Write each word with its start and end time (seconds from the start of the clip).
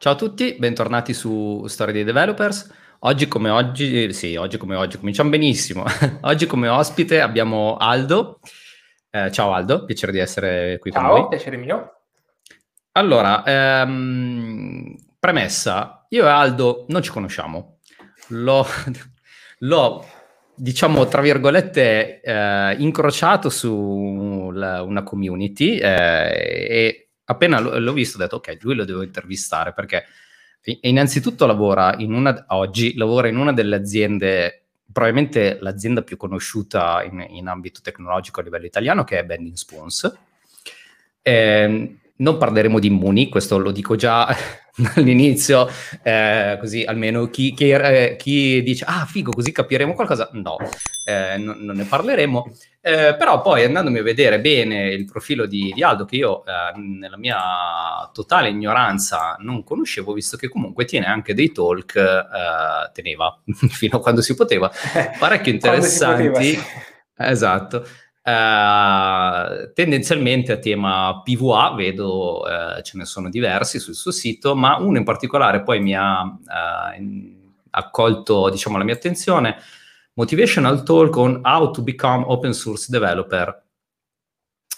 Ciao 0.00 0.14
a 0.14 0.16
tutti, 0.16 0.56
bentornati 0.58 1.12
su 1.12 1.66
Storia 1.66 1.92
dei 1.92 2.04
Developers. 2.04 2.72
Oggi 3.00 3.28
come 3.28 3.50
oggi, 3.50 4.14
sì, 4.14 4.34
oggi 4.34 4.56
come 4.56 4.74
oggi, 4.74 4.96
cominciamo 4.96 5.28
benissimo. 5.28 5.84
oggi 6.22 6.46
come 6.46 6.68
ospite 6.68 7.20
abbiamo 7.20 7.76
Aldo. 7.76 8.40
Eh, 9.10 9.30
ciao 9.30 9.52
Aldo, 9.52 9.84
piacere 9.84 10.12
di 10.12 10.18
essere 10.18 10.78
qui 10.78 10.90
ciao, 10.90 11.02
con 11.02 11.10
noi. 11.10 11.20
Ciao, 11.20 11.28
piacere 11.28 11.56
mio. 11.58 12.00
Allora, 12.92 13.42
ehm, 13.44 14.96
premessa, 15.18 16.06
io 16.08 16.24
e 16.24 16.30
Aldo 16.30 16.86
non 16.88 17.02
ci 17.02 17.10
conosciamo. 17.10 17.80
L'ho, 18.28 18.66
l'ho 19.58 20.06
diciamo, 20.54 21.06
tra 21.08 21.20
virgolette, 21.20 22.22
eh, 22.22 22.74
incrociato 22.78 23.50
su 23.50 23.70
una 23.70 25.02
community 25.02 25.76
eh, 25.76 26.66
e 26.70 27.09
appena 27.30 27.60
l- 27.60 27.82
l'ho 27.82 27.92
visto 27.92 28.16
ho 28.16 28.20
detto 28.20 28.36
ok, 28.36 28.58
lui 28.60 28.74
lo 28.74 28.84
devo 28.84 29.02
intervistare 29.02 29.72
perché 29.72 30.04
innanzitutto 30.82 31.46
lavora 31.46 31.94
in 31.98 32.12
una, 32.12 32.44
oggi 32.48 32.94
lavora 32.96 33.28
in 33.28 33.36
una 33.36 33.52
delle 33.52 33.76
aziende, 33.76 34.66
probabilmente 34.92 35.58
l'azienda 35.60 36.02
più 36.02 36.16
conosciuta 36.16 37.02
in, 37.02 37.24
in 37.30 37.46
ambito 37.46 37.80
tecnologico 37.82 38.40
a 38.40 38.42
livello 38.42 38.66
italiano 38.66 39.04
che 39.04 39.18
è 39.18 39.24
Bending 39.24 39.54
Spoons. 39.54 40.18
Eh, 41.22 41.96
non 42.16 42.36
parleremo 42.36 42.78
di 42.78 42.88
immuni, 42.88 43.28
questo 43.28 43.58
lo 43.58 43.70
dico 43.70 43.96
già 43.96 44.28
all'inizio, 44.96 45.68
eh, 46.02 46.56
così 46.60 46.82
almeno 46.84 47.28
chi, 47.28 47.52
chi, 47.52 47.70
eh, 47.70 48.16
chi, 48.18 48.62
dice 48.62 48.84
ah 48.86 49.04
figo 49.06 49.32
così 49.32 49.52
capiremo 49.52 49.94
qualcosa, 49.94 50.28
no, 50.32 50.56
eh, 51.04 51.36
non, 51.38 51.58
non 51.60 51.76
ne 51.76 51.84
parleremo. 51.84 52.52
Eh, 52.82 53.14
però 53.18 53.42
poi 53.42 53.64
andandomi 53.64 53.98
a 53.98 54.02
vedere 54.02 54.40
bene 54.40 54.88
il 54.88 55.04
profilo 55.04 55.44
di, 55.46 55.70
di 55.74 55.82
Aldo, 55.82 56.06
che 56.06 56.16
io 56.16 56.44
eh, 56.46 56.78
nella 56.78 57.18
mia 57.18 57.38
totale 58.12 58.48
ignoranza 58.48 59.36
non 59.40 59.62
conoscevo, 59.62 60.14
visto 60.14 60.38
che 60.38 60.48
comunque 60.48 60.86
tiene 60.86 61.06
anche 61.06 61.34
dei 61.34 61.52
talk, 61.52 61.94
eh, 61.96 62.90
teneva 62.92 63.38
fino 63.68 63.98
a 63.98 64.00
quando 64.00 64.22
si 64.22 64.34
poteva, 64.34 64.70
parecchio 65.18 65.52
interessanti. 65.52 66.58
Esatto. 67.16 67.86
Uh, 68.22 69.72
tendenzialmente 69.72 70.52
a 70.52 70.58
tema 70.58 71.22
PVA, 71.24 71.72
vedo 71.74 72.40
uh, 72.40 72.82
ce 72.82 72.98
ne 72.98 73.06
sono 73.06 73.30
diversi 73.30 73.78
sul 73.78 73.94
suo 73.94 74.10
sito, 74.10 74.54
ma 74.54 74.76
uno 74.76 74.98
in 74.98 75.04
particolare 75.04 75.62
poi 75.62 75.80
mi 75.80 75.94
ha 75.96 76.22
uh, 76.22 77.38
accolto 77.70 78.50
diciamo, 78.50 78.76
la 78.76 78.84
mia 78.84 78.94
attenzione, 78.94 79.56
Motivational 80.14 80.82
Talk 80.82 81.16
on 81.16 81.40
How 81.42 81.70
to 81.70 81.82
Become 81.82 82.24
Open 82.26 82.52
Source 82.52 82.86
Developer. 82.90 83.68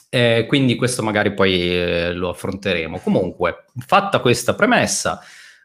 Eh, 0.09 0.45
quindi 0.47 0.77
questo 0.77 1.03
magari 1.03 1.33
poi 1.33 1.55
eh, 1.75 2.12
lo 2.12 2.29
affronteremo. 2.29 2.99
Comunque, 2.99 3.65
fatta 3.79 4.21
questa 4.21 4.55
premessa, 4.55 5.21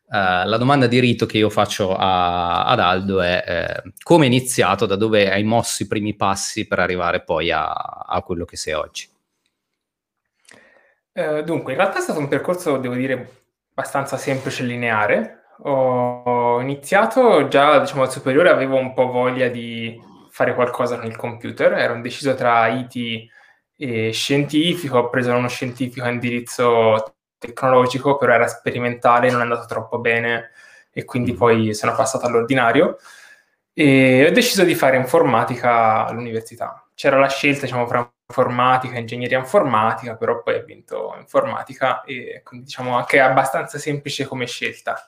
eh, 0.10 0.46
la 0.46 0.58
domanda 0.58 0.88
di 0.88 1.00
rito 1.00 1.26
che 1.26 1.38
io 1.38 1.50
faccio 1.50 1.94
a, 1.94 2.66
ad 2.66 2.80
Aldo 2.80 3.22
è 3.22 3.44
eh, 3.46 3.92
come 4.02 4.26
hai 4.26 4.32
iniziato, 4.32 4.86
da 4.86 4.96
dove 4.96 5.30
hai 5.30 5.44
mosso 5.44 5.84
i 5.84 5.88
primi 5.88 6.16
passi 6.16 6.66
per 6.66 6.80
arrivare 6.80 7.24
poi 7.24 7.52
a, 7.52 7.66
a 7.72 8.22
quello 8.22 8.46
che 8.46 8.56
sei 8.56 8.74
oggi? 8.74 9.10
Uh, 11.12 11.42
dunque, 11.42 11.74
in 11.74 11.80
realtà 11.80 11.98
è 11.98 12.02
stato 12.02 12.20
un 12.20 12.28
percorso, 12.28 12.78
devo 12.78 12.94
dire, 12.94 13.46
abbastanza 13.72 14.18
semplice 14.18 14.64
e 14.64 14.68
lineare. 14.68 15.42
Ho 15.64 16.62
iniziato 16.62 17.48
già, 17.48 17.80
diciamo, 17.80 18.04
al 18.04 18.12
superiore, 18.12 18.50
avevo 18.50 18.78
un 18.78 18.94
po' 18.94 19.08
voglia 19.08 19.50
di 19.50 20.00
fare 20.30 20.54
qualcosa 20.54 20.98
con 20.98 21.08
il 21.08 21.18
computer, 21.18 21.74
ero 21.74 21.96
indeciso 21.96 22.36
tra 22.36 22.68
IT 22.68 23.30
e 23.76 24.12
scientifico, 24.12 25.00
ho 25.00 25.10
preso 25.10 25.34
uno 25.34 25.50
scientifico 25.50 26.06
a 26.06 26.10
indirizzo 26.10 27.17
tecnologico, 27.38 28.18
però 28.18 28.34
era 28.34 28.48
sperimentale, 28.48 29.30
non 29.30 29.40
è 29.40 29.44
andato 29.44 29.66
troppo 29.66 30.00
bene 30.00 30.52
e 30.92 31.06
quindi 31.06 31.34
mm. 31.34 31.38
poi 31.38 31.74
sono 31.74 31.96
passato 31.96 32.26
all'ordinario 32.26 32.98
e 33.74 34.26
ho 34.26 34.32
deciso 34.32 34.64
di 34.64 34.74
fare 34.74 34.98
informatica 34.98 36.06
all'università. 36.08 36.84
C'era 36.96 37.20
la 37.20 37.30
scelta, 37.30 37.62
diciamo, 37.62 37.86
fra 37.86 38.12
informatica 38.30 38.96
e 38.96 39.02
ingegneria 39.02 39.38
informatica, 39.38 40.16
però 40.16 40.42
poi 40.42 40.56
ho 40.56 40.64
vinto 40.64 41.16
informatica 41.20 42.02
e 42.04 42.42
quindi 42.44 42.66
diciamo 42.66 42.98
anche 42.98 43.20
abbastanza 43.20 43.78
semplice 43.78 44.26
come 44.26 44.48
scelta. 44.48 45.06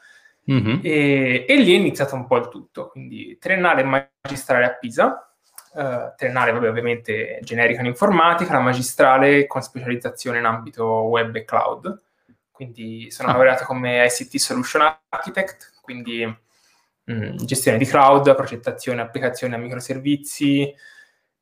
Mm-hmm. 0.52 0.80
E, 0.84 1.46
e, 1.48 1.56
lì 1.58 1.74
è 1.74 1.78
iniziato 1.78 2.16
un 2.16 2.25
po' 2.25 2.38
il 2.38 2.48
tutto, 2.48 2.90
quindi 2.90 3.38
triennale 3.40 3.84
magistrale 3.84 4.66
a 4.66 4.74
Pisa, 4.75 5.34
uh, 5.74 6.14
triennale 6.16 6.52
vabbè, 6.52 6.70
ovviamente 6.70 7.40
generica 7.42 7.81
in 7.81 7.88
informatica, 7.88 8.54
la 8.54 8.59
magistrale 8.59 9.48
con 9.48 9.62
specializzazione 9.62 10.38
in 10.38 10.46
ambito 10.46 10.86
web 10.86 11.36
e 11.36 11.44
cloud 11.44 12.02
quindi 12.59 13.09
sono 13.09 13.30
ah. 13.30 13.31
laureato 13.31 13.64
come 13.64 14.06
ICT 14.06 14.36
Solution 14.36 14.81
Architect, 15.08 15.80
quindi 15.80 16.25
mh, 16.25 17.14
mm, 17.14 17.36
gestione 17.38 17.78
di 17.78 17.86
cloud, 17.86 18.36
progettazione, 18.36 19.00
applicazioni 19.00 19.53
a 19.53 19.58
microservizi, 19.58 20.69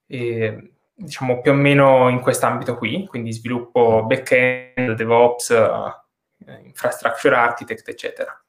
e, 0.05 0.71
diciamo 0.93 1.41
più 1.41 1.53
o 1.53 1.55
meno 1.55 2.07
in 2.09 2.19
quest'ambito 2.19 2.77
qui, 2.77 3.07
quindi 3.07 3.31
sviluppo 3.31 4.03
back-end, 4.05 4.91
DevOps, 4.91 5.49
uh, 5.49 6.51
infrastructure 6.63 7.35
architect, 7.35 7.89
eccetera. 7.89 8.39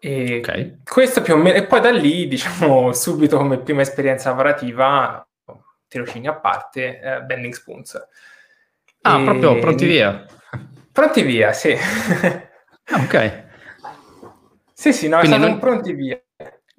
E 0.00 0.38
okay. 0.38 0.78
questo 0.82 1.22
più 1.22 1.34
o 1.34 1.36
meno, 1.36 1.58
e 1.58 1.64
poi 1.64 1.80
da 1.80 1.92
lì, 1.92 2.26
diciamo, 2.26 2.90
subito 2.92 3.36
come 3.36 3.60
prima 3.60 3.82
esperienza 3.82 4.30
lavorativa, 4.30 5.24
tirocini 5.86 6.26
a 6.26 6.34
parte, 6.34 6.98
eh, 6.98 7.20
Bending 7.20 7.54
Spoons. 7.54 8.08
Ah, 9.02 9.20
e... 9.20 9.22
proprio 9.22 9.60
pronti 9.60 9.86
via. 9.86 10.26
Pronti 10.98 11.22
via, 11.22 11.52
sì. 11.52 11.76
Ah, 12.90 13.02
ok. 13.02 13.44
Sì, 14.74 14.92
sì, 14.92 15.06
no, 15.06 15.18
Quindi 15.18 15.38
non, 15.38 15.60
pronti 15.60 15.92
via. 15.92 16.20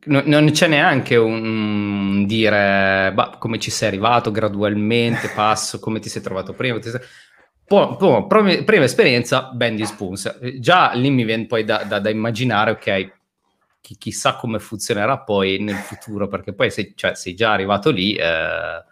No, 0.07 0.21
non 0.25 0.51
c'è 0.51 0.67
neanche 0.67 1.15
un 1.15 2.25
dire 2.25 3.13
bah, 3.13 3.37
come 3.39 3.59
ci 3.59 3.71
sei 3.71 3.87
arrivato 3.87 4.29
gradualmente, 4.29 5.29
passo, 5.33 5.79
come 5.79 5.99
ti 5.99 6.09
sei 6.09 6.21
trovato 6.21 6.51
prima. 6.51 6.81
Sei... 6.81 6.99
Po, 7.65 7.95
po, 7.95 8.27
prima, 8.27 8.61
prima, 8.63 8.83
esperienza, 8.83 9.51
ben 9.53 9.77
disponsa. 9.77 10.37
Già 10.59 10.91
lì 10.95 11.09
mi 11.11 11.23
viene 11.23 11.45
poi 11.45 11.63
da, 11.63 11.85
da, 11.85 11.99
da 11.99 12.09
immaginare, 12.09 12.71
ok, 12.71 13.13
chi, 13.79 13.97
chissà 13.97 14.35
come 14.35 14.59
funzionerà 14.59 15.19
poi 15.19 15.59
nel 15.59 15.75
futuro, 15.77 16.27
perché 16.27 16.51
poi 16.53 16.69
sei, 16.71 16.91
cioè, 16.93 17.15
sei 17.15 17.35
già 17.35 17.53
arrivato 17.53 17.89
lì, 17.89 18.15
eh, 18.15 18.83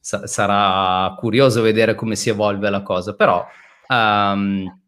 sa- 0.00 0.26
sarà 0.26 1.14
curioso 1.16 1.62
vedere 1.62 1.94
come 1.94 2.16
si 2.16 2.30
evolve 2.30 2.68
la 2.68 2.82
cosa, 2.82 3.14
però 3.14 3.46
Um, 3.88 4.80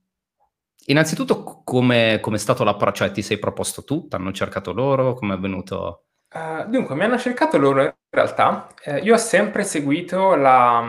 innanzitutto, 0.86 1.62
come 1.64 2.20
è 2.20 2.36
stato 2.36 2.64
l'approccio? 2.64 3.04
Cioè, 3.04 3.12
ti 3.12 3.22
sei 3.22 3.38
proposto 3.38 3.84
tu? 3.84 4.08
Ti 4.08 4.16
hanno 4.16 4.32
cercato 4.32 4.72
loro? 4.72 5.14
Come 5.14 5.34
è 5.34 5.38
venuto? 5.38 6.04
Uh, 6.30 6.68
dunque, 6.68 6.94
mi 6.94 7.04
hanno 7.04 7.18
cercato 7.18 7.58
loro 7.58 7.82
in 7.82 7.92
realtà. 8.10 8.68
Eh, 8.82 8.98
io 8.98 9.14
ho 9.14 9.18
sempre 9.18 9.64
seguito 9.64 10.34
la, 10.34 10.86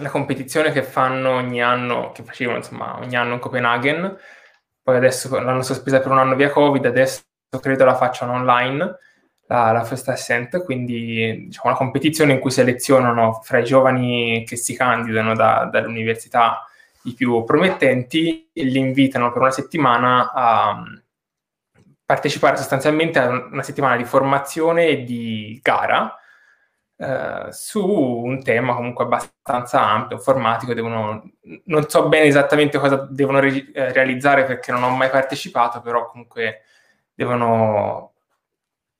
la, 0.00 0.10
competizione 0.10 0.72
che 0.72 0.82
fanno 0.82 1.30
ogni 1.30 1.62
anno, 1.62 2.12
che 2.12 2.22
facevano 2.22 2.58
insomma 2.58 2.98
ogni 2.98 3.16
anno 3.16 3.34
in 3.34 3.40
Copenaghen. 3.40 4.16
Poi 4.82 4.96
adesso 4.96 5.38
l'hanno 5.40 5.62
sospesa 5.62 6.00
per 6.00 6.10
un 6.10 6.18
anno 6.18 6.34
via 6.34 6.50
Covid, 6.50 6.84
adesso 6.84 7.22
credo 7.60 7.84
la 7.84 7.94
facciano 7.94 8.32
online, 8.32 8.98
la, 9.46 9.72
la 9.72 9.84
First 9.84 10.08
Ascent, 10.08 10.64
quindi 10.64 11.44
diciamo 11.46 11.68
una 11.68 11.76
competizione 11.76 12.32
in 12.32 12.40
cui 12.40 12.50
selezionano 12.50 13.40
fra 13.42 13.58
i 13.58 13.64
giovani 13.64 14.44
che 14.44 14.56
si 14.56 14.74
candidano 14.74 15.34
da, 15.34 15.68
dall'università 15.70 16.66
i 17.04 17.14
più 17.14 17.44
promettenti 17.44 18.50
e 18.52 18.64
li 18.64 18.78
invitano 18.78 19.32
per 19.32 19.42
una 19.42 19.50
settimana 19.50 20.30
a 20.32 20.74
mm, 20.74 20.94
partecipare 22.04 22.56
sostanzialmente 22.56 23.18
a 23.18 23.28
una 23.28 23.62
settimana 23.62 23.96
di 23.96 24.04
formazione 24.04 24.86
e 24.86 25.04
di 25.04 25.58
gara 25.62 26.16
eh, 27.02 27.48
su 27.50 27.84
un 27.84 28.42
tema 28.44 28.74
comunque 28.74 29.04
abbastanza 29.04 29.82
ampio, 29.82 30.16
informatico, 30.16 30.72
devono, 30.72 31.32
non 31.64 31.88
so 31.88 32.08
bene 32.08 32.26
esattamente 32.26 32.78
cosa 32.78 33.08
devono 33.10 33.40
re- 33.40 33.72
eh, 33.72 33.92
realizzare 33.92 34.44
perché 34.44 34.70
non 34.70 34.84
ho 34.84 34.90
mai 34.90 35.10
partecipato, 35.10 35.80
però 35.80 36.06
comunque 36.06 36.62
devono 37.12 38.14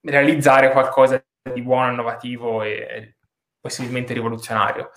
realizzare 0.00 0.72
qualcosa 0.72 1.22
di 1.52 1.62
buono, 1.62 1.90
innovativo 1.92 2.62
e 2.62 3.16
possibilmente 3.60 4.14
rivoluzionario. 4.14 4.90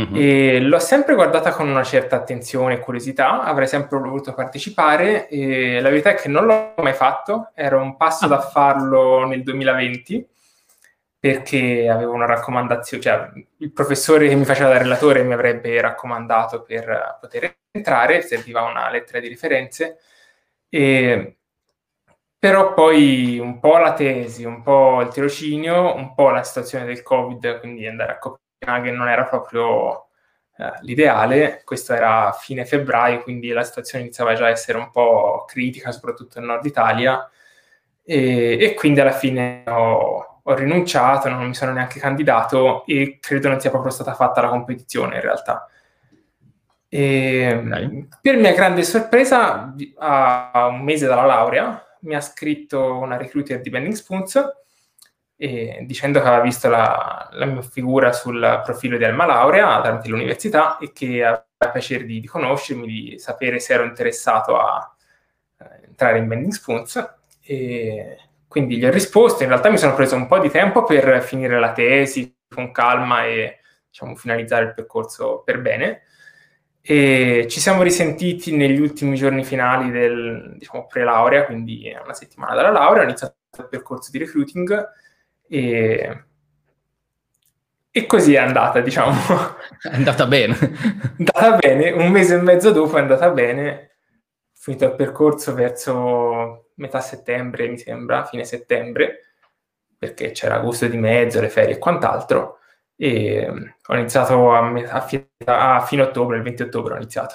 Mm-hmm. 0.00 0.14
E 0.14 0.60
l'ho 0.60 0.78
sempre 0.78 1.14
guardata 1.14 1.52
con 1.52 1.68
una 1.68 1.82
certa 1.82 2.16
attenzione 2.16 2.74
e 2.74 2.78
curiosità, 2.78 3.42
avrei 3.42 3.66
sempre 3.66 3.98
voluto 3.98 4.32
partecipare 4.32 5.28
e 5.28 5.80
la 5.80 5.90
verità 5.90 6.10
è 6.10 6.14
che 6.14 6.28
non 6.28 6.46
l'ho 6.46 6.74
mai 6.76 6.94
fatto, 6.94 7.50
ero 7.54 7.80
un 7.80 7.96
passo 7.96 8.24
ah. 8.24 8.28
da 8.28 8.40
farlo 8.40 9.26
nel 9.26 9.42
2020 9.42 10.28
perché 11.20 11.86
avevo 11.88 12.14
una 12.14 12.24
raccomandazione, 12.24 13.02
cioè 13.02 13.30
il 13.58 13.72
professore 13.72 14.26
che 14.26 14.34
mi 14.34 14.46
faceva 14.46 14.70
da 14.70 14.78
relatore 14.78 15.22
mi 15.22 15.34
avrebbe 15.34 15.78
raccomandato 15.78 16.62
per 16.62 17.18
poter 17.20 17.56
entrare, 17.70 18.22
serviva 18.22 18.62
una 18.62 18.88
lettera 18.90 19.20
di 19.20 19.28
referenze, 19.28 19.98
e, 20.70 21.36
però 22.38 22.72
poi 22.72 23.38
un 23.38 23.60
po' 23.60 23.76
la 23.76 23.92
tesi, 23.92 24.44
un 24.44 24.62
po' 24.62 25.02
il 25.02 25.08
tirocinio, 25.08 25.94
un 25.94 26.14
po' 26.14 26.30
la 26.30 26.42
situazione 26.42 26.86
del 26.86 27.02
Covid, 27.02 27.60
quindi 27.60 27.86
andare 27.86 28.12
a 28.12 28.18
coprire 28.18 28.48
che 28.60 28.90
non 28.90 29.08
era 29.08 29.24
proprio 29.24 30.08
uh, 30.56 30.64
l'ideale. 30.82 31.62
Questo 31.64 31.94
era 31.94 32.32
fine 32.38 32.66
febbraio, 32.66 33.22
quindi 33.22 33.48
la 33.48 33.62
situazione 33.62 34.04
iniziava 34.04 34.34
già 34.34 34.46
a 34.46 34.50
essere 34.50 34.76
un 34.78 34.90
po' 34.90 35.44
critica, 35.46 35.92
soprattutto 35.92 36.38
nel 36.38 36.48
nord 36.48 36.66
Italia, 36.66 37.28
e, 38.04 38.58
e 38.60 38.74
quindi 38.74 39.00
alla 39.00 39.12
fine 39.12 39.64
ho, 39.66 40.40
ho, 40.42 40.54
rinunciato, 40.54 41.28
non 41.30 41.46
mi 41.46 41.54
sono 41.54 41.72
neanche 41.72 41.98
candidato 42.00 42.84
e 42.86 43.18
credo 43.20 43.48
non 43.48 43.60
sia 43.60 43.70
proprio 43.70 43.92
stata 43.92 44.14
fatta 44.14 44.42
la 44.42 44.48
competizione 44.48 45.16
in 45.16 45.22
realtà. 45.22 45.66
E, 46.88 47.62
okay. 47.64 48.08
Per 48.20 48.36
mia 48.36 48.52
grande 48.52 48.82
sorpresa, 48.82 49.74
a 49.96 50.66
un 50.66 50.82
mese 50.82 51.06
dalla 51.06 51.24
laurea, 51.24 51.82
mi 52.00 52.14
ha 52.14 52.20
scritto 52.20 52.98
una 52.98 53.16
recruiter 53.16 53.60
di 53.60 53.70
Bending 53.70 53.94
Spoons 53.94 54.59
dicendo 55.46 56.20
che 56.20 56.26
aveva 56.26 56.42
visto 56.42 56.68
la, 56.68 57.30
la, 57.32 57.46
mia 57.46 57.62
figura 57.62 58.12
sul 58.12 58.60
profilo 58.62 58.98
di 58.98 59.04
Alma 59.04 59.24
Laurea 59.24 59.80
tramite 59.80 60.08
l'università 60.08 60.76
e 60.76 60.92
che 60.92 61.24
aveva 61.24 61.46
piacere 61.72 62.04
di, 62.04 62.20
di 62.20 62.26
conoscermi, 62.26 62.86
di 62.86 63.18
sapere 63.18 63.58
se 63.58 63.72
ero 63.72 63.84
interessato 63.84 64.58
a, 64.58 64.76
a 65.56 65.78
entrare 65.86 66.18
in 66.18 66.28
Bending 66.28 66.52
Spoons. 66.52 67.14
E 67.42 68.18
quindi 68.46 68.76
gli 68.76 68.84
ho 68.84 68.90
risposto. 68.90 69.42
In 69.42 69.48
realtà 69.48 69.70
mi 69.70 69.78
sono 69.78 69.94
preso 69.94 70.14
un 70.14 70.26
po' 70.26 70.38
di 70.40 70.50
tempo 70.50 70.84
per 70.84 71.22
finire 71.22 71.58
la 71.58 71.72
tesi 71.72 72.36
con 72.46 72.70
calma 72.70 73.24
e 73.24 73.60
diciamo, 73.88 74.14
finalizzare 74.16 74.66
il 74.66 74.74
percorso 74.74 75.40
per 75.42 75.62
bene. 75.62 76.02
E 76.82 77.46
ci 77.48 77.60
siamo 77.60 77.82
risentiti 77.82 78.54
negli 78.54 78.78
ultimi 78.78 79.16
giorni 79.16 79.42
finali 79.42 79.90
del 79.90 80.54
diciamo, 80.58 80.86
pre-laurea, 80.86 81.46
quindi 81.46 81.90
una 82.02 82.12
settimana 82.12 82.54
dalla 82.54 82.70
laurea, 82.70 83.02
ho 83.02 83.06
iniziato 83.06 83.36
il 83.56 83.68
percorso 83.68 84.10
di 84.10 84.18
recruiting 84.18 84.88
e, 85.50 86.24
e 87.90 88.06
così 88.06 88.34
è 88.34 88.38
andata, 88.38 88.80
diciamo. 88.80 89.12
È 89.82 89.94
andata 89.94 90.26
bene. 90.26 90.56
È 90.56 91.14
andata 91.18 91.56
bene, 91.56 91.90
un 91.90 92.10
mese 92.10 92.34
e 92.36 92.40
mezzo 92.40 92.70
dopo 92.70 92.96
è 92.96 93.00
andata 93.00 93.30
bene, 93.30 93.96
finito 94.52 94.84
il 94.84 94.94
percorso 94.94 95.54
verso 95.54 96.70
metà 96.74 97.00
settembre, 97.00 97.68
mi 97.68 97.78
sembra, 97.78 98.26
fine 98.26 98.44
settembre, 98.44 99.32
perché 99.98 100.32
c'era 100.32 100.56
agosto 100.56 100.86
di 100.86 100.98
mezzo, 100.98 101.40
le 101.40 101.48
ferie 101.48 101.74
e 101.74 101.78
quant'altro 101.78 102.58
e 102.96 103.48
ho 103.86 103.96
iniziato 103.96 104.52
a, 104.52 104.58
a, 104.68 105.74
a, 105.76 105.80
fine 105.80 106.02
ottobre, 106.02 106.36
il 106.36 106.42
20 106.42 106.62
ottobre 106.64 106.92
ho 106.92 106.96
iniziato. 106.98 107.34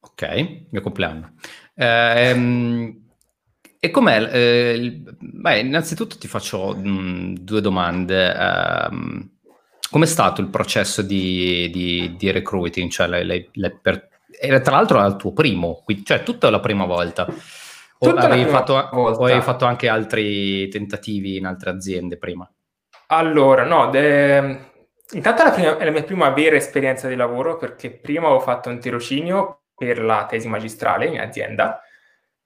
Ok, 0.00 0.64
mio 0.68 0.80
compleanno. 0.80 1.36
Ehm, 1.76 3.01
e 3.84 3.90
com'è? 3.90 4.28
Eh, 4.32 5.02
beh, 5.18 5.58
innanzitutto 5.58 6.16
ti 6.16 6.28
faccio 6.28 6.72
mh, 6.72 6.88
mm, 6.88 7.34
due 7.40 7.60
domande. 7.60 8.88
Um, 8.88 9.28
com'è 9.90 10.06
stato 10.06 10.40
il 10.40 10.50
processo 10.50 11.02
di, 11.02 11.68
di, 11.72 12.14
di 12.16 12.30
recruiting? 12.30 12.88
Cioè, 12.88 13.08
le, 13.08 13.24
le, 13.24 13.48
le 13.50 13.76
per... 13.82 14.08
Era 14.40 14.60
tra 14.60 14.76
l'altro 14.76 15.04
il 15.04 15.16
tuo 15.16 15.32
primo, 15.32 15.82
quindi, 15.84 16.04
cioè 16.04 16.22
tutta 16.22 16.48
la 16.48 16.60
prima 16.60 16.84
volta. 16.84 17.26
O 17.98 18.10
avevi, 18.10 18.48
fatto, 18.48 18.88
volta. 18.92 19.20
o 19.20 19.24
avevi 19.24 19.40
fatto 19.40 19.64
anche 19.64 19.88
altri 19.88 20.68
tentativi 20.68 21.38
in 21.38 21.46
altre 21.46 21.70
aziende 21.70 22.18
prima? 22.18 22.48
Allora, 23.08 23.64
no, 23.64 23.90
de... 23.90 24.58
intanto 25.10 25.42
è 25.42 25.44
la, 25.44 25.50
prima, 25.50 25.76
è 25.76 25.84
la, 25.84 25.90
mia 25.90 26.04
prima 26.04 26.30
vera 26.30 26.54
esperienza 26.54 27.08
di 27.08 27.16
lavoro 27.16 27.56
perché 27.56 27.90
prima 27.90 28.28
ho 28.28 28.38
fatto 28.38 28.68
un 28.68 28.78
tirocinio 28.78 29.62
per 29.74 30.00
la 30.00 30.24
tesi 30.26 30.46
magistrale 30.46 31.06
in 31.06 31.18
azienda, 31.18 31.82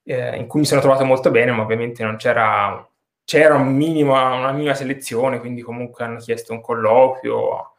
eh, 0.07 0.37
in 0.37 0.47
cui 0.47 0.61
mi 0.61 0.67
sono 0.67 0.81
trovato 0.81 1.05
molto 1.05 1.31
bene, 1.31 1.51
ma 1.51 1.63
ovviamente 1.63 2.05
non 2.05 2.17
c'era, 2.17 2.89
c'era 3.25 3.55
un 3.55 3.75
minimo, 3.75 4.13
una 4.13 4.53
minima 4.53 4.75
selezione, 4.75 5.41
quindi 5.41 5.63
comunque 5.63 6.05
hanno 6.05 6.19
chiesto 6.19 6.53
un 6.53 6.61
colloquio, 6.61 7.73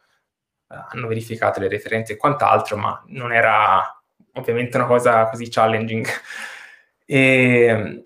hanno 0.66 1.06
verificato 1.06 1.60
le 1.60 1.68
referenze 1.68 2.12
e 2.12 2.16
quant'altro, 2.16 2.76
ma 2.76 3.02
non 3.08 3.32
era 3.32 3.82
ovviamente 4.34 4.76
una 4.76 4.86
cosa 4.86 5.28
così 5.28 5.48
challenging. 5.48 6.06
E 7.10 8.02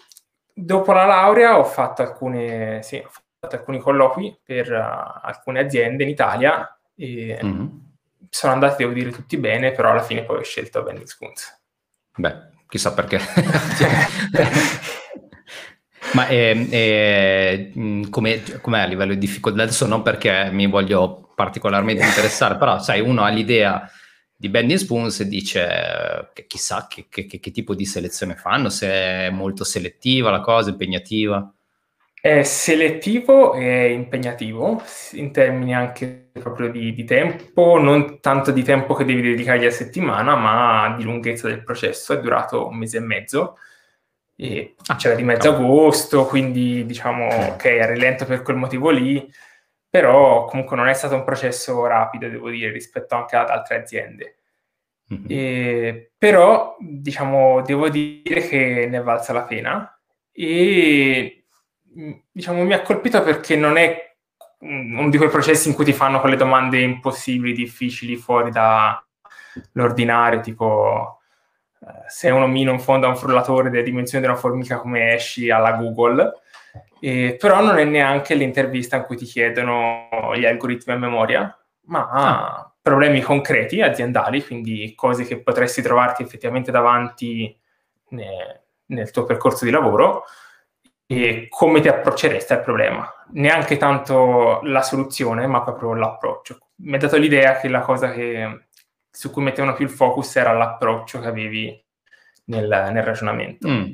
dopo 0.55 0.93
la 0.93 1.05
laurea 1.05 1.59
ho 1.59 1.65
fatto 1.65 2.03
alcune, 2.03 2.85
sì, 2.85 2.99
ho 2.99 3.11
alcuni 3.41 3.81
colloqui 3.81 4.39
per 4.45 4.71
uh, 4.71 5.27
alcune 5.27 5.59
aziende 5.59 6.05
in 6.05 6.09
Italia 6.09 6.79
e 6.95 7.37
mm-hmm. 7.43 7.67
sono 8.31 8.53
andati, 8.53 8.77
devo 8.85 8.93
dire, 8.93 9.11
tutti 9.11 9.37
bene, 9.39 9.73
però 9.73 9.91
alla 9.91 10.05
fine 10.05 10.23
poi 10.23 10.39
ho 10.39 10.43
scelto 10.43 10.85
Bending 10.85 11.09
Spoons. 11.09 11.63
Beh, 12.15 12.52
chissà 12.73 12.95
perché. 12.95 13.21
Ma 16.15 16.27
è, 16.27 16.69
è, 16.69 17.71
come, 18.09 18.43
com'è 18.63 18.81
a 18.81 18.87
livello 18.87 19.13
di 19.13 19.19
difficoltà? 19.19 19.63
Adesso 19.63 19.87
non 19.87 20.01
perché 20.01 20.49
mi 20.51 20.67
voglio 20.67 21.33
particolarmente 21.35 22.03
interessare, 22.03 22.57
però 22.57 22.81
sai, 22.81 23.01
uno 23.01 23.25
ha 23.25 23.29
l'idea 23.29 23.87
di 24.35 24.49
Bending 24.49 24.79
Spoons 24.79 25.21
e 25.21 25.29
dice 25.29 26.31
che 26.33 26.47
chissà 26.47 26.87
che, 26.89 27.09
che, 27.11 27.27
che, 27.27 27.51
tipo 27.51 27.75
di 27.75 27.85
selezione 27.85 28.37
fanno, 28.37 28.71
se 28.71 28.89
è 28.89 29.31
molto 29.31 29.65
selettiva 29.65 30.31
la 30.31 30.41
cosa, 30.41 30.71
impegnativa. 30.71 31.53
È 32.25 32.45
selettivo 32.45 33.53
e 33.55 33.91
impegnativo, 33.91 34.81
in 35.15 35.33
termini 35.33 35.75
anche 35.75 36.31
proprio 36.35 36.71
di, 36.71 36.95
di, 36.95 37.03
tempo, 37.03 37.81
non 37.81 38.21
tanto 38.21 38.53
di 38.53 38.63
tempo 38.63 38.95
che 38.95 39.05
devi 39.05 39.23
dedicargli 39.23 39.65
a 39.65 39.73
settimana, 39.73 40.37
ma 40.37 40.95
di 40.97 41.03
lunghezza 41.03 41.49
del 41.49 41.65
processo. 41.65 42.13
È 42.13 42.21
durato 42.21 42.69
un 42.69 42.77
mese 42.77 42.99
e 42.99 43.01
mezzo 43.01 43.59
e 44.37 44.77
ah, 44.87 44.95
c'era 44.95 45.17
di 45.17 45.25
mezzo 45.25 45.49
agosto, 45.49 46.25
quindi 46.27 46.87
diciamo 46.87 47.27
ok, 47.27 47.65
è 47.65 47.87
rilento 47.89 48.25
per 48.25 48.43
quel 48.43 48.55
motivo 48.55 48.91
lì, 48.91 49.29
però 49.91 50.45
comunque 50.45 50.77
non 50.77 50.87
è 50.87 50.95
stato 50.95 51.17
un 51.17 51.25
processo 51.25 51.85
rapido, 51.87 52.29
devo 52.29 52.51
dire, 52.51 52.71
rispetto 52.71 53.17
anche 53.17 53.35
ad 53.35 53.51
altre 53.51 53.79
aziende. 53.81 54.37
Mm-hmm. 55.13 55.25
E, 55.27 56.13
però, 56.17 56.77
diciamo, 56.79 57.63
devo 57.63 57.89
dire 57.89 58.47
che 58.47 58.87
ne 58.89 58.99
è 58.99 59.03
valsa 59.03 59.33
la 59.33 59.43
pena 59.43 60.01
e 60.31 61.42
diciamo, 62.31 62.65
mi 62.65 62.73
ha 62.73 62.83
colpito 62.83 63.23
perché 63.23 63.56
non 63.56 63.77
è 63.77 64.15
uno 64.61 65.09
di 65.09 65.17
quei 65.17 65.29
processi 65.31 65.69
in 65.69 65.75
cui 65.75 65.85
ti 65.85 65.93
fanno 65.93 66.21
quelle 66.21 66.37
domande 66.37 66.81
impossibili, 66.81 67.53
difficili, 67.53 68.17
fuori 68.17 68.50
dall'ordinario, 68.50 70.41
tipo 70.41 71.21
eh, 71.81 72.05
se 72.09 72.31
uno 72.31 72.47
mina 72.47 72.71
in 72.71 72.81
fondo 72.81 73.06
a 73.06 73.11
un 73.11 73.17
frullatore 73.17 73.71
delle 73.71 73.83
dimensioni 73.83 74.25
di 74.25 74.31
una 74.31 74.39
formica 74.39 74.79
come 74.79 75.15
esci 75.15 75.50
alla 75.50 75.73
Google, 75.73 76.41
eh, 77.00 77.37
però 77.39 77.61
non 77.61 77.79
è 77.79 77.85
neanche 77.85 78.35
l'intervista 78.35 78.97
in 78.97 79.03
cui 79.03 79.17
ti 79.17 79.25
chiedono 79.25 80.09
gli 80.37 80.47
algoritmi 80.47 80.93
a 80.93 80.99
memoria, 80.99 81.59
ma 81.87 82.09
ah. 82.09 82.73
problemi 82.81 83.21
concreti, 83.21 83.81
aziendali, 83.81 84.44
quindi 84.44 84.94
cose 84.94 85.25
che 85.25 85.41
potresti 85.41 85.83
trovarti 85.83 86.23
effettivamente 86.23 86.71
davanti 86.71 87.58
ne, 88.11 88.63
nel 88.87 89.11
tuo 89.11 89.25
percorso 89.25 89.65
di 89.65 89.72
lavoro 89.72 90.25
e 91.13 91.47
come 91.49 91.81
ti 91.81 91.89
approcceresti 91.89 92.53
al 92.53 92.63
problema. 92.63 93.07
Neanche 93.33 93.77
tanto 93.77 94.61
la 94.63 94.83
soluzione, 94.83 95.47
ma 95.47 95.63
proprio 95.63 95.95
l'approccio. 95.95 96.59
Mi 96.77 96.95
ha 96.95 96.99
dato 96.99 97.17
l'idea 97.17 97.59
che 97.59 97.69
la 97.69 97.81
cosa 97.81 98.13
che, 98.13 98.67
su 99.11 99.31
cui 99.31 99.43
mettevano 99.43 99.75
più 99.75 99.85
il 99.85 99.91
focus 99.91 100.37
era 100.37 100.53
l'approccio 100.53 101.21
che 101.21 101.29
avevi 101.29 101.85
nel, 102.47 102.91
nel 102.93 103.03
ragionamento. 103.03 103.69
Mm. 103.69 103.85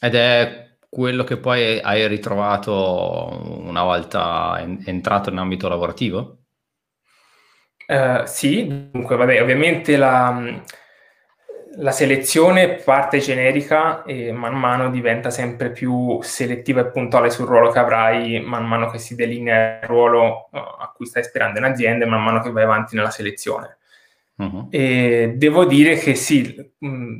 Ed 0.00 0.14
è 0.14 0.76
quello 0.88 1.24
che 1.24 1.36
poi 1.36 1.80
hai 1.80 2.06
ritrovato 2.06 3.60
una 3.64 3.82
volta 3.82 4.56
en- 4.60 4.82
entrato 4.86 5.30
in 5.30 5.38
ambito 5.38 5.68
lavorativo? 5.68 6.36
Uh, 7.86 8.24
sì, 8.26 8.90
dunque, 8.90 9.16
vabbè, 9.16 9.42
ovviamente 9.42 9.96
la 9.96 10.62
la 11.80 11.92
selezione 11.92 12.74
parte 12.74 13.18
generica 13.18 14.02
e 14.02 14.32
man 14.32 14.54
mano 14.54 14.90
diventa 14.90 15.30
sempre 15.30 15.70
più 15.70 16.18
selettiva 16.22 16.80
e 16.80 16.90
puntuale 16.90 17.30
sul 17.30 17.46
ruolo 17.46 17.70
che 17.70 17.78
avrai 17.78 18.40
man 18.40 18.66
mano 18.66 18.90
che 18.90 18.98
si 18.98 19.14
delinea 19.14 19.80
il 19.82 19.86
ruolo 19.86 20.48
uh, 20.50 20.56
a 20.56 20.92
cui 20.94 21.06
stai 21.06 21.22
sperando 21.22 21.58
in 21.58 21.64
azienda 21.64 22.04
e 22.04 22.08
man 22.08 22.22
mano 22.22 22.40
che 22.40 22.50
vai 22.50 22.64
avanti 22.64 22.96
nella 22.96 23.10
selezione. 23.10 23.76
Uh-huh. 24.36 24.68
E 24.70 25.34
devo 25.36 25.64
dire 25.66 25.96
che 25.96 26.14
sì, 26.14 26.72
mh, 26.78 27.18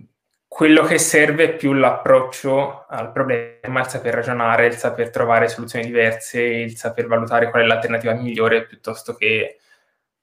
quello 0.49 0.83
che 0.83 0.99
serve 0.99 1.45
è 1.45 1.57
più 1.57 1.73
l'approccio 1.73 2.87
al 2.89 3.13
problema, 3.13 3.81
il 3.81 3.87
saper 3.87 4.15
ragionare, 4.15 4.67
il 4.67 4.75
saper 4.75 5.11
trovare 5.11 5.49
soluzioni 5.49 5.85
diverse, 5.85 6.43
il 6.43 6.77
saper 6.77 7.07
valutare 7.07 7.51
qual 7.51 7.63
è 7.63 7.67
l'alternativa 7.67 8.13
migliore 8.13 8.67
piuttosto 8.67 9.15
che 9.15 9.59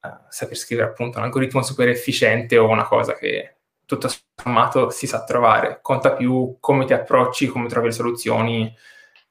uh, 0.01 0.09
saper 0.27 0.57
scrivere 0.57 0.89
appunto 0.89 1.19
un 1.19 1.23
algoritmo 1.23 1.61
super 1.61 1.87
efficiente 1.87 2.57
o 2.57 2.67
una 2.67 2.83
cosa 2.83 3.13
che 3.13 3.54
tutto 3.85 4.09
sommato 4.35 4.89
si 4.89 5.07
sa 5.07 5.23
trovare, 5.23 5.79
conta 5.81 6.13
più 6.13 6.57
come 6.59 6.85
ti 6.85 6.93
approcci, 6.93 7.47
come 7.47 7.67
trovi 7.67 7.87
le 7.87 7.93
soluzioni, 7.93 8.75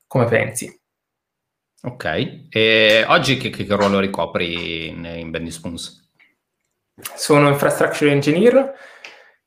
come 0.07 0.27
pensi. 0.27 0.81
Ok, 1.83 2.47
e 2.49 3.05
oggi 3.09 3.37
che, 3.37 3.51
che 3.51 3.67
ruolo 3.69 4.01
ricopri 4.01 4.89
in, 4.89 5.05
in 5.05 5.31
Bendy 5.31 5.51
Spoons? 5.51 6.11
Sono 6.95 7.49
infrastructure 7.49 8.11
engineer 8.11 8.73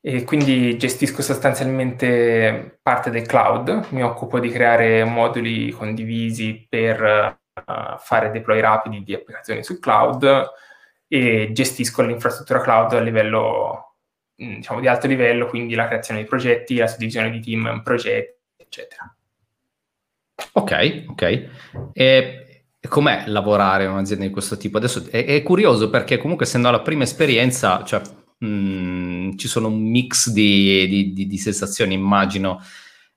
e 0.00 0.22
quindi 0.22 0.76
gestisco 0.78 1.22
sostanzialmente 1.22 2.78
parte 2.80 3.10
del 3.10 3.26
cloud, 3.26 3.88
mi 3.90 4.04
occupo 4.04 4.38
di 4.38 4.50
creare 4.50 5.02
moduli 5.04 5.70
condivisi 5.72 6.64
per 6.68 7.38
uh, 7.54 7.98
fare 7.98 8.30
deploy 8.30 8.60
rapidi 8.60 9.02
di 9.02 9.14
applicazioni 9.14 9.64
sul 9.64 9.80
cloud 9.80 10.52
e 11.08 11.50
gestisco 11.52 12.02
l'infrastruttura 12.02 12.60
cloud 12.60 12.92
a 12.92 13.00
livello, 13.00 13.87
diciamo, 14.46 14.80
di 14.80 14.86
alto 14.86 15.06
livello, 15.06 15.46
quindi 15.46 15.74
la 15.74 15.86
creazione 15.86 16.22
di 16.22 16.26
progetti, 16.26 16.76
la 16.76 16.86
suddivisione 16.86 17.30
di 17.30 17.40
team 17.40 17.70
in 17.72 17.82
progetti, 17.82 18.36
eccetera. 18.56 19.14
Ok, 20.52 21.04
ok. 21.08 21.48
E 21.92 22.44
com'è 22.88 23.24
lavorare 23.26 23.84
in 23.84 23.90
un'azienda 23.90 24.24
di 24.24 24.30
questo 24.30 24.56
tipo? 24.56 24.78
Adesso 24.78 25.08
è, 25.10 25.24
è 25.24 25.42
curioso 25.42 25.90
perché 25.90 26.18
comunque 26.18 26.46
essendo 26.46 26.70
la 26.70 26.80
prima 26.80 27.02
esperienza, 27.02 27.82
cioè, 27.84 28.00
mh, 28.38 28.46
mm, 28.46 29.36
ci 29.36 29.48
sono 29.48 29.66
un 29.68 29.80
mix 29.80 30.30
di, 30.30 30.86
di, 30.86 31.12
di, 31.12 31.26
di 31.26 31.38
sensazioni, 31.38 31.94
immagino. 31.94 32.62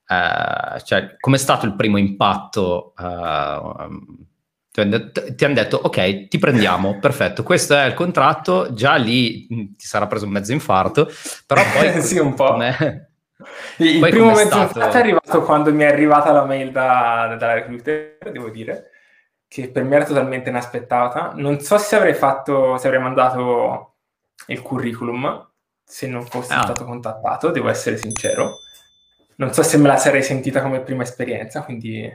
Uh, 0.07 0.79
cioè, 0.83 1.15
com'è 1.19 1.37
stato 1.37 1.65
il 1.67 1.75
primo 1.75 1.97
impatto? 1.97 2.93
Uh, 2.97 4.27
ti 4.71 5.43
hanno 5.43 5.53
detto 5.53 5.77
ok 5.77 6.27
ti 6.27 6.37
prendiamo 6.37 6.97
perfetto 7.01 7.43
questo 7.43 7.75
è 7.75 7.85
il 7.85 7.93
contratto 7.93 8.73
già 8.73 8.95
lì 8.95 9.47
mm, 9.53 9.65
ti 9.77 9.85
sarà 9.85 10.07
preso 10.07 10.25
un 10.25 10.31
mezzo 10.31 10.53
infarto 10.53 11.09
però 11.45 11.61
poi 11.73 11.99
sì 12.01 12.17
un 12.17 12.33
po' 12.33 12.55
il 13.77 13.99
poi 13.99 14.09
primo 14.11 14.27
mezzo 14.27 14.45
stato... 14.47 14.61
infarto 14.61 14.97
è 14.97 14.99
arrivato 14.99 15.41
quando 15.43 15.73
mi 15.73 15.83
è 15.83 15.87
arrivata 15.87 16.31
la 16.31 16.45
mail 16.45 16.71
da, 16.71 17.35
dalla 17.37 17.53
recruiter 17.53 18.17
devo 18.31 18.49
dire 18.49 18.91
che 19.51 19.69
per 19.69 19.83
me 19.83 19.97
era 19.97 20.05
totalmente 20.05 20.47
inaspettata. 20.47 21.33
Non 21.35 21.59
so 21.59 21.77
se 21.77 21.97
avrei 21.97 22.13
fatto 22.13 22.77
se 22.77 22.87
avrei 22.87 23.01
mandato 23.01 23.95
il 24.47 24.61
curriculum 24.61 25.45
se 25.83 26.07
non 26.07 26.25
fossi 26.25 26.53
ah. 26.53 26.61
stato 26.61 26.85
contattato 26.85 27.51
devo 27.51 27.67
essere 27.67 27.97
sincero. 27.97 28.59
Non 29.35 29.51
so 29.51 29.61
se 29.61 29.75
me 29.75 29.89
la 29.89 29.97
sarei 29.97 30.23
sentita 30.23 30.61
come 30.61 30.79
prima 30.79 31.03
esperienza 31.03 31.63
quindi 31.63 32.09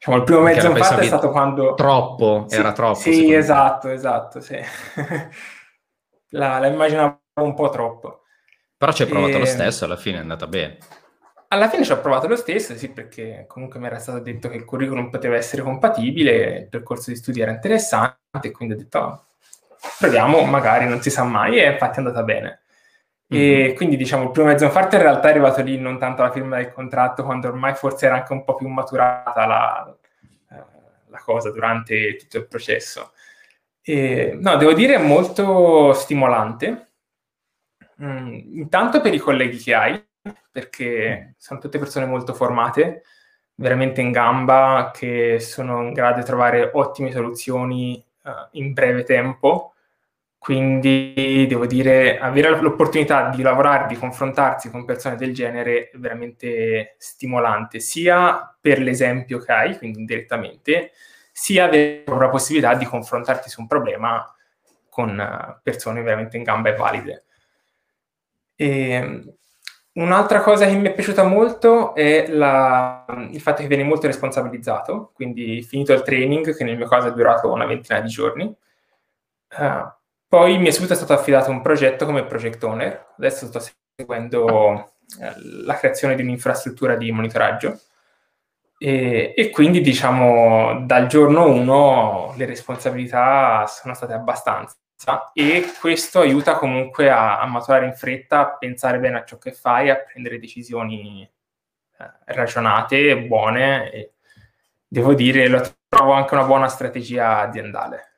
Diciamo, 0.00 0.16
il 0.16 0.24
primo 0.24 0.40
mezzo 0.40 0.66
infarto 0.66 1.00
è 1.00 1.04
stato 1.04 1.30
quando... 1.30 1.74
Troppo, 1.74 2.46
sì, 2.48 2.56
era 2.56 2.72
troppo. 2.72 2.98
Sì, 2.98 3.34
esatto, 3.34 3.88
me. 3.88 3.92
esatto, 3.92 4.40
sì. 4.40 4.56
la, 6.30 6.58
la, 6.58 6.66
immaginavo 6.68 7.20
un 7.42 7.52
po' 7.52 7.68
troppo. 7.68 8.22
Però 8.78 8.92
ci 8.92 9.02
hai 9.02 9.08
provato 9.08 9.36
e... 9.36 9.40
lo 9.40 9.44
stesso, 9.44 9.84
alla 9.84 9.98
fine 9.98 10.16
è 10.16 10.20
andata 10.20 10.46
bene. 10.46 10.78
Alla 11.48 11.68
fine 11.68 11.84
ci 11.84 11.92
ho 11.92 12.00
provato 12.00 12.28
lo 12.28 12.36
stesso, 12.36 12.74
sì, 12.76 12.88
perché 12.88 13.44
comunque 13.46 13.78
mi 13.78 13.88
era 13.88 13.98
stato 13.98 14.20
detto 14.20 14.48
che 14.48 14.56
il 14.56 14.64
curriculum 14.64 15.10
poteva 15.10 15.36
essere 15.36 15.60
compatibile, 15.60 16.60
il 16.60 16.68
percorso 16.68 17.10
di 17.10 17.16
studio 17.16 17.42
era 17.42 17.52
interessante, 17.52 18.52
quindi 18.52 18.76
ho 18.76 18.78
detto, 18.78 18.98
oh, 19.00 19.24
proviamo, 19.98 20.42
magari 20.44 20.88
non 20.88 21.02
si 21.02 21.10
sa 21.10 21.24
mai, 21.24 21.58
e 21.58 21.72
infatti 21.72 21.96
è 21.96 21.98
andata 21.98 22.22
bene. 22.22 22.59
E 23.32 23.68
mhm. 23.68 23.74
quindi 23.76 23.96
diciamo 23.96 24.24
il 24.24 24.30
primo 24.32 24.48
mezzo 24.48 24.64
infarto 24.64 24.96
in 24.96 25.02
realtà 25.02 25.28
è 25.28 25.30
arrivato 25.30 25.62
lì 25.62 25.78
non 25.78 25.98
tanto 25.98 26.22
alla 26.22 26.32
firma 26.32 26.56
del 26.56 26.72
contratto, 26.72 27.22
quando 27.22 27.46
ormai 27.46 27.74
forse 27.74 28.06
era 28.06 28.16
anche 28.16 28.32
un 28.32 28.42
po' 28.42 28.56
più 28.56 28.66
maturata 28.66 29.46
la, 29.46 29.96
eh, 30.50 30.64
la 31.06 31.18
cosa 31.20 31.52
durante 31.52 32.16
tutto 32.16 32.38
il 32.38 32.48
processo. 32.48 33.12
E, 33.82 34.36
no, 34.40 34.56
devo 34.56 34.72
dire 34.72 34.98
molto 34.98 35.92
stimolante. 35.92 36.88
Mm, 38.02 38.34
intanto 38.58 39.00
per 39.00 39.14
i 39.14 39.18
colleghi 39.18 39.58
che 39.58 39.74
hai, 39.74 40.04
perché 40.50 41.34
sono 41.38 41.60
tutte 41.60 41.78
persone 41.78 42.06
molto 42.06 42.34
formate, 42.34 43.04
veramente 43.54 44.00
in 44.00 44.10
gamba, 44.10 44.90
che 44.92 45.38
sono 45.38 45.82
in 45.82 45.92
grado 45.92 46.18
di 46.18 46.24
trovare 46.24 46.70
ottime 46.72 47.12
soluzioni 47.12 48.04
uh, 48.24 48.30
in 48.52 48.72
breve 48.72 49.04
tempo 49.04 49.74
quindi 50.40 51.44
devo 51.46 51.66
dire, 51.66 52.18
avere 52.18 52.58
l'opportunità 52.62 53.28
di 53.28 53.42
lavorare, 53.42 53.86
di 53.88 53.94
confrontarsi 53.94 54.70
con 54.70 54.86
persone 54.86 55.16
del 55.16 55.34
genere 55.34 55.90
è 55.90 55.98
veramente 55.98 56.94
stimolante, 56.96 57.78
sia 57.78 58.56
per 58.58 58.78
l'esempio 58.80 59.38
che 59.38 59.52
hai, 59.52 59.76
quindi 59.76 59.98
indirettamente, 59.98 60.92
sia 61.30 61.66
avere 61.66 62.04
la 62.06 62.30
possibilità 62.30 62.72
di 62.74 62.86
confrontarti 62.86 63.50
su 63.50 63.60
un 63.60 63.66
problema 63.66 64.34
con 64.88 65.20
eh, 65.20 65.60
persone 65.62 66.00
veramente 66.00 66.38
in 66.38 66.42
gamba 66.42 66.70
e 66.70 66.74
valide. 66.74 67.24
E 68.56 69.34
un'altra 69.92 70.40
cosa 70.40 70.64
che 70.64 70.74
mi 70.74 70.88
è 70.88 70.94
piaciuta 70.94 71.22
molto 71.22 71.94
è 71.94 72.28
la, 72.28 73.04
il 73.30 73.40
fatto 73.42 73.60
che 73.60 73.68
viene 73.68 73.84
molto 73.84 74.06
responsabilizzato, 74.06 75.10
quindi 75.12 75.60
finito 75.60 75.92
il 75.92 76.00
training, 76.00 76.56
che 76.56 76.64
nel 76.64 76.78
mio 76.78 76.88
caso 76.88 77.08
è 77.08 77.12
durato 77.12 77.52
una 77.52 77.66
ventina 77.66 78.00
di 78.00 78.08
giorni, 78.08 78.44
uh, 79.58 79.98
poi 80.30 80.58
mi 80.58 80.68
è 80.68 80.70
subito 80.70 80.94
stato 80.94 81.12
affidato 81.12 81.50
un 81.50 81.60
progetto 81.60 82.06
come 82.06 82.24
project 82.24 82.62
owner, 82.62 83.14
adesso 83.18 83.46
sto 83.46 83.60
seguendo 83.96 84.92
eh, 85.20 85.32
la 85.64 85.74
creazione 85.74 86.14
di 86.14 86.22
un'infrastruttura 86.22 86.94
di 86.94 87.10
monitoraggio 87.10 87.80
e, 88.78 89.34
e, 89.36 89.50
quindi 89.50 89.80
diciamo 89.80 90.84
dal 90.86 91.08
giorno 91.08 91.46
1 91.48 92.34
le 92.36 92.44
responsabilità 92.46 93.66
sono 93.66 93.92
state 93.94 94.12
abbastanza 94.12 94.76
e 95.34 95.64
questo 95.80 96.20
aiuta 96.20 96.54
comunque 96.54 97.10
a, 97.10 97.40
a 97.40 97.46
maturare 97.46 97.86
in 97.86 97.94
fretta, 97.94 98.38
a 98.38 98.56
pensare 98.56 99.00
bene 99.00 99.18
a 99.18 99.24
ciò 99.24 99.36
che 99.36 99.50
fai, 99.50 99.90
a 99.90 99.96
prendere 99.96 100.38
decisioni 100.38 101.28
eh, 101.98 102.10
ragionate, 102.26 103.18
buone 103.18 103.90
e 103.90 104.12
devo 104.86 105.12
dire 105.12 105.48
lo 105.48 105.60
trovo 105.88 106.12
anche 106.12 106.34
una 106.34 106.44
buona 106.44 106.68
strategia 106.68 107.40
aziendale. 107.40 108.09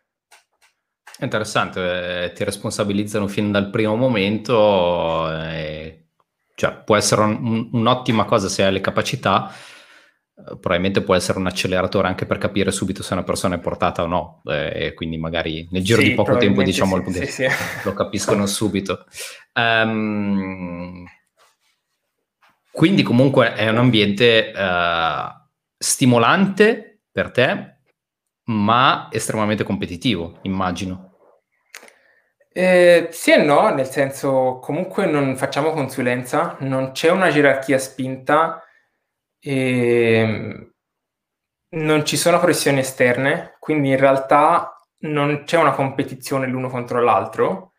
Interessante, 1.23 2.25
eh, 2.25 2.33
ti 2.33 2.43
responsabilizzano 2.43 3.29
fin 3.29 3.53
dal 3.53 3.71
primo 3.71 3.95
momento, 3.95 5.31
eh, 5.33 6.07
cioè 6.57 6.83
può 6.85 6.97
essere 6.97 7.23
un, 7.23 7.69
un'ottima 7.71 8.25
cosa 8.25 8.49
se 8.49 8.65
hai 8.65 8.73
le 8.73 8.81
capacità, 8.81 9.53
eh, 10.35 10.43
probabilmente 10.59 11.01
può 11.03 11.15
essere 11.15 11.39
un 11.39 11.47
acceleratore 11.47 12.09
anche 12.09 12.27
per 12.27 12.39
capire 12.39 12.73
subito 12.73 13.05
se 13.05 13.13
una 13.13 13.23
persona 13.23 13.55
è 13.55 13.61
portata 13.61 14.03
o 14.03 14.07
no, 14.09 14.43
eh, 14.47 14.87
e 14.87 14.95
quindi 14.95 15.17
magari 15.17 15.69
nel 15.71 15.85
giro 15.85 16.01
sì, 16.01 16.09
di 16.09 16.15
poco 16.15 16.37
tempo 16.37 16.61
diciamo 16.61 17.01
sì, 17.09 17.27
sì, 17.27 17.47
lo 17.85 17.93
capiscono 17.95 18.45
subito. 18.47 19.07
Um, 19.55 21.05
quindi 22.73 23.05
comunque 23.05 23.55
è 23.55 23.69
un 23.69 23.79
ambiente 23.79 24.53
uh, 24.57 25.31
stimolante 25.79 27.03
per 27.13 27.31
te, 27.31 27.77
ma 28.47 29.07
estremamente 29.13 29.63
competitivo, 29.63 30.41
immagino. 30.43 31.11
Eh, 32.55 33.09
sì 33.13 33.33
e 33.33 33.37
no, 33.43 33.71
nel 33.75 33.87
senso 33.87 34.59
comunque 34.61 35.07
non 35.07 35.37
facciamo 35.39 35.71
consulenza, 35.71 36.57
non 36.61 36.93
c'è 36.93 37.11
una 37.11 37.31
gerarchia 37.31 37.79
spinta 37.79 38.63
e 39.41 40.73
non 41.71 42.05
ci 42.05 42.17
sono 42.19 42.39
pressioni 42.39 42.81
esterne, 42.81 43.57
quindi 43.59 43.89
in 43.91 43.97
realtà 43.99 44.77
non 45.05 45.45
c'è 45.45 45.57
una 45.59 45.73
competizione 45.73 46.47
l'uno 46.47 46.69
contro 46.69 47.01
l'altro, 47.03 47.73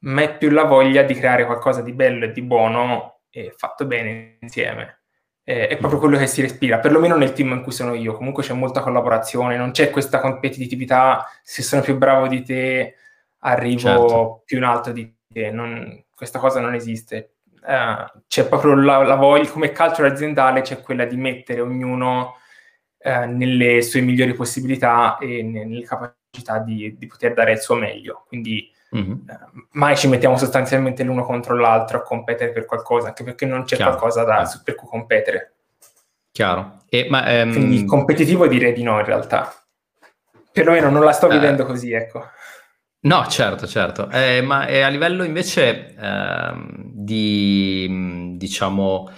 ma 0.00 0.22
è 0.22 0.36
più 0.36 0.50
la 0.50 0.64
voglia 0.64 1.02
di 1.02 1.14
creare 1.14 1.46
qualcosa 1.46 1.82
di 1.82 1.92
bello 1.92 2.24
e 2.26 2.32
di 2.32 2.42
buono 2.42 3.20
e 3.30 3.54
fatto 3.56 3.86
bene 3.86 4.38
insieme. 4.40 5.02
Eh, 5.44 5.68
è 5.68 5.76
proprio 5.78 6.00
quello 6.00 6.18
che 6.18 6.26
si 6.26 6.42
respira, 6.42 6.78
perlomeno 6.80 7.16
nel 7.16 7.32
team 7.32 7.52
in 7.52 7.62
cui 7.62 7.72
sono 7.72 7.94
io. 7.94 8.14
Comunque 8.14 8.42
c'è 8.42 8.52
molta 8.54 8.80
collaborazione, 8.80 9.56
non 9.56 9.70
c'è 9.70 9.90
questa 9.90 10.20
competitività, 10.20 11.24
se 11.42 11.62
sono 11.62 11.82
più 11.82 11.96
bravo 11.96 12.26
di 12.28 12.42
te 12.42 12.96
arrivo 13.40 13.78
certo. 13.78 14.42
più 14.44 14.58
in 14.58 14.64
alto 14.64 14.92
di 14.92 15.14
te, 15.32 15.50
non, 15.50 16.04
questa 16.14 16.38
cosa 16.38 16.60
non 16.60 16.74
esiste. 16.74 17.34
Uh, 17.60 18.20
c'è 18.28 18.46
proprio 18.46 18.74
la, 18.74 19.02
la, 19.02 19.16
voglia, 19.16 19.50
come 19.50 19.72
culture 19.72 20.08
aziendale, 20.08 20.62
c'è 20.62 20.80
quella 20.80 21.04
di 21.04 21.16
mettere 21.16 21.60
ognuno 21.60 22.36
uh, 22.98 23.24
nelle 23.26 23.82
sue 23.82 24.00
migliori 24.00 24.32
possibilità 24.32 25.18
e 25.18 25.42
nelle 25.42 25.82
capacità 25.82 26.58
di, 26.60 26.96
di 26.96 27.06
poter 27.06 27.34
dare 27.34 27.52
il 27.52 27.58
suo 27.58 27.74
meglio. 27.74 28.24
Quindi 28.26 28.72
mm-hmm. 28.96 29.10
uh, 29.10 29.66
mai 29.72 29.96
ci 29.96 30.08
mettiamo 30.08 30.38
sostanzialmente 30.38 31.02
l'uno 31.02 31.24
contro 31.24 31.56
l'altro 31.56 31.98
a 31.98 32.02
competere 32.02 32.52
per 32.52 32.64
qualcosa, 32.64 33.08
anche 33.08 33.24
perché 33.24 33.44
non 33.44 33.64
c'è 33.64 33.76
Chiaro. 33.76 33.90
qualcosa 33.92 34.24
da, 34.24 34.44
su, 34.44 34.62
per 34.62 34.74
cui 34.74 34.88
competere. 34.88 35.52
Chiaro. 36.30 36.84
E, 36.88 37.06
ma, 37.10 37.42
um... 37.42 37.52
Quindi 37.52 37.84
competitivo 37.84 38.46
direi 38.46 38.72
di 38.72 38.82
no 38.82 38.98
in 38.98 39.04
realtà. 39.04 39.52
Perlomeno 40.52 40.88
non 40.88 41.04
la 41.04 41.12
sto 41.12 41.28
vivendo 41.28 41.64
così, 41.64 41.92
ecco. 41.92 42.24
No, 43.00 43.26
certo, 43.28 43.66
certo. 43.66 44.10
Eh, 44.10 44.42
ma 44.42 44.66
eh, 44.66 44.80
a 44.80 44.88
livello 44.88 45.22
invece 45.22 45.94
eh, 45.94 46.52
di, 46.92 48.34
diciamo, 48.36 49.08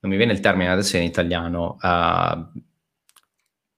non 0.00 0.10
mi 0.10 0.16
viene 0.16 0.32
il 0.32 0.40
termine 0.40 0.70
adesso 0.70 0.96
in 0.96 1.02
italiano, 1.02 1.76
uh, 1.80 2.60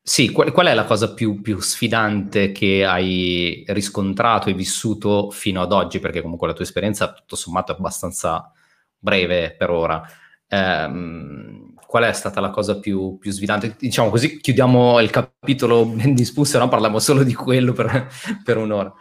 sì, 0.07 0.31
qual, 0.31 0.52
qual, 0.52 0.66
è 0.66 0.75
la 0.75 0.85
cosa 0.85 1.14
più, 1.14 1.40
più, 1.40 1.59
sfidante 1.61 2.52
che 2.52 2.85
hai 2.85 3.64
riscontrato 3.69 4.50
e 4.50 4.54
vissuto 4.54 5.31
fino 5.31 5.62
ad 5.62 5.73
oggi? 5.73 5.99
Perché 5.99 6.21
comunque 6.21 6.47
la 6.47 6.52
tua 6.52 6.64
esperienza 6.64 7.12
tutto 7.12 7.37
sommato 7.37 7.73
è 7.73 7.76
abbastanza 7.76 8.52
breve 8.99 9.54
per 9.57 9.71
ora. 9.71 10.02
Um, 10.50 11.75
qual 11.87 12.04
è 12.04 12.12
stata 12.12 12.40
la 12.40 12.50
cosa 12.50 12.78
più, 12.78 13.16
più, 13.19 13.31
sfidante? 13.31 13.76
Diciamo 13.78 14.11
così 14.11 14.38
chiudiamo 14.40 15.00
il 15.00 15.11
capitolo 15.11 15.87
ben 15.87 16.14
discusso, 16.14 16.59
no? 16.59 16.69
Parliamo 16.69 16.99
solo 16.99 17.23
di 17.23 17.35
quello 17.35 17.73
per, 17.73 18.09
per 18.45 18.59
un'ora. 18.59 18.93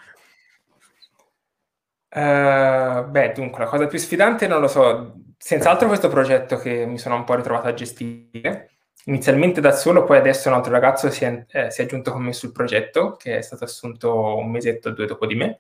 Uh, 2.16 3.10
beh, 3.10 3.32
dunque, 3.34 3.64
la 3.64 3.70
cosa 3.70 3.88
più 3.88 3.98
sfidante 3.98 4.46
non 4.46 4.62
lo 4.62 4.68
so, 4.68 5.16
senz'altro 5.36 5.88
questo 5.88 6.10
progetto 6.10 6.58
che 6.58 6.86
mi 6.86 7.00
sono 7.00 7.16
un 7.16 7.24
po' 7.24 7.34
ritrovato 7.34 7.68
a 7.68 7.74
gestire, 7.74 8.70
inizialmente 9.06 9.60
da 9.62 9.72
solo, 9.72 10.04
poi 10.04 10.18
adesso 10.18 10.48
un 10.48 10.54
altro 10.54 10.72
ragazzo 10.72 11.10
si 11.10 11.26
è, 11.26 11.46
eh, 11.50 11.72
si 11.72 11.82
è 11.82 11.86
aggiunto 11.86 12.12
con 12.12 12.22
me 12.22 12.32
sul 12.34 12.52
progetto, 12.52 13.16
che 13.16 13.38
è 13.38 13.42
stato 13.42 13.64
assunto 13.64 14.38
un 14.38 14.52
mesetto 14.52 14.90
o 14.90 14.92
due 14.92 15.08
dopo 15.08 15.26
di 15.26 15.34
me. 15.34 15.60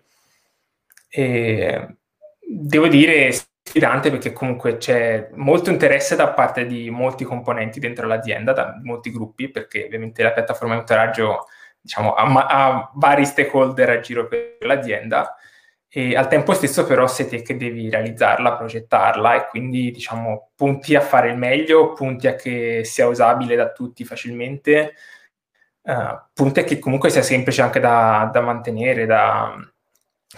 E 1.09 1.97
devo 2.39 2.87
dire 2.87 3.31
sfidante 3.63 4.11
perché 4.11 4.31
comunque 4.31 4.77
c'è 4.77 5.29
molto 5.33 5.71
interesse 5.71 6.15
da 6.15 6.29
parte 6.29 6.67
di 6.67 6.89
molti 6.91 7.23
componenti 7.23 7.79
dentro 7.79 8.05
l'azienda, 8.05 8.53
da 8.53 8.79
molti 8.83 9.11
gruppi, 9.11 9.49
perché 9.49 9.85
ovviamente 9.85 10.21
la 10.21 10.33
piattaforma 10.33 10.73
di 10.73 10.81
monitoraggio 10.81 11.47
diciamo, 11.81 12.13
ha, 12.13 12.45
ha 12.45 12.91
vari 12.93 13.25
stakeholder 13.25 13.89
a 13.89 13.99
giro 14.01 14.27
per 14.27 14.57
l'azienda 14.59 15.35
e 15.95 16.15
al 16.15 16.27
tempo 16.27 16.53
stesso 16.53 16.85
però 16.85 17.05
sei 17.05 17.27
te 17.27 17.43
che 17.43 17.55
devi 17.55 17.87
realizzarla, 17.87 18.55
progettarla 18.55 19.35
e 19.35 19.47
quindi 19.47 19.91
diciamo 19.91 20.49
punti 20.55 20.95
a 20.95 21.01
fare 21.01 21.29
il 21.29 21.37
meglio, 21.37 21.93
punti 21.93 22.25
a 22.25 22.33
che 22.33 22.83
sia 22.83 23.05
usabile 23.05 23.55
da 23.55 23.71
tutti 23.71 24.03
facilmente, 24.03 24.95
uh, 25.83 26.19
punti 26.33 26.61
a 26.61 26.63
che 26.63 26.79
comunque 26.79 27.11
sia 27.11 27.21
semplice 27.21 27.61
anche 27.61 27.79
da, 27.79 28.27
da 28.33 28.41
mantenere, 28.41 29.05
da 29.05 29.55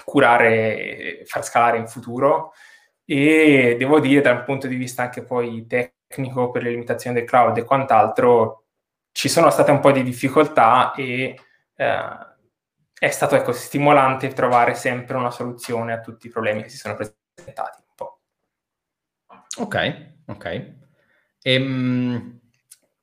curare 0.04 1.22
far 1.24 1.46
scalare 1.46 1.78
in 1.78 1.88
futuro. 1.88 2.52
E 3.06 3.78
devo 3.80 4.02
dire 4.02 4.20
da 4.20 4.32
un 4.34 4.44
punto 4.44 4.68
di 4.68 4.76
vista 4.76 5.04
anche 5.04 5.24
poi 5.24 5.66
tecnico 5.68 6.52
per 6.52 6.64
le 6.64 6.72
limitazioni 6.72 7.16
del 7.16 7.26
cloud 7.26 7.56
e 7.58 7.64
quant'altro 7.64 8.66
ci 9.14 9.30
sono 9.30 9.50
state 9.50 9.72
un 9.72 9.80
po' 9.80 9.94
di 9.94 10.04
difficoltà 10.04 10.94
e 10.96 11.40
uh, 11.78 12.35
è 12.98 13.10
stato 13.10 13.36
ecco, 13.36 13.52
stimolante 13.52 14.30
trovare 14.30 14.74
sempre 14.74 15.18
una 15.18 15.32
soluzione 15.32 15.94
a 15.94 16.00
tutti 16.00 16.28
i 16.28 16.30
problemi 16.30 16.64
che 16.64 16.70
si 16.70 16.78
sono 16.78 16.96
presentati. 16.96 17.82
Un 17.88 17.94
po'. 17.96 18.20
Ok, 19.58 20.12
ok. 20.28 20.74
Ehm, 21.42 22.40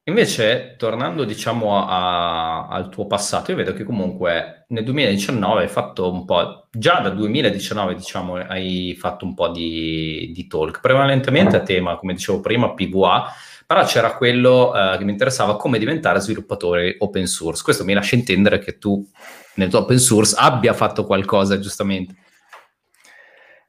invece, 0.04 0.74
tornando 0.78 1.24
diciamo 1.24 1.86
a, 1.86 2.66
al 2.68 2.88
tuo 2.88 3.06
passato, 3.06 3.50
io 3.50 3.56
vedo 3.58 3.74
che 3.74 3.84
comunque 3.84 4.64
nel 4.68 4.84
2019 4.84 5.62
hai 5.62 5.68
fatto 5.68 6.10
un 6.10 6.24
po', 6.24 6.68
già 6.70 7.00
dal 7.00 7.14
2019 7.14 7.94
diciamo, 7.94 8.36
hai 8.36 8.96
fatto 8.98 9.26
un 9.26 9.34
po' 9.34 9.48
di, 9.48 10.32
di 10.34 10.46
talk, 10.46 10.80
prevalentemente 10.80 11.56
a 11.56 11.62
tema, 11.62 11.96
come 11.96 12.14
dicevo 12.14 12.40
prima, 12.40 12.72
PVA, 12.72 13.30
però 13.66 13.84
c'era 13.84 14.14
quello 14.14 14.74
eh, 14.74 14.98
che 14.98 15.04
mi 15.04 15.12
interessava 15.12 15.56
come 15.56 15.78
diventare 15.78 16.20
sviluppatore 16.20 16.96
open 16.98 17.26
source. 17.26 17.62
Questo 17.62 17.84
mi 17.84 17.92
lascia 17.92 18.14
intendere 18.14 18.58
che 18.58 18.78
tu 18.78 19.06
nel 19.54 19.68
tuo 19.68 19.80
open 19.80 19.98
source 19.98 20.34
abbia 20.38 20.72
fatto 20.72 21.04
qualcosa, 21.04 21.58
giustamente. 21.58 22.14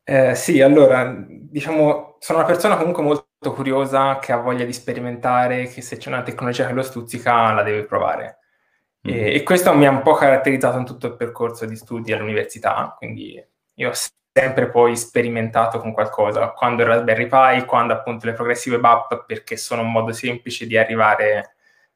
Eh, 0.04 0.36
sì, 0.36 0.62
allora, 0.62 1.16
diciamo, 1.28 2.18
sono 2.20 2.40
una 2.40 2.48
persona 2.48 2.78
comunque 2.78 3.04
molto 3.04 3.54
curiosa, 3.54 4.20
che 4.20 4.32
ha 4.32 4.38
voglia 4.38 4.66
di 4.66 4.74
sperimentare, 4.74 5.68
che 5.68 5.82
se 5.82 5.98
c'è 5.98 6.10
una 6.10 6.24
tecnologia 6.24 6.68
che 6.68 6.74
lo 6.74 6.84
stuzzica 6.84 7.54
la 7.54 7.64
deve 7.64 7.86
provare. 7.86 8.40
Mm-hmm. 9.08 9.18
E, 9.18 9.34
e, 9.36 9.44
questo 9.44 9.74
mi 9.74 9.86
ha 9.86 9.90
un 9.90 10.02
po' 10.02 10.14
caratterizzato 10.14 10.78
in 10.78 10.86
tutto 10.86 11.08
il 11.08 11.16
percorso 11.16 11.66
di 11.66 11.76
studi 11.76 12.14
all'università, 12.14 12.96
quindi 12.98 13.42
io 13.76 13.90
ho 13.90 13.94
sempre 14.34 14.70
poi 14.70 14.98
sperimentato 14.98 15.80
con 15.80 15.94
qualcosa, 15.94 16.50
quando 16.50 16.82
il 16.82 16.88
Raspberry 16.90 17.28
Pi, 17.28 17.66
quando 17.66 17.94
appunto 17.94 18.26
le 18.26 18.34
progressive 18.34 18.80
app, 18.82 19.14
perché 19.28 19.58
sono 19.58 19.82
un 19.82 19.92
modo 19.92 20.12
semplice 20.12 20.66
di 20.66 20.78
arrivare 20.78 21.56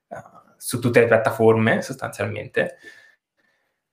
uh, 0.09 0.17
su 0.57 0.79
tutte 0.79 0.99
le 0.99 1.07
piattaforme 1.07 1.81
sostanzialmente 1.81 2.77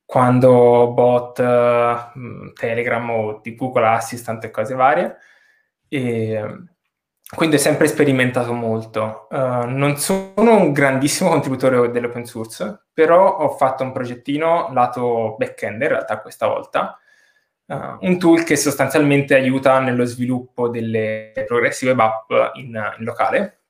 quando 0.04 0.92
bot, 0.92 1.38
uh, 1.38 2.52
Telegram 2.52 3.10
o 3.10 3.40
di 3.42 3.54
Google 3.56 3.86
Assistant 3.86 4.44
e 4.44 4.50
cose 4.50 4.74
varie. 4.74 5.16
E 5.88 6.62
quindi 7.34 7.56
ho 7.56 7.58
sempre 7.58 7.86
sperimentato 7.88 8.52
molto. 8.52 9.26
Uh, 9.30 9.64
non 9.66 9.96
sono 9.96 10.56
un 10.56 10.72
grandissimo 10.72 11.30
contributore 11.30 11.90
dell'open 11.90 12.26
source, 12.26 12.84
però 12.92 13.38
ho 13.38 13.48
fatto 13.56 13.82
un 13.82 13.92
progettino 13.92 14.70
lato 14.72 15.34
back-end 15.38 15.82
in 15.82 15.88
realtà 15.88 16.20
questa 16.20 16.46
volta, 16.46 16.98
uh, 17.66 17.97
un 18.00 18.18
tool 18.18 18.44
che 18.44 18.56
sostanzialmente 18.56 19.35
aiuta 19.35 19.78
nello 19.80 20.04
sviluppo 20.04 20.68
delle 20.68 21.33
progressive 21.47 21.94
app 21.97 22.30
in, 22.54 22.94
in 22.99 23.04
locale, 23.04 23.61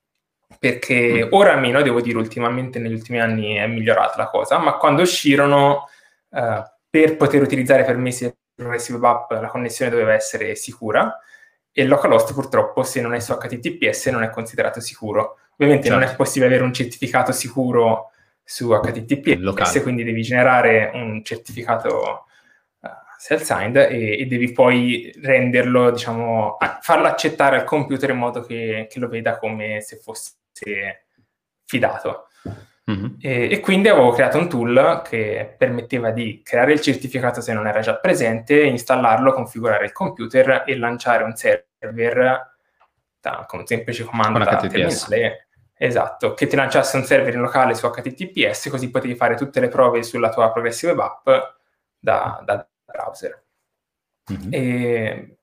perché 0.59 1.25
mm. 1.25 1.27
ora 1.31 1.53
almeno, 1.53 1.81
devo 1.81 2.01
dire, 2.01 2.17
ultimamente 2.17 2.79
negli 2.79 2.93
ultimi 2.93 3.19
anni 3.19 3.55
è 3.55 3.67
migliorata 3.67 4.17
la 4.17 4.29
cosa, 4.29 4.57
ma 4.57 4.77
quando 4.77 5.01
uscirono 5.01 5.87
uh, 6.29 6.63
per 6.89 7.17
poter 7.17 7.41
utilizzare 7.41 7.83
permessi 7.83 8.33
Progressive 8.55 9.05
App 9.05 9.31
la 9.31 9.47
connessione 9.47 9.91
doveva 9.91 10.13
essere 10.13 10.55
sicura 10.55 11.19
e 11.73 11.81
il 11.83 11.89
localhost 11.89 12.33
purtroppo 12.33 12.83
se 12.83 13.01
non 13.01 13.13
è 13.13 13.19
su 13.19 13.33
HTTPS 13.33 14.07
non 14.07 14.23
è 14.23 14.29
considerato 14.29 14.79
sicuro. 14.79 15.39
Ovviamente 15.57 15.87
certo. 15.87 15.93
non 15.93 16.03
è 16.03 16.07
certo. 16.07 16.23
possibile 16.23 16.45
avere 16.47 16.63
un 16.63 16.73
certificato 16.73 17.33
sicuro 17.33 18.11
su 18.41 18.69
HTTPS, 18.69 19.39
Locale. 19.39 19.81
quindi 19.81 20.03
devi 20.03 20.21
generare 20.21 20.91
un 20.93 21.21
certificato 21.23 22.24
self-signed 23.17 23.75
e, 23.75 24.19
e, 24.19 24.25
devi 24.25 24.51
poi 24.51 25.13
renderlo, 25.21 25.91
diciamo, 25.91 26.57
farlo 26.81 27.07
accettare 27.07 27.57
al 27.57 27.63
computer 27.63 28.09
in 28.09 28.17
modo 28.17 28.41
che, 28.41 28.87
che 28.89 28.99
lo 28.99 29.07
veda 29.07 29.37
come 29.37 29.81
se 29.81 29.97
fosse 29.97 30.33
fidato. 31.65 32.27
Mm-hmm. 32.89 33.05
E, 33.19 33.49
e, 33.51 33.59
quindi 33.61 33.87
avevo 33.87 34.11
creato 34.11 34.37
un 34.37 34.47
tool 34.47 35.01
che 35.03 35.55
permetteva 35.57 36.11
di 36.11 36.41
creare 36.43 36.73
il 36.73 36.81
certificato 36.81 37.41
se 37.41 37.51
non 37.51 37.65
era 37.65 37.79
già 37.79 37.95
presente, 37.95 38.63
installarlo, 38.63 39.33
configurare 39.33 39.85
il 39.85 39.91
computer 39.91 40.63
e 40.67 40.77
lanciare 40.77 41.23
un 41.23 41.35
server 41.35 42.53
da, 43.19 43.45
con 43.47 43.59
un 43.59 43.65
semplice 43.65 44.03
comando 44.03 44.39
da 44.39 44.57
terminale. 44.57 45.47
Esatto, 45.77 46.33
che 46.35 46.47
ti 46.47 46.55
lanciasse 46.55 46.95
un 46.95 47.03
server 47.03 47.33
in 47.33 47.41
locale 47.41 47.73
su 47.73 47.89
HTTPS, 47.89 48.69
così 48.69 48.89
potevi 48.89 49.15
fare 49.15 49.35
tutte 49.35 49.59
le 49.59 49.67
prove 49.67 50.03
sulla 50.03 50.29
tua 50.29 50.49
progressive 50.51 50.93
app 50.93 51.27
da, 51.99 52.41
da 52.45 52.65
browser. 52.95 53.43
Mm-hmm. 54.31 54.49
E, 54.51 55.37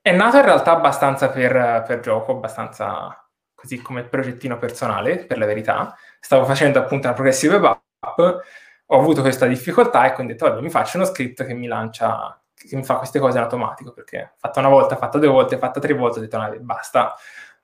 è 0.00 0.12
nato 0.12 0.36
in 0.36 0.44
realtà 0.44 0.72
abbastanza 0.72 1.30
per, 1.30 1.84
per 1.86 2.00
gioco, 2.00 2.32
abbastanza 2.32 3.28
così 3.54 3.80
come 3.82 4.04
progettino 4.04 4.58
personale, 4.58 5.24
per 5.24 5.38
la 5.38 5.46
verità. 5.46 5.96
Stavo 6.20 6.44
facendo 6.44 6.78
appunto 6.78 7.06
una 7.06 7.16
progressive 7.16 7.56
app, 7.56 8.18
ho 8.18 8.98
avuto 8.98 9.22
questa 9.22 9.46
difficoltà 9.46 10.06
e 10.06 10.12
quindi 10.12 10.32
ho 10.32 10.36
detto, 10.36 10.48
vabbè, 10.48 10.62
mi 10.62 10.70
faccio 10.70 10.98
uno 10.98 11.06
script 11.06 11.44
che 11.44 11.54
mi 11.54 11.66
lancia, 11.66 12.40
che 12.54 12.76
mi 12.76 12.84
fa 12.84 12.96
queste 12.98 13.18
cose 13.18 13.38
in 13.38 13.42
automatico, 13.42 13.92
perché 13.92 14.34
fatto 14.36 14.60
una 14.60 14.68
volta, 14.68 14.96
fatto 14.96 15.18
due 15.18 15.28
volte, 15.28 15.58
fatto 15.58 15.80
tre 15.80 15.94
volte, 15.94 16.18
ho 16.18 16.22
detto, 16.22 16.56
basta, 16.60 17.14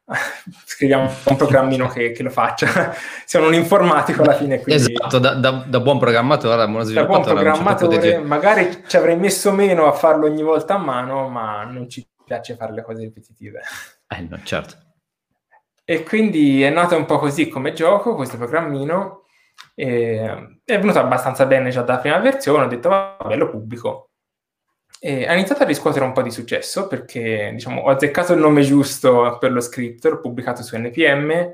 scriviamo 0.65 1.11
un 1.25 1.37
programmino 1.37 1.89
che, 1.89 2.13
che, 2.13 2.23
lo 2.23 2.31
faccia. 2.31 2.95
Sono 3.25 3.47
un 3.47 3.55
informatico 3.55 4.23
alla 4.23 4.35
fine. 4.35 4.61
Quindi... 4.61 4.93
Esatto, 4.93 5.19
da, 5.19 5.35
da, 5.35 5.65
da 5.67 5.81
buon 5.81 5.99
programmatore, 5.99 6.57
da 6.57 6.69
buon 6.69 6.85
sviluppatore. 6.85 7.45
Da 7.45 7.51
buon 7.51 7.55
programmatore, 7.55 8.03
certo 8.03 8.27
magari 8.27 8.85
ci 8.87 8.97
avrei 8.97 9.17
messo 9.17 9.53
meno 9.53 9.87
a 9.87 9.93
farlo 9.93 10.27
ogni 10.27 10.43
volta 10.43 10.75
a 10.75 10.79
mano, 10.79 11.29
ma 11.29 11.65
non 11.65 11.89
ci 11.89 12.07
piace 12.25 12.57
fare 12.57 12.73
le 12.73 12.83
cose 12.83 13.03
ripetitive. 13.03 13.61
Eh 14.09 14.27
no, 14.29 14.39
certo. 14.43 14.77
E 15.85 16.03
quindi 16.05 16.63
è 16.63 16.71
nato 16.71 16.97
un 16.97 17.07
po' 17.07 17.19
così 17.19 17.49
come 17.49 17.73
gioco, 17.73 18.15
questo 18.15 18.37
programmino, 18.37 19.25
e 19.75 20.59
è 20.65 20.79
venuto 20.79 20.99
abbastanza 20.99 21.45
bene 21.47 21.71
già 21.71 21.83
dalla 21.83 21.99
prima 21.99 22.19
versione, 22.19 22.65
ho 22.65 22.69
detto 22.69 22.89
vabbè 22.89 23.37
lo 23.37 23.51
pubblico. 23.51 24.12
E 25.05 25.27
ha 25.27 25.33
iniziato 25.33 25.65
a 25.65 25.67
riscuotere 25.67 26.05
un 26.05 26.13
po' 26.13 26.23
di 26.23 26.31
successo 26.31 26.87
perché 26.87 27.51
diciamo, 27.55 27.81
ho 27.81 27.89
azzeccato 27.89 28.35
il 28.35 28.39
nome 28.39 28.63
giusto 28.63 29.37
per 29.41 29.51
lo 29.51 29.61
script, 29.61 30.05
l'ho 30.07 30.21
pubblicato 30.21 30.63
su 30.63 30.77
NPM 30.77 31.53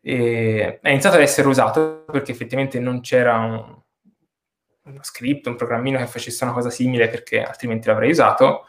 e 0.00 0.78
ha 0.80 0.90
iniziato 0.90 1.16
ad 1.16 1.22
essere 1.22 1.48
usato 1.48 2.04
perché 2.08 2.30
effettivamente 2.30 2.78
non 2.78 3.00
c'era 3.00 3.38
un, 3.38 3.76
uno 4.84 4.98
script, 5.02 5.48
un 5.48 5.56
programmino 5.56 5.98
che 5.98 6.06
facesse 6.06 6.44
una 6.44 6.52
cosa 6.52 6.70
simile 6.70 7.08
perché 7.08 7.42
altrimenti 7.42 7.88
l'avrei 7.88 8.10
usato 8.10 8.66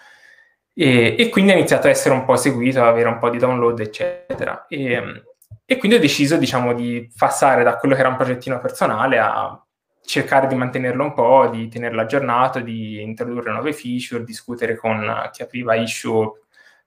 e, 0.73 1.15
e, 1.15 1.29
quindi 1.29 1.51
ha 1.51 1.55
iniziato 1.55 1.85
a 1.85 1.91
essere 1.91 2.15
un 2.15 2.25
po' 2.25 2.37
seguito, 2.37 2.79
ad 2.79 2.87
avere 2.87 3.09
un 3.09 3.19
po' 3.19 3.29
di 3.29 3.37
download, 3.37 3.79
eccetera. 3.79 4.65
E, 4.67 5.25
e 5.63 5.77
quindi 5.77 5.97
ho 5.97 5.99
deciso, 5.99 6.37
diciamo, 6.37 6.73
di 6.73 7.07
passare 7.15 7.63
da 7.63 7.77
quello 7.77 7.93
che 7.93 7.99
era 7.99 8.09
un 8.09 8.15
progettino 8.15 8.59
personale 8.59 9.19
a 9.19 9.63
cercare 10.07 10.47
di 10.47 10.55
mantenerlo 10.55 11.03
un 11.03 11.13
po', 11.13 11.49
di 11.49 11.67
tenerlo 11.67 11.99
aggiornato, 11.99 12.61
di 12.61 13.01
introdurre 13.01 13.51
nuove 13.51 13.73
feature, 13.73 14.23
discutere 14.23 14.77
con 14.77 15.29
chi 15.33 15.41
apriva 15.41 15.75
issue 15.75 16.31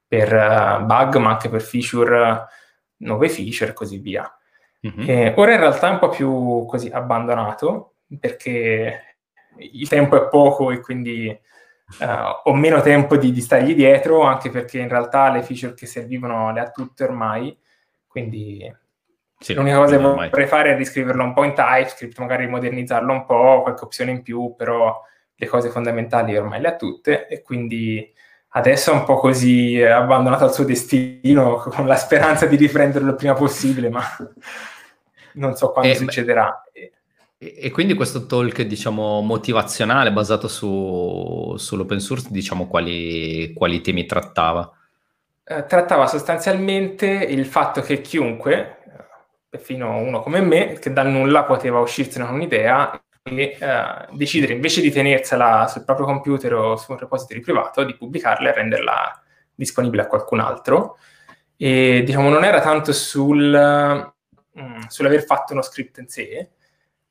per 0.09 0.33
uh, 0.33 0.83
bug, 0.87 1.17
ma 1.17 1.33
anche 1.33 1.51
per 1.51 1.61
feature, 1.61 2.47
nuove 2.97 3.29
feature 3.29 3.73
e 3.73 3.75
così 3.75 3.99
via. 3.99 4.35
Mm-hmm. 4.87 5.35
ora 5.37 5.53
in 5.53 5.61
realtà 5.61 5.89
è 5.89 5.91
un 5.91 5.99
po' 5.99 6.09
più 6.09 6.65
così 6.65 6.89
abbandonato, 6.89 7.97
perché 8.19 9.19
il 9.59 9.89
tempo 9.89 10.17
è 10.17 10.27
poco 10.31 10.71
e 10.71 10.81
quindi 10.81 11.29
uh, 11.29 12.05
ho 12.45 12.55
meno 12.55 12.81
tempo 12.81 13.19
di, 13.19 13.33
di, 13.33 13.41
stargli 13.43 13.75
dietro, 13.75 14.23
anche 14.23 14.49
perché 14.49 14.79
in 14.79 14.89
realtà 14.89 15.31
le 15.31 15.43
feature 15.43 15.75
che 15.75 15.85
servivano 15.85 16.55
le 16.55 16.61
ha 16.61 16.71
tutte 16.71 17.05
ormai, 17.05 17.55
quindi 18.07 18.67
sì, 19.41 19.55
l'unica 19.55 19.79
cosa 19.79 19.97
che 19.97 20.03
vorrei 20.03 20.47
fare 20.47 20.73
è 20.73 20.77
riscriverlo 20.77 21.25
un 21.25 21.33
po' 21.33 21.45
in 21.45 21.55
TypeScript, 21.55 22.19
magari 22.19 22.47
modernizzarlo 22.47 23.11
un 23.11 23.25
po', 23.25 23.63
qualche 23.63 23.85
opzione 23.85 24.11
in 24.11 24.23
più, 24.23 24.55
però 24.55 25.03
le 25.35 25.47
cose 25.47 25.71
fondamentali 25.71 26.37
ormai 26.37 26.61
le 26.61 26.69
ha 26.69 26.77
tutte 26.77 27.27
e 27.27 27.41
quindi 27.41 28.13
adesso 28.49 28.91
è 28.91 28.95
un 28.95 29.05
po' 29.05 29.17
così 29.17 29.83
abbandonato 29.83 30.45
al 30.45 30.53
suo 30.53 30.65
destino 30.65 31.55
con 31.75 31.87
la 31.87 31.97
speranza 31.97 32.45
di 32.45 32.57
riprenderlo 32.57 33.09
il 33.09 33.17
prima 33.17 33.33
possibile, 33.33 33.89
ma 33.89 34.03
non 35.35 35.57
so 35.57 35.71
quando 35.71 35.91
e, 35.91 35.97
succederà. 35.97 36.63
E, 36.73 36.93
e, 37.39 37.71
quindi 37.71 37.95
questo 37.95 38.27
talk, 38.27 38.61
diciamo, 38.61 39.23
motivazionale 39.23 40.13
basato 40.13 40.49
su, 40.49 41.55
sull'open 41.57 41.99
source, 41.99 42.29
diciamo, 42.31 42.67
quali, 42.67 43.55
quali 43.55 43.81
temi 43.81 44.05
trattava? 44.05 44.71
Eh, 45.43 45.65
trattava 45.65 46.07
sostanzialmente 46.07 47.07
il 47.07 47.47
fatto 47.47 47.81
che 47.81 48.03
chiunque, 48.03 48.80
perfino 49.51 49.99
uno 49.99 50.21
come 50.21 50.41
me, 50.41 50.79
che 50.79 50.93
dal 50.93 51.09
nulla 51.09 51.43
poteva 51.43 51.81
uscirsene 51.81 52.25
con 52.25 52.35
un'idea 52.37 53.03
e 53.23 53.57
eh, 53.61 54.07
decidere 54.13 54.55
invece 54.55 54.81
di 54.81 54.91
tenersela 54.91 55.67
sul 55.67 55.85
proprio 55.85 56.07
computer 56.07 56.55
o 56.55 56.77
su 56.77 56.93
un 56.93 56.99
repository 56.99 57.41
privato, 57.41 57.83
di 57.83 57.97
pubblicarla 57.97 58.49
e 58.49 58.55
renderla 58.55 59.23
disponibile 59.53 60.03
a 60.03 60.07
qualcun 60.07 60.39
altro. 60.39 60.97
E 61.57 62.03
diciamo, 62.05 62.29
non 62.31 62.45
era 62.45 62.61
tanto 62.61 62.93
sul, 62.93 64.13
mm, 64.59 64.79
sull'aver 64.87 65.25
fatto 65.25 65.53
uno 65.53 65.63
script 65.63 65.99
in 65.99 66.09
sé, 66.09 66.51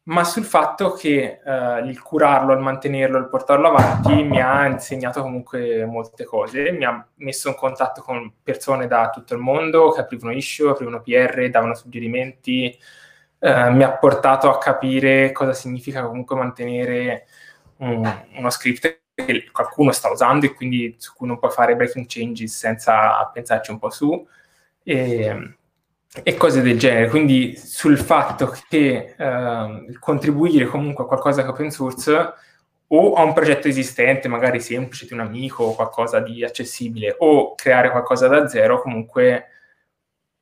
ma 0.10 0.24
sul 0.24 0.44
fatto 0.44 0.94
che 0.94 1.40
uh, 1.44 1.86
il 1.86 2.02
curarlo, 2.02 2.54
il 2.54 2.60
mantenerlo, 2.60 3.20
il 3.20 3.30
portarlo 3.30 3.68
avanti 3.68 4.24
mi 4.24 4.42
ha 4.42 4.66
insegnato 4.66 5.22
comunque 5.22 5.86
molte 5.86 6.26
cose, 6.26 6.72
mi 6.72 6.84
ha 6.84 7.08
messo 7.18 7.50
in 7.50 7.56
contatto 7.56 8.02
con 8.02 8.34
persone 8.42 8.88
da 8.88 9.12
tutto 9.12 9.36
il 9.36 9.40
mondo 9.40 9.92
che 9.92 10.02
aprivano 10.02 10.34
issue, 10.34 10.72
aprivano 10.72 11.02
PR, 11.02 11.50
davano 11.52 11.76
suggerimenti, 11.76 12.76
uh, 13.40 13.72
mi 13.72 13.84
ha 13.84 13.92
portato 13.98 14.50
a 14.50 14.58
capire 14.58 15.32
cosa 15.32 15.54
significa 15.54 16.04
comunque 16.04 16.36
mantenere 16.36 17.28
un, 17.78 18.26
uno 18.36 18.50
script 18.50 19.02
che 19.14 19.50
qualcuno 19.52 19.92
sta 19.92 20.10
usando 20.10 20.48
e 20.48 20.54
quindi 20.54 20.96
su 20.98 21.14
cui 21.14 21.28
non 21.28 21.38
puoi 21.38 21.52
fare 21.52 21.76
breaking 21.76 22.08
changes 22.08 22.58
senza 22.58 23.30
pensarci 23.32 23.70
un 23.70 23.78
po' 23.78 23.92
su. 23.92 24.28
E, 24.82 25.58
e 26.24 26.36
cose 26.36 26.62
del 26.62 26.80
genere. 26.80 27.10
Quindi 27.10 27.56
sul 27.58 27.98
fatto 27.98 28.54
che 28.68 29.16
eh, 29.18 29.98
contribuire 30.00 30.66
comunque 30.66 31.04
a 31.04 31.08
qualcosa 31.08 31.44
che 31.44 31.50
open 31.50 31.72
source 31.72 32.34
o 32.92 33.14
a 33.14 33.24
un 33.24 33.34
progetto 33.34 33.68
esistente, 33.68 34.28
magari 34.28 34.60
semplice 34.60 35.06
di 35.06 35.14
un 35.14 35.20
amico 35.20 35.64
o 35.64 35.76
qualcosa 35.76 36.20
di 36.20 36.44
accessibile, 36.44 37.16
o 37.20 37.54
creare 37.54 37.92
qualcosa 37.92 38.28
da 38.28 38.48
zero, 38.48 38.82
comunque 38.82 39.46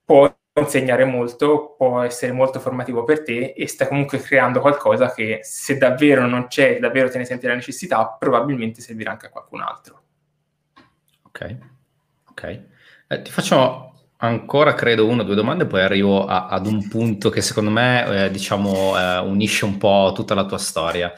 può 0.06 0.34
insegnare 0.58 1.04
molto, 1.04 1.76
può 1.78 2.02
essere 2.02 2.32
molto 2.32 2.60
formativo 2.60 3.04
per 3.04 3.24
te 3.24 3.54
e 3.56 3.68
stai 3.68 3.88
comunque 3.88 4.22
creando 4.22 4.62
qualcosa 4.62 5.12
che 5.12 5.40
se 5.44 5.78
davvero 5.78 6.26
non 6.26 6.48
c'è, 6.48 6.80
davvero 6.80 7.10
te 7.10 7.18
ne 7.18 7.26
senti 7.26 7.46
la 7.48 7.54
necessità, 7.54 8.16
probabilmente 8.18 8.82
servirà 8.82 9.12
anche 9.12 9.28
a 9.28 9.30
qualcun 9.30 9.62
altro. 9.62 10.02
Ok, 11.24 11.58
ok. 12.30 12.62
Eh, 13.10 13.22
ti 13.22 13.32
faccio 13.32 13.97
ancora 14.18 14.74
credo 14.74 15.08
una 15.08 15.22
o 15.22 15.26
due 15.26 15.36
domande, 15.36 15.66
poi 15.66 15.82
arrivo 15.82 16.26
a, 16.26 16.48
ad 16.48 16.66
un 16.66 16.88
punto 16.88 17.30
che 17.30 17.42
secondo 17.42 17.70
me 17.70 18.26
eh, 18.26 18.32
diciamo 18.32 18.98
eh, 18.98 19.18
unisce 19.20 19.66
un 19.66 19.78
po' 19.78 20.12
tutta 20.16 20.34
la 20.34 20.46
tua 20.46 20.58
storia. 20.58 21.14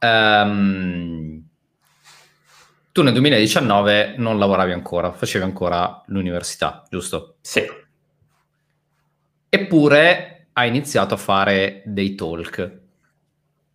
Um, 0.00 1.42
tu 2.92 3.02
nel 3.02 3.12
2019 3.12 4.14
non 4.16 4.38
lavoravi 4.38 4.72
ancora, 4.72 5.12
facevi 5.12 5.44
ancora 5.44 6.02
l'università, 6.06 6.82
giusto? 6.88 7.36
Sì. 7.42 7.62
Eppure 9.48 10.48
hai 10.52 10.68
iniziato 10.68 11.14
a 11.14 11.18
fare 11.18 11.82
dei 11.84 12.14
talk 12.14 12.80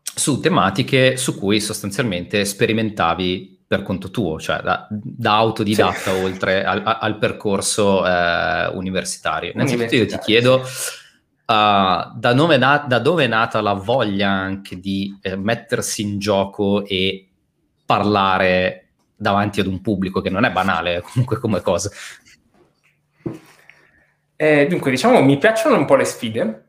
su 0.03 0.39
tematiche 0.39 1.17
su 1.17 1.37
cui 1.37 1.59
sostanzialmente 1.59 2.43
sperimentavi 2.43 3.60
per 3.71 3.83
conto 3.83 4.11
tuo, 4.11 4.37
cioè 4.37 4.59
da, 4.59 4.85
da 4.89 5.35
autodidatta 5.35 6.11
sì. 6.13 6.21
oltre 6.21 6.65
al, 6.65 6.83
al 6.83 7.17
percorso 7.17 8.05
eh, 8.05 8.67
universitario. 8.73 9.53
Innanzitutto 9.53 9.95
io 9.95 10.05
ti 10.05 10.17
chiedo 10.17 10.55
uh, 10.55 10.63
da, 11.45 12.33
dove 12.35 12.57
na- 12.57 12.83
da, 12.85 12.99
dove 12.99 13.23
è 13.23 13.27
nata 13.27 13.61
la 13.61 13.71
voglia 13.71 14.27
anche 14.27 14.77
di 14.77 15.17
eh, 15.21 15.37
mettersi 15.37 16.01
in 16.01 16.19
gioco 16.19 16.83
e 16.85 17.29
parlare 17.85 18.89
davanti 19.15 19.61
ad 19.61 19.67
un 19.67 19.79
pubblico 19.79 20.19
che 20.19 20.29
non 20.29 20.43
è 20.43 20.51
banale 20.51 21.01
comunque 21.09 21.39
come 21.39 21.61
cosa. 21.61 21.89
Eh, 24.35 24.67
dunque, 24.67 24.91
diciamo, 24.91 25.21
mi 25.21 25.37
piacciono 25.37 25.77
un 25.77 25.85
po' 25.85 25.95
le 25.95 26.03
sfide. 26.03 26.65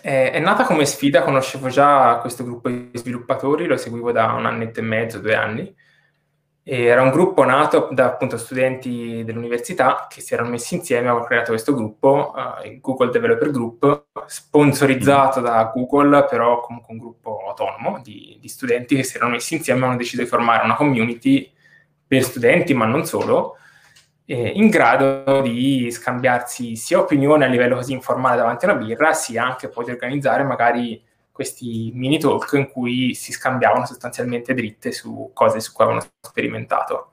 Eh, 0.00 0.30
è 0.30 0.38
nata 0.38 0.64
come 0.64 0.86
sfida, 0.86 1.20
conoscevo 1.20 1.68
già 1.68 2.16
questo 2.22 2.42
gruppo 2.42 2.70
di 2.70 2.88
sviluppatori, 2.94 3.66
lo 3.66 3.76
seguivo 3.76 4.12
da 4.12 4.32
un 4.32 4.46
annetto 4.46 4.80
e 4.80 4.82
mezzo, 4.82 5.18
due 5.18 5.34
anni 5.34 5.84
era 6.68 7.00
un 7.00 7.10
gruppo 7.10 7.44
nato 7.44 7.90
da 7.92 8.06
appunto 8.06 8.36
studenti 8.36 9.22
dell'università 9.24 10.08
che 10.10 10.20
si 10.20 10.34
erano 10.34 10.48
messi 10.48 10.74
insieme, 10.74 11.06
avevano 11.06 11.24
creato 11.24 11.50
questo 11.50 11.72
gruppo, 11.72 12.32
uh, 12.34 12.66
il 12.66 12.80
Google 12.80 13.12
Developer 13.12 13.52
Group, 13.52 14.06
sponsorizzato 14.26 15.40
da 15.40 15.70
Google, 15.72 16.24
però 16.24 16.58
comunque 16.58 16.92
un 16.92 16.98
gruppo 16.98 17.38
autonomo 17.46 18.00
di, 18.02 18.36
di 18.40 18.48
studenti 18.48 18.96
che 18.96 19.04
si 19.04 19.14
erano 19.14 19.30
messi 19.30 19.54
insieme 19.54 19.82
e 19.82 19.84
hanno 19.84 19.96
deciso 19.96 20.22
di 20.22 20.28
formare 20.28 20.64
una 20.64 20.74
community 20.74 21.48
per 22.04 22.24
studenti, 22.24 22.74
ma 22.74 22.84
non 22.84 23.06
solo, 23.06 23.58
eh, 24.24 24.48
in 24.48 24.68
grado 24.68 25.42
di 25.42 25.88
scambiarsi 25.92 26.74
sia 26.74 26.98
opinioni 26.98 27.44
a 27.44 27.46
livello 27.46 27.76
così 27.76 27.92
informale 27.92 28.38
davanti 28.38 28.64
a 28.64 28.72
una 28.72 28.84
birra, 28.84 29.12
sia 29.12 29.44
anche 29.44 29.68
poi 29.68 29.84
di 29.84 29.92
organizzare 29.92 30.42
magari 30.42 31.00
questi 31.36 31.92
mini 31.94 32.18
talk 32.18 32.50
in 32.54 32.70
cui 32.70 33.14
si 33.14 33.30
scambiavano 33.30 33.84
sostanzialmente 33.84 34.54
dritte 34.54 34.90
su 34.90 35.30
cose 35.34 35.60
su 35.60 35.72
cui 35.72 35.84
avevano 35.84 36.06
sperimentato. 36.20 37.10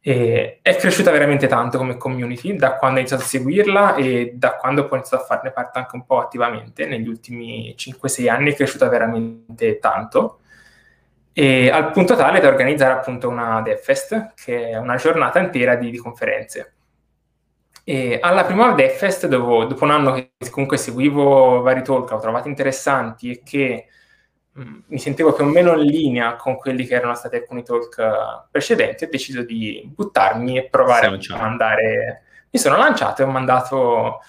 E 0.00 0.58
è 0.62 0.74
cresciuta 0.74 1.12
veramente 1.12 1.46
tanto 1.46 1.78
come 1.78 1.96
community 1.96 2.56
da 2.56 2.76
quando 2.76 2.96
ho 2.96 2.98
iniziato 2.98 3.22
a 3.22 3.26
seguirla 3.26 3.94
e 3.94 4.32
da 4.34 4.56
quando 4.56 4.82
poi 4.82 4.94
ho 4.94 4.96
iniziato 4.96 5.22
a 5.22 5.26
farne 5.26 5.52
parte 5.52 5.78
anche 5.78 5.94
un 5.94 6.04
po' 6.04 6.18
attivamente. 6.18 6.86
Negli 6.86 7.06
ultimi 7.06 7.72
5-6 7.78 8.28
anni 8.28 8.50
è 8.50 8.56
cresciuta 8.56 8.88
veramente 8.88 9.78
tanto. 9.78 10.40
E 11.32 11.70
al 11.70 11.92
punto 11.92 12.16
tale 12.16 12.40
da 12.40 12.48
organizzare 12.48 12.92
appunto 12.94 13.28
una 13.28 13.62
DevFest, 13.62 14.32
che 14.34 14.70
è 14.70 14.76
una 14.76 14.96
giornata 14.96 15.38
intera 15.38 15.76
di, 15.76 15.90
di 15.90 15.98
conferenze. 15.98 16.72
E 17.84 18.18
alla 18.20 18.44
prima 18.44 18.72
DevFest, 18.72 19.26
dopo, 19.26 19.64
dopo 19.64 19.84
un 19.84 19.90
anno 19.90 20.12
che 20.12 20.32
comunque 20.50 20.76
seguivo 20.76 21.62
vari 21.62 21.82
talk, 21.82 22.10
ho 22.12 22.18
trovato 22.20 22.48
interessanti 22.48 23.30
e 23.30 23.42
che 23.44 23.86
mh, 24.52 24.62
mm, 24.62 24.78
mi 24.86 24.98
sentivo 24.98 25.32
più 25.32 25.44
o 25.44 25.48
meno 25.48 25.72
in 25.74 25.86
linea 25.88 26.36
con 26.36 26.56
quelli 26.56 26.86
che 26.86 26.94
erano 26.94 27.14
stati 27.14 27.36
alcuni 27.36 27.64
talk 27.64 27.96
uh, 27.98 28.48
precedenti, 28.50 29.04
ho 29.04 29.08
deciso 29.10 29.42
di 29.42 29.82
buttarmi 29.92 30.58
e 30.58 30.68
provare 30.68 31.06
a 31.06 31.36
mandare... 31.36 32.22
Mi 32.50 32.58
sono 32.60 32.76
lanciato 32.76 33.22
e 33.22 33.24
ho 33.24 33.28
mandato 33.28 34.20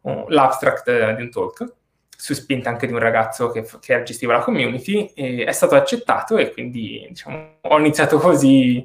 uh, 0.00 0.24
l'abstract 0.28 1.14
di 1.14 1.22
un 1.22 1.30
talk 1.30 1.74
su 2.16 2.32
spinta 2.34 2.70
anche 2.70 2.86
di 2.86 2.92
un 2.92 2.98
ragazzo 2.98 3.50
che, 3.50 3.64
che 3.80 4.02
gestiva 4.02 4.32
la 4.32 4.42
community 4.42 5.12
e 5.14 5.44
è 5.44 5.52
stato 5.52 5.74
accettato 5.74 6.38
e 6.38 6.50
quindi 6.50 7.04
diciamo, 7.08 7.58
ho 7.60 7.78
iniziato 7.78 8.18
così 8.18 8.84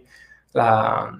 la, 0.51 1.17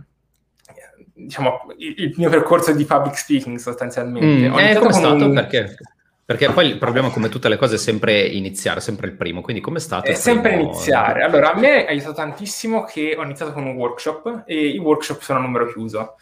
diciamo, 1.23 1.67
il, 1.77 2.13
mio 2.17 2.29
percorso 2.29 2.71
di 2.73 2.85
public 2.85 3.17
speaking 3.17 3.57
sostanzialmente. 3.57 4.49
Mm, 4.49 4.57
eh, 4.57 4.75
come 4.75 4.93
stato? 4.93 5.25
Un... 5.25 5.33
Perché? 5.33 5.77
Perché 6.23 6.49
poi 6.51 6.67
il 6.67 6.77
problema, 6.77 7.09
come 7.09 7.29
tutte 7.29 7.49
le 7.49 7.57
cose, 7.57 7.75
è 7.75 7.77
sempre 7.77 8.21
iniziare, 8.21 8.79
sempre 8.79 9.07
il 9.07 9.13
primo. 9.13 9.41
Quindi, 9.41 9.61
come 9.61 9.77
è 9.77 9.81
stato? 9.81 10.09
È 10.09 10.13
sempre 10.13 10.51
primo... 10.51 10.69
iniziare. 10.69 11.23
Allora, 11.23 11.53
a 11.53 11.59
me 11.59 11.85
ha 11.85 11.89
aiutato 11.89 12.13
tantissimo 12.13 12.83
che 12.83 13.15
ho 13.17 13.23
iniziato 13.23 13.51
con 13.51 13.65
un 13.65 13.75
workshop 13.75 14.43
e 14.45 14.67
i 14.67 14.77
workshop 14.77 15.21
sono 15.21 15.39
a 15.39 15.41
numero 15.41 15.67
chiuso. 15.67 16.15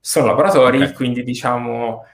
Sono 0.00 0.26
laboratori, 0.26 0.78
okay. 0.78 0.92
quindi 0.94 1.22
diciamo 1.22 2.04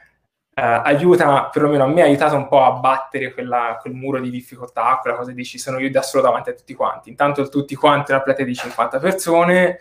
eh, 0.58 0.62
aiuta, 0.62 1.48
perlomeno 1.52 1.84
a 1.84 1.86
me 1.86 2.02
ha 2.02 2.06
aiutato 2.06 2.34
un 2.34 2.48
po' 2.48 2.64
a 2.64 2.72
battere 2.72 3.32
quella, 3.32 3.78
quel 3.80 3.94
muro 3.94 4.18
di 4.18 4.28
difficoltà, 4.28 4.98
quella 5.00 5.16
cosa 5.16 5.30
di 5.30 5.44
ci 5.44 5.56
sono 5.56 5.78
io 5.78 5.88
da 5.88 6.02
solo 6.02 6.24
davanti 6.24 6.50
a 6.50 6.54
tutti 6.54 6.74
quanti. 6.74 7.10
Intanto 7.10 7.48
tutti 7.48 7.76
quanti 7.76 8.10
una 8.10 8.22
platea 8.22 8.44
di 8.44 8.54
50 8.56 8.98
persone 8.98 9.78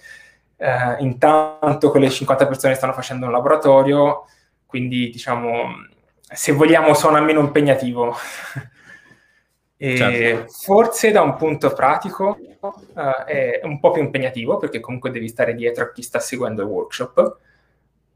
eh, 0.57 0.95
intanto 0.99 1.91
quelle 1.91 2.09
50 2.09 2.47
persone 2.47 2.73
stanno 2.73 2.93
facendo 2.93 3.27
un 3.27 3.31
laboratorio, 3.31 4.25
quindi 4.65 5.09
diciamo, 5.09 5.75
se 6.19 6.51
vogliamo 6.51 6.93
suona 6.93 7.21
meno 7.21 7.39
impegnativo. 7.39 8.15
certo. 9.77 10.51
Forse 10.51 11.11
da 11.11 11.21
un 11.21 11.35
punto 11.35 11.71
pratico 11.73 12.37
uh, 12.59 13.23
è 13.25 13.61
un 13.63 13.79
po' 13.79 13.91
più 13.91 14.01
impegnativo 14.01 14.57
perché 14.57 14.79
comunque 14.79 15.11
devi 15.11 15.27
stare 15.27 15.53
dietro 15.53 15.85
a 15.85 15.91
chi 15.91 16.01
sta 16.01 16.19
seguendo 16.19 16.63
il 16.63 16.67
workshop, 16.67 17.37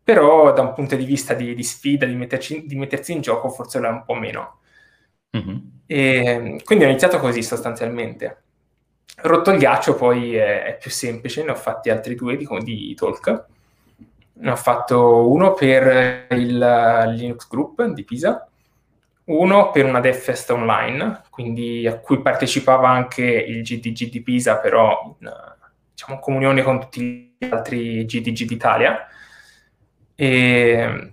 però 0.03 0.51
da 0.51 0.61
un 0.61 0.73
punto 0.73 0.95
di 0.95 1.05
vista 1.05 1.33
di, 1.33 1.53
di 1.53 1.63
sfida, 1.63 2.05
di, 2.05 2.15
metterci, 2.15 2.65
di, 2.65 2.75
mettersi 2.75 3.13
in 3.13 3.21
gioco, 3.21 3.49
forse 3.49 3.79
lo 3.79 3.87
è 3.87 3.91
un 3.91 4.03
po' 4.03 4.15
meno. 4.15 4.59
Mm-hmm. 5.37 5.57
E, 5.85 6.61
quindi 6.65 6.85
ho 6.85 6.87
iniziato 6.89 7.19
così 7.19 7.43
sostanzialmente. 7.43 8.43
Rotto 9.23 9.51
il 9.51 9.59
ghiaccio 9.59 9.95
poi 9.95 10.35
è, 10.35 10.63
è, 10.63 10.77
più 10.77 10.89
semplice, 10.89 11.43
ne 11.43 11.51
ho 11.51 11.55
fatti 11.55 11.89
altri 11.89 12.15
due 12.15 12.37
di, 12.37 12.47
di 12.63 12.93
talk. 12.95 13.45
Ne 14.33 14.51
ho 14.51 14.55
fatto 14.55 15.29
uno 15.29 15.53
per 15.53 16.27
il 16.31 16.57
Linux 17.15 17.47
Group 17.47 17.83
di 17.83 18.03
Pisa, 18.03 18.47
uno 19.25 19.69
per 19.69 19.85
una 19.85 19.99
DevFest 19.99 20.49
online, 20.49 21.21
quindi 21.29 21.85
a 21.85 21.99
cui 21.99 22.21
partecipava 22.21 22.89
anche 22.89 23.23
il 23.23 23.61
GDG 23.61 24.09
di 24.09 24.21
Pisa, 24.21 24.57
però 24.57 25.15
in 25.19 25.31
diciamo, 25.93 26.19
comunione 26.19 26.63
con 26.63 26.79
tutti 26.79 27.35
gli 27.37 27.45
altri 27.45 28.05
GDG 28.05 28.45
d'Italia. 28.45 29.07
E, 30.15 31.11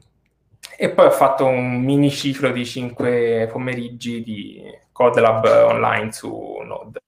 e 0.77 0.91
poi 0.91 1.07
ho 1.07 1.11
fatto 1.11 1.45
un 1.47 1.83
mini 1.83 2.11
ciclo 2.11 2.51
di 2.51 2.65
5 2.65 3.49
pomeriggi 3.51 4.23
di 4.23 4.63
CodeLab 4.93 5.45
online 5.67 6.13
su 6.13 6.61
Node. 6.65 7.01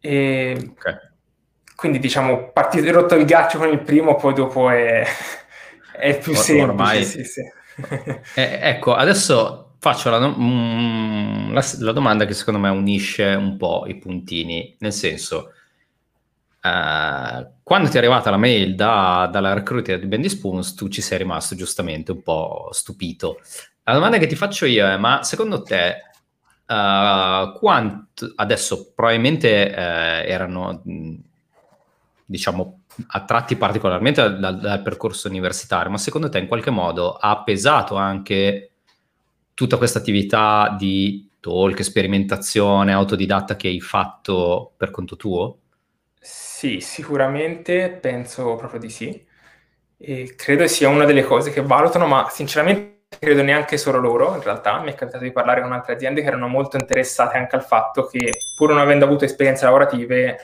E 0.00 0.70
okay. 0.70 0.94
Quindi 1.80 1.98
diciamo, 1.98 2.50
partito 2.52 2.90
rotto 2.92 3.14
il 3.14 3.24
ghiaccio 3.24 3.56
con 3.56 3.68
il 3.68 3.80
primo, 3.80 4.14
poi 4.16 4.34
dopo 4.34 4.68
è, 4.68 5.02
è 5.98 6.18
più 6.18 6.32
Or- 6.32 6.38
semplice. 6.38 6.70
Ormai... 6.70 7.04
Sì, 7.04 7.24
sì. 7.24 7.40
eh, 8.34 8.58
ecco, 8.62 8.94
adesso 8.94 9.76
faccio 9.78 10.10
la, 10.10 10.28
mm, 10.28 11.54
la, 11.54 11.64
la, 11.78 11.92
domanda 11.92 12.26
che 12.26 12.34
secondo 12.34 12.60
me 12.60 12.68
unisce 12.68 13.24
un 13.28 13.56
po' 13.56 13.86
i 13.86 13.96
puntini, 13.96 14.76
nel 14.80 14.92
senso, 14.92 15.52
uh, 16.62 17.46
quando 17.62 17.88
ti 17.88 17.94
è 17.94 17.98
arrivata 17.98 18.28
la 18.28 18.36
mail 18.36 18.74
da, 18.74 19.26
dalla 19.32 19.54
recruiter 19.54 19.98
di 19.98 20.06
Bendy 20.06 20.28
Spoons, 20.28 20.74
tu 20.74 20.88
ci 20.88 21.00
sei 21.00 21.16
rimasto 21.16 21.54
giustamente 21.54 22.12
un 22.12 22.22
po' 22.22 22.68
stupito. 22.72 23.40
La 23.84 23.94
domanda 23.94 24.18
che 24.18 24.26
ti 24.26 24.36
faccio 24.36 24.66
io 24.66 24.86
è, 24.86 24.98
ma 24.98 25.22
secondo 25.22 25.62
te, 25.62 26.09
uh, 26.70 27.58
quanto, 27.58 28.32
adesso 28.36 28.92
probabilmente 28.94 29.72
uh, 29.74 30.30
erano, 30.30 30.82
diciamo, 32.24 32.82
attratti 33.08 33.56
particolarmente 33.56 34.38
dal, 34.38 34.58
dal 34.58 34.82
percorso 34.82 35.28
universitario, 35.28 35.90
ma 35.90 35.98
secondo 35.98 36.28
te 36.28 36.38
in 36.38 36.46
qualche 36.46 36.70
modo 36.70 37.14
ha 37.14 37.42
pesato 37.42 37.96
anche 37.96 38.70
tutta 39.54 39.76
questa 39.76 39.98
attività 39.98 40.74
di 40.78 41.28
talk, 41.40 41.82
sperimentazione, 41.82 42.92
autodidatta 42.92 43.56
che 43.56 43.68
hai 43.68 43.80
fatto 43.80 44.72
per 44.76 44.90
conto 44.90 45.16
tuo? 45.16 45.58
Sì, 46.20 46.80
sicuramente 46.80 47.90
penso 47.90 48.54
proprio 48.56 48.80
di 48.80 48.90
sì. 48.90 49.26
E 49.96 50.34
credo 50.36 50.66
sia 50.66 50.88
una 50.88 51.04
delle 51.04 51.24
cose 51.24 51.50
che 51.50 51.62
valutano, 51.62 52.06
ma 52.06 52.28
sinceramente 52.30 52.99
credo 53.18 53.42
neanche 53.42 53.76
solo 53.76 53.98
loro, 53.98 54.34
in 54.34 54.42
realtà. 54.42 54.80
Mi 54.80 54.92
è 54.92 54.94
capitato 54.94 55.24
di 55.24 55.32
parlare 55.32 55.60
con 55.60 55.72
altre 55.72 55.94
aziende 55.94 56.22
che 56.22 56.28
erano 56.28 56.48
molto 56.48 56.76
interessate 56.76 57.36
anche 57.36 57.56
al 57.56 57.64
fatto 57.64 58.06
che, 58.06 58.30
pur 58.56 58.70
non 58.70 58.78
avendo 58.78 59.04
avuto 59.04 59.24
esperienze 59.24 59.64
lavorative, 59.64 60.38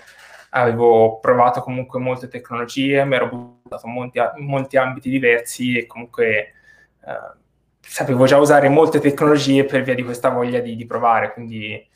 avevo 0.51 1.19
provato 1.21 1.61
comunque 1.61 2.01
molte 2.01 2.29
tecnologie, 2.29 3.05
mi 3.05 3.15
ero 3.15 3.29
buttato 3.29 3.87
in 3.87 3.93
molti, 3.93 4.21
molti 4.39 4.77
ambiti 4.77 5.11
diversi 5.11 5.77
e 5.77 5.87
comunque 5.87 6.27
eh, 7.05 7.35
sapevo 7.81 8.27
già 8.27 8.39
usare 8.39 8.69
molte 8.69 9.01
tecnologie 9.01 9.65
per 9.65 9.83
via 9.83 9.95
di 9.95 10.03
questa 10.03 10.31
voglia 10.31 10.61
di, 10.61 10.77
di 10.77 10.87
provare, 10.87 11.33
quindi 11.33 11.75
eh, 11.75 11.89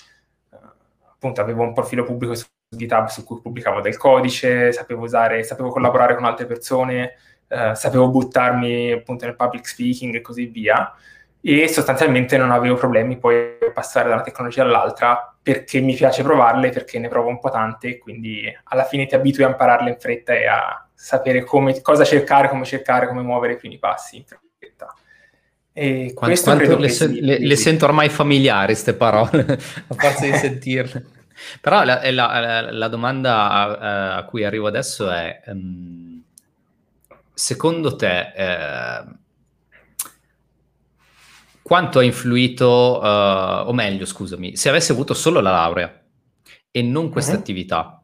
appunto 1.11 1.41
avevo 1.41 1.63
un 1.63 1.73
profilo 1.73 2.05
pubblico 2.05 2.35
su 2.35 2.47
GitHub 2.69 3.07
su 3.07 3.25
cui 3.25 3.41
pubblicavo 3.41 3.81
del 3.81 3.97
codice, 3.97 4.73
sapevo 4.73 5.05
usare, 5.05 5.43
sapevo 5.43 5.71
collaborare 5.71 6.15
con 6.15 6.25
altre 6.25 6.47
persone, 6.47 7.15
eh, 7.53 7.75
sapevo 7.75 8.09
buttarmi 8.09 8.93
appunto 8.93 9.25
nel 9.25 9.35
public 9.35 9.67
speaking 9.67 10.15
e 10.15 10.21
così 10.21 10.47
via 10.47 10.95
e 11.43 11.69
sostanzialmente 11.69 12.37
non 12.37 12.51
avevo 12.51 12.77
problemi 12.77 13.19
poi 13.19 13.57
a 13.67 13.73
passare 13.73 14.09
da 14.09 14.15
una 14.15 14.23
tecnologia 14.23 14.63
all'altra 14.63 15.35
perché 15.43 15.81
mi 15.81 15.95
piace 15.95 16.23
provarle, 16.23 16.69
perché 16.69 16.99
ne 16.99 17.09
provo 17.09 17.29
un 17.29 17.41
po' 17.41 17.51
tante, 17.51 17.99
quindi 17.99 18.45
alla 18.65 18.85
fine 18.85 19.07
ti 19.07 19.15
abitui 19.15 19.45
a 19.45 19.49
impararle 19.49 19.89
in 19.89 19.97
fretta 19.99 20.35
e 20.35 20.47
a 20.47 20.87
sapere 20.95 21.43
come, 21.43 21.81
cosa 21.81 22.05
cercare, 22.05 22.49
come 22.49 22.65
cercare, 22.65 23.09
come 23.09 23.23
muovere 23.23 23.55
i 23.55 23.57
primi 23.57 23.79
passi 23.79 24.19
in 24.19 24.25
fretta. 24.25 24.95
E 25.73 26.13
quanto, 26.15 26.43
quanto 26.43 26.77
le, 26.77 26.89
se, 26.91 27.07
le, 27.07 27.39
le, 27.39 27.57
sento 27.57 27.87
ormai 27.87 28.11
familiari 28.11 28.73
queste 28.73 28.93
parole, 28.93 29.41
a 29.89 29.95
forza 29.95 30.27
di 30.27 30.35
sentirle. 30.35 31.07
Però 31.63 31.85
la, 31.85 32.03
la, 32.11 32.71
la 32.71 32.89
domanda 32.89 33.51
a, 33.51 34.17
a, 34.17 34.25
cui 34.25 34.45
arrivo 34.45 34.67
adesso 34.67 35.11
è, 35.11 35.41
um, 35.47 36.20
secondo 37.41 37.97
te, 37.97 38.33
eh, 38.37 39.05
quanto 41.63 41.99
ha 42.01 42.03
influito, 42.03 43.01
uh, 43.01 43.69
o 43.69 43.73
meglio, 43.73 44.05
scusami, 44.05 44.57
se 44.57 44.69
avessi 44.69 44.93
avuto 44.93 45.15
solo 45.15 45.41
la 45.41 45.51
laurea 45.51 46.03
e 46.71 46.83
non 46.83 47.09
questa 47.11 47.33
uh-huh. 47.33 47.39
attività, 47.39 48.03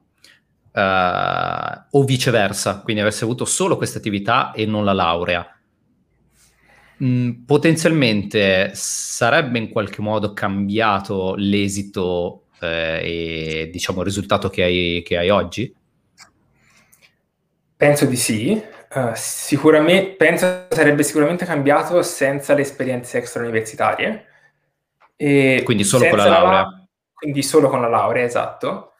uh, 0.72 1.98
o 1.98 2.04
viceversa, 2.04 2.80
quindi 2.80 3.02
avessi 3.02 3.24
avuto 3.24 3.44
solo 3.44 3.76
questa 3.76 3.98
attività 3.98 4.52
e 4.52 4.66
non 4.66 4.84
la 4.84 4.92
laurea, 4.92 5.56
Mm, 7.02 7.44
potenzialmente 7.44 8.70
sarebbe 8.72 9.58
in 9.58 9.68
qualche 9.68 10.00
modo 10.00 10.32
cambiato 10.32 11.34
l'esito 11.36 12.46
eh, 12.58 13.66
e 13.66 13.70
diciamo 13.70 13.98
il 13.98 14.06
risultato 14.06 14.48
che 14.48 14.62
hai, 14.62 15.02
che 15.04 15.18
hai 15.18 15.28
oggi? 15.28 15.74
Penso 17.76 18.06
di 18.06 18.16
sì. 18.16 18.62
Uh, 18.94 19.12
sicuramente, 19.14 20.14
penso 20.14 20.66
sarebbe 20.70 21.02
sicuramente 21.02 21.44
cambiato 21.44 22.02
senza 22.02 22.54
le 22.54 22.62
esperienze 22.62 23.18
extrauniversitarie. 23.18 24.26
E 25.16 25.62
quindi 25.64 25.84
solo 25.84 26.08
con 26.08 26.18
la 26.18 26.28
laurea? 26.28 26.60
La, 26.60 26.86
quindi 27.12 27.42
solo 27.42 27.68
con 27.68 27.80
la 27.80 27.88
laurea, 27.88 28.24
esatto. 28.24 28.92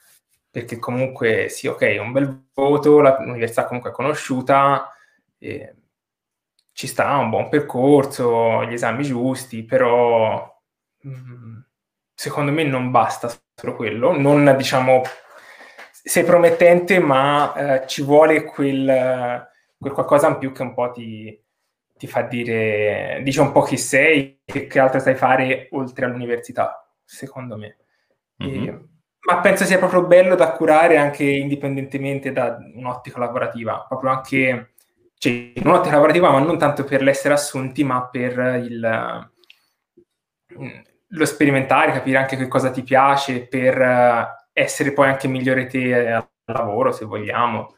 Perché 0.50 0.78
comunque 0.78 1.48
sì, 1.48 1.66
ok, 1.66 1.98
un 2.00 2.12
bel 2.12 2.48
voto, 2.54 3.00
l'università 3.00 3.66
comunque 3.66 3.90
è 3.90 3.92
conosciuta, 3.92 4.90
e 5.38 5.74
ci 6.72 6.86
sta 6.86 7.16
un 7.16 7.30
buon 7.30 7.48
percorso, 7.48 8.64
gli 8.64 8.72
esami 8.74 9.04
giusti, 9.04 9.64
però 9.64 10.60
mh, 11.00 11.10
mm, 11.10 11.58
secondo 12.14 12.52
me 12.52 12.64
non 12.64 12.90
basta 12.90 13.30
solo 13.54 13.74
quello, 13.76 14.18
non 14.18 14.54
diciamo 14.56 15.02
sei 15.90 16.24
promettente, 16.24 16.98
ma 16.98 17.54
eh, 17.54 17.86
ci 17.86 18.02
vuole 18.02 18.44
quel, 18.44 19.48
quel, 19.78 19.92
qualcosa 19.92 20.28
in 20.28 20.38
più 20.38 20.52
che 20.52 20.62
un 20.62 20.74
po' 20.74 20.90
ti, 20.90 21.42
ti 21.96 22.06
fa 22.06 22.22
dire, 22.22 23.20
dice 23.22 23.40
un 23.40 23.52
po' 23.52 23.62
chi 23.62 23.76
sei 23.76 24.40
e 24.44 24.66
che 24.66 24.78
altro 24.78 25.00
sai 25.00 25.14
fare 25.14 25.68
oltre 25.72 26.04
all'università, 26.04 26.88
secondo 27.04 27.56
me. 27.56 27.78
Mm-hmm. 28.42 28.68
E, 28.68 28.88
ma 29.26 29.40
penso 29.40 29.64
sia 29.64 29.78
proprio 29.78 30.06
bello 30.06 30.36
da 30.36 30.52
curare 30.52 30.98
anche 30.98 31.24
indipendentemente 31.24 32.32
da 32.32 32.56
un'ottica 32.74 33.18
lavorativa, 33.18 33.84
proprio 33.88 34.10
anche 34.10 34.74
cioè, 35.18 35.52
un'ottica 35.64 35.94
lavorativa, 35.94 36.30
ma 36.30 36.38
non 36.38 36.58
tanto 36.58 36.84
per 36.84 37.02
l'essere 37.02 37.34
assunti, 37.34 37.82
ma 37.82 38.06
per 38.08 38.38
il, 38.64 39.30
lo 41.08 41.24
sperimentare, 41.24 41.92
capire 41.92 42.18
anche 42.18 42.36
che 42.36 42.48
cosa 42.48 42.70
ti 42.70 42.82
piace, 42.82 43.46
per 43.46 43.80
eh, 43.80 44.26
essere 44.52 44.92
poi 44.92 45.08
anche 45.08 45.28
migliore 45.28 45.66
te 45.66 46.12
al 46.12 46.28
lavoro, 46.44 46.92
se 46.92 47.04
vogliamo. 47.04 47.74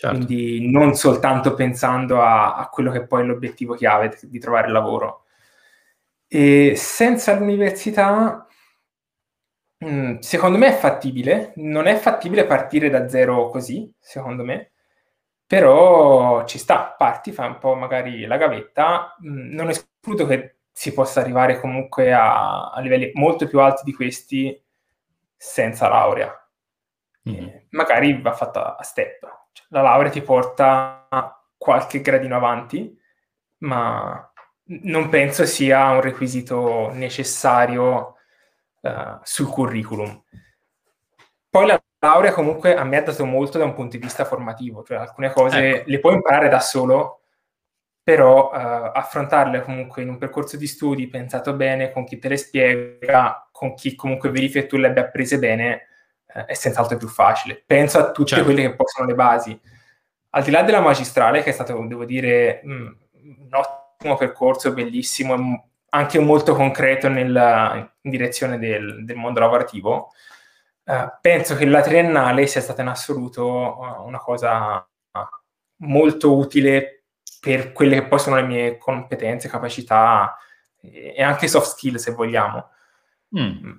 Certo. 0.00 0.14
Quindi 0.14 0.70
non 0.70 0.94
soltanto 0.94 1.54
pensando 1.54 2.22
a, 2.22 2.54
a, 2.54 2.68
quello 2.68 2.92
che 2.92 3.04
poi 3.04 3.22
è 3.22 3.24
l'obiettivo 3.24 3.74
chiave 3.74 4.16
di 4.22 4.38
trovare 4.38 4.70
lavoro. 4.70 5.24
E 6.28 6.74
senza 6.76 7.36
l'università, 7.36 8.46
mm, 9.84 10.18
secondo 10.20 10.56
me 10.56 10.68
è 10.68 10.78
fattibile. 10.78 11.52
Non 11.56 11.86
è 11.86 11.96
fattibile 11.96 12.44
partire 12.46 12.90
da 12.90 13.08
zero 13.08 13.48
così, 13.48 13.92
secondo 13.98 14.44
me 14.44 14.70
però 15.48 16.44
ci 16.44 16.58
sta, 16.58 16.94
parti, 16.96 17.32
fai 17.32 17.48
un 17.48 17.58
po' 17.58 17.74
magari 17.74 18.26
la 18.26 18.36
gavetta, 18.36 19.16
mm, 19.26 19.52
non 19.54 19.70
escludo 19.70 20.26
che 20.26 20.58
si 20.70 20.92
possa 20.92 21.20
arrivare 21.20 21.58
comunque 21.58 22.12
a, 22.12 22.70
a 22.70 22.80
livelli 22.80 23.10
molto 23.14 23.48
più 23.48 23.58
alti 23.58 23.82
di 23.84 23.94
questi 23.94 24.62
senza 25.36 25.88
laurea. 25.88 26.47
Mm. 27.30 27.48
magari 27.70 28.20
va 28.20 28.32
fatta 28.32 28.76
a 28.76 28.82
step. 28.82 29.20
Cioè, 29.52 29.66
la 29.70 29.82
laurea 29.82 30.10
ti 30.10 30.22
porta 30.22 31.06
qualche 31.56 32.00
gradino 32.00 32.36
avanti, 32.36 32.96
ma 33.58 34.30
non 34.68 35.08
penso 35.08 35.46
sia 35.46 35.90
un 35.90 36.00
requisito 36.00 36.90
necessario 36.92 38.16
uh, 38.80 39.18
sul 39.22 39.48
curriculum. 39.48 40.22
Poi 41.50 41.66
la 41.66 41.82
laurea 42.00 42.32
comunque 42.32 42.76
a 42.76 42.84
me 42.84 42.98
ha 42.98 43.02
dato 43.02 43.24
molto 43.24 43.58
da 43.58 43.64
un 43.64 43.74
punto 43.74 43.96
di 43.96 44.02
vista 44.02 44.24
formativo, 44.24 44.84
cioè 44.84 44.98
alcune 44.98 45.32
cose 45.32 45.70
ecco. 45.70 45.90
le 45.90 45.98
puoi 45.98 46.14
imparare 46.14 46.48
da 46.48 46.60
solo, 46.60 47.22
però 48.02 48.50
uh, 48.50 48.90
affrontarle 48.94 49.62
comunque 49.62 50.02
in 50.02 50.10
un 50.10 50.18
percorso 50.18 50.56
di 50.56 50.66
studi 50.66 51.08
pensato 51.08 51.54
bene, 51.54 51.90
con 51.90 52.04
chi 52.04 52.18
te 52.18 52.28
le 52.28 52.36
spiega, 52.36 53.48
con 53.50 53.74
chi 53.74 53.94
comunque 53.94 54.30
verifica 54.30 54.60
che 54.60 54.66
tu 54.66 54.76
le 54.76 54.88
abbia 54.88 55.02
apprese 55.02 55.38
bene, 55.38 55.87
uh, 56.34 56.44
è 56.44 56.54
senz'altro 56.54 56.96
più 56.96 57.08
facile. 57.08 57.62
Penso 57.64 57.98
a 57.98 58.10
tutte 58.10 58.30
certo. 58.30 58.44
quelle 58.44 58.62
che 58.62 58.74
possono 58.74 59.06
le 59.06 59.14
basi. 59.14 59.60
Al 60.30 60.42
di 60.42 60.50
là 60.50 60.62
della 60.62 60.80
magistrale, 60.80 61.42
che 61.42 61.50
è 61.50 61.52
stato, 61.52 61.84
devo 61.86 62.04
dire, 62.04 62.60
mh, 62.62 62.72
mm, 62.72 62.86
un 63.40 63.54
ottimo 63.54 64.16
percorso, 64.16 64.72
bellissimo, 64.72 65.70
anche 65.90 66.18
molto 66.18 66.54
concreto 66.54 67.08
nella, 67.08 67.90
in 68.02 68.10
direzione 68.10 68.58
del, 68.58 69.04
del 69.04 69.16
mondo 69.16 69.40
lavorativo, 69.40 70.12
Uh, 70.88 71.06
penso 71.20 71.54
che 71.54 71.66
la 71.66 71.82
triennale 71.82 72.46
sia 72.46 72.62
stata 72.62 72.80
in 72.80 72.88
assoluto 72.88 73.44
uh, 73.44 74.06
una 74.06 74.16
cosa 74.16 74.88
molto 75.80 76.36
utile 76.36 77.04
per 77.40 77.72
quelle 77.72 78.00
che 78.00 78.06
poi 78.06 78.18
sono 78.18 78.36
le 78.36 78.42
mie 78.42 78.78
competenze, 78.78 79.48
capacità 79.48 80.36
e, 80.80 81.14
e 81.16 81.22
anche 81.22 81.48
soft 81.48 81.72
skill, 81.72 81.96
se 81.96 82.12
vogliamo. 82.12 82.70
Mm. 83.38 83.70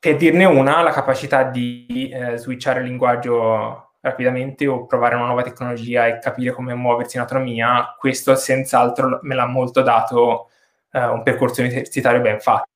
Per 0.00 0.16
dirne 0.16 0.46
una, 0.46 0.82
la 0.82 0.92
capacità 0.92 1.44
di 1.44 2.08
eh, 2.10 2.38
switchare 2.38 2.80
il 2.80 2.86
linguaggio 2.86 3.90
rapidamente 4.00 4.66
o 4.66 4.86
provare 4.86 5.14
una 5.14 5.26
nuova 5.26 5.42
tecnologia 5.42 6.06
e 6.06 6.18
capire 6.18 6.52
come 6.52 6.74
muoversi 6.74 7.16
in 7.16 7.22
autonomia, 7.22 7.94
questo 7.98 8.34
senz'altro 8.34 9.20
me 9.22 9.34
l'ha 9.34 9.46
molto 9.46 9.82
dato 9.82 10.48
eh, 10.92 11.04
un 11.04 11.22
percorso 11.22 11.60
universitario 11.60 12.20
ben 12.20 12.40
fatto. 12.40 12.66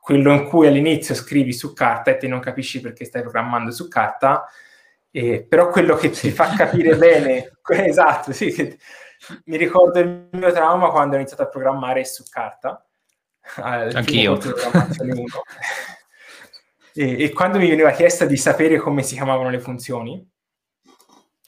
Quello 0.00 0.32
in 0.32 0.46
cui 0.46 0.66
all'inizio 0.66 1.14
scrivi 1.14 1.52
su 1.52 1.74
carta 1.74 2.10
e 2.10 2.16
te 2.16 2.26
non 2.28 2.40
capisci 2.40 2.80
perché 2.80 3.04
stai 3.04 3.20
programmando 3.20 3.70
su 3.70 3.88
carta, 3.88 4.46
eh, 5.10 5.44
però 5.46 5.68
quello 5.68 5.96
che 5.96 6.08
ti 6.08 6.30
fa 6.30 6.54
capire 6.54 6.96
bene, 6.98 7.58
esatto, 7.68 8.32
sì, 8.32 8.50
che, 8.52 8.78
mi 9.44 9.56
ricordo 9.56 9.98
il 9.98 10.28
mio 10.32 10.52
trauma 10.52 10.90
quando 10.90 11.16
ho 11.16 11.18
iniziato 11.18 11.42
a 11.42 11.48
programmare 11.48 12.04
su 12.04 12.24
carta. 12.30 12.82
Anch'io. 13.56 14.38
E, 16.98 17.24
e 17.24 17.32
quando 17.32 17.58
mi 17.58 17.68
veniva 17.68 17.90
chiesto 17.90 18.26
di 18.26 18.36
sapere 18.36 18.78
come 18.78 19.02
si 19.02 19.14
chiamavano 19.14 19.50
le 19.50 19.60
funzioni, 19.60 20.26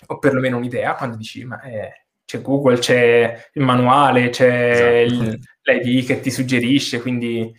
o 0.06 0.18
perlomeno 0.18 0.56
un'idea, 0.56 0.94
quando 0.94 1.16
dici, 1.16 1.44
ma 1.44 1.60
eh, 1.62 2.06
c'è 2.24 2.40
Google, 2.40 2.78
c'è 2.78 3.48
il 3.52 3.62
manuale, 3.62 4.30
c'è 4.30 5.02
esatto. 5.02 5.30
il, 5.30 5.40
l'ID 5.62 6.06
che 6.06 6.20
ti 6.20 6.30
suggerisce, 6.30 7.00
quindi 7.00 7.52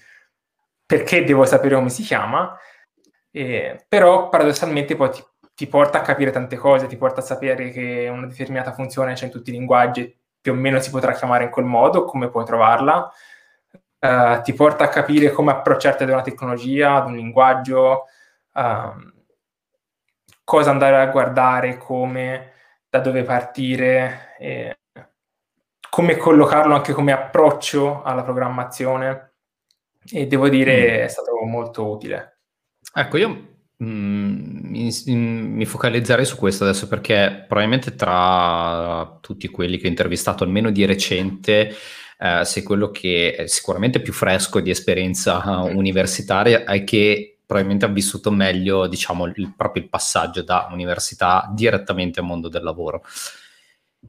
perché 0.85 1.23
devo 1.23 1.45
sapere 1.45 1.75
come 1.75 1.89
si 1.89 2.03
chiama? 2.03 2.57
Eh, 3.31 3.85
però 3.87 4.29
paradossalmente 4.29 4.95
poi 4.95 5.09
ti 5.11 5.23
ti 5.61 5.67
porta 5.67 5.99
a 5.99 6.01
capire 6.01 6.31
tante 6.31 6.55
cose, 6.55 6.87
ti 6.87 6.97
porta 6.97 7.21
a 7.21 7.23
sapere 7.23 7.69
che 7.69 8.09
una 8.11 8.25
determinata 8.25 8.73
funzione 8.73 9.13
c'è 9.13 9.25
in 9.25 9.31
tutti 9.31 9.51
i 9.51 9.53
linguaggi, 9.53 10.11
più 10.41 10.53
o 10.53 10.55
meno 10.55 10.79
si 10.79 10.89
potrà 10.89 11.13
chiamare 11.13 11.43
in 11.43 11.51
quel 11.51 11.65
modo, 11.65 12.03
come 12.03 12.31
puoi 12.31 12.45
trovarla, 12.45 13.11
uh, 14.01 14.41
ti 14.41 14.53
porta 14.53 14.85
a 14.85 14.89
capire 14.89 15.31
come 15.31 15.51
approcciarti 15.51 16.03
ad 16.03 16.09
una 16.09 16.21
tecnologia, 16.21 16.95
ad 16.95 17.07
un 17.07 17.15
linguaggio, 17.15 18.05
uh, 18.53 19.11
cosa 20.43 20.71
andare 20.71 20.97
a 20.97 21.07
guardare, 21.07 21.77
come, 21.77 22.51
da 22.89 22.99
dove 22.99 23.23
partire, 23.23 24.35
eh, 24.39 24.79
come 25.89 26.17
collocarlo 26.17 26.73
anche 26.73 26.93
come 26.93 27.11
approccio 27.11 28.03
alla 28.03 28.23
programmazione 28.23 29.33
e 30.09 30.25
devo 30.27 30.49
dire 30.49 30.73
mm. 30.73 31.03
è 31.03 31.07
stato 31.07 31.31
molto 31.45 31.89
utile. 31.89 32.39
Ecco, 32.93 33.17
io 33.17 33.51
Mm, 33.83 34.69
mi, 34.69 34.91
mi, 35.07 35.65
focalizzerei 35.65 36.23
su 36.23 36.35
questo 36.35 36.65
adesso 36.65 36.87
perché 36.87 37.45
probabilmente 37.47 37.95
tra 37.95 39.17
tutti 39.21 39.47
quelli 39.47 39.79
che 39.79 39.87
ho 39.87 39.89
intervistato, 39.89 40.43
almeno 40.43 40.69
di 40.69 40.85
recente, 40.85 41.73
eh, 42.23 42.45
sei 42.45 42.61
quello 42.61 42.91
che 42.91 43.33
è 43.33 43.47
sicuramente 43.47 43.99
più 43.99 44.13
fresco 44.13 44.59
di 44.59 44.69
esperienza 44.69 45.61
universitaria 45.61 46.65
e 46.65 46.83
che 46.83 47.39
probabilmente 47.43 47.85
ha 47.85 47.89
vissuto 47.89 48.29
meglio, 48.29 48.87
diciamo, 48.87 49.25
il, 49.25 49.53
proprio 49.57 49.81
il 49.81 49.89
passaggio 49.89 50.43
da 50.43 50.69
università 50.71 51.51
direttamente 51.51 52.19
al 52.19 52.27
mondo 52.27 52.47
del 52.47 52.61
lavoro. 52.61 53.03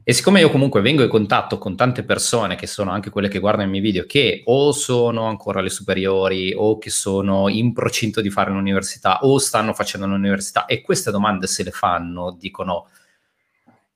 E 0.03 0.13
siccome 0.13 0.41
io 0.41 0.49
comunque 0.49 0.81
vengo 0.81 1.01
in 1.01 1.09
contatto 1.09 1.57
con 1.57 1.75
tante 1.75 2.03
persone, 2.03 2.55
che 2.55 2.67
sono 2.67 2.91
anche 2.91 3.09
quelle 3.09 3.29
che 3.29 3.39
guardano 3.39 3.67
i 3.67 3.71
miei 3.71 3.81
video, 3.81 4.05
che 4.05 4.43
o 4.45 4.71
sono 4.71 5.25
ancora 5.25 5.59
alle 5.59 5.69
superiori 5.69 6.53
o 6.55 6.77
che 6.77 6.91
sono 6.91 7.49
in 7.49 7.73
procinto 7.73 8.21
di 8.21 8.29
fare 8.29 8.51
l'università 8.51 9.19
o 9.21 9.39
stanno 9.39 9.73
facendo 9.73 10.05
l'università 10.05 10.65
e 10.65 10.81
queste 10.81 11.09
domande 11.09 11.47
se 11.47 11.63
le 11.63 11.71
fanno, 11.71 12.35
dicono 12.39 12.87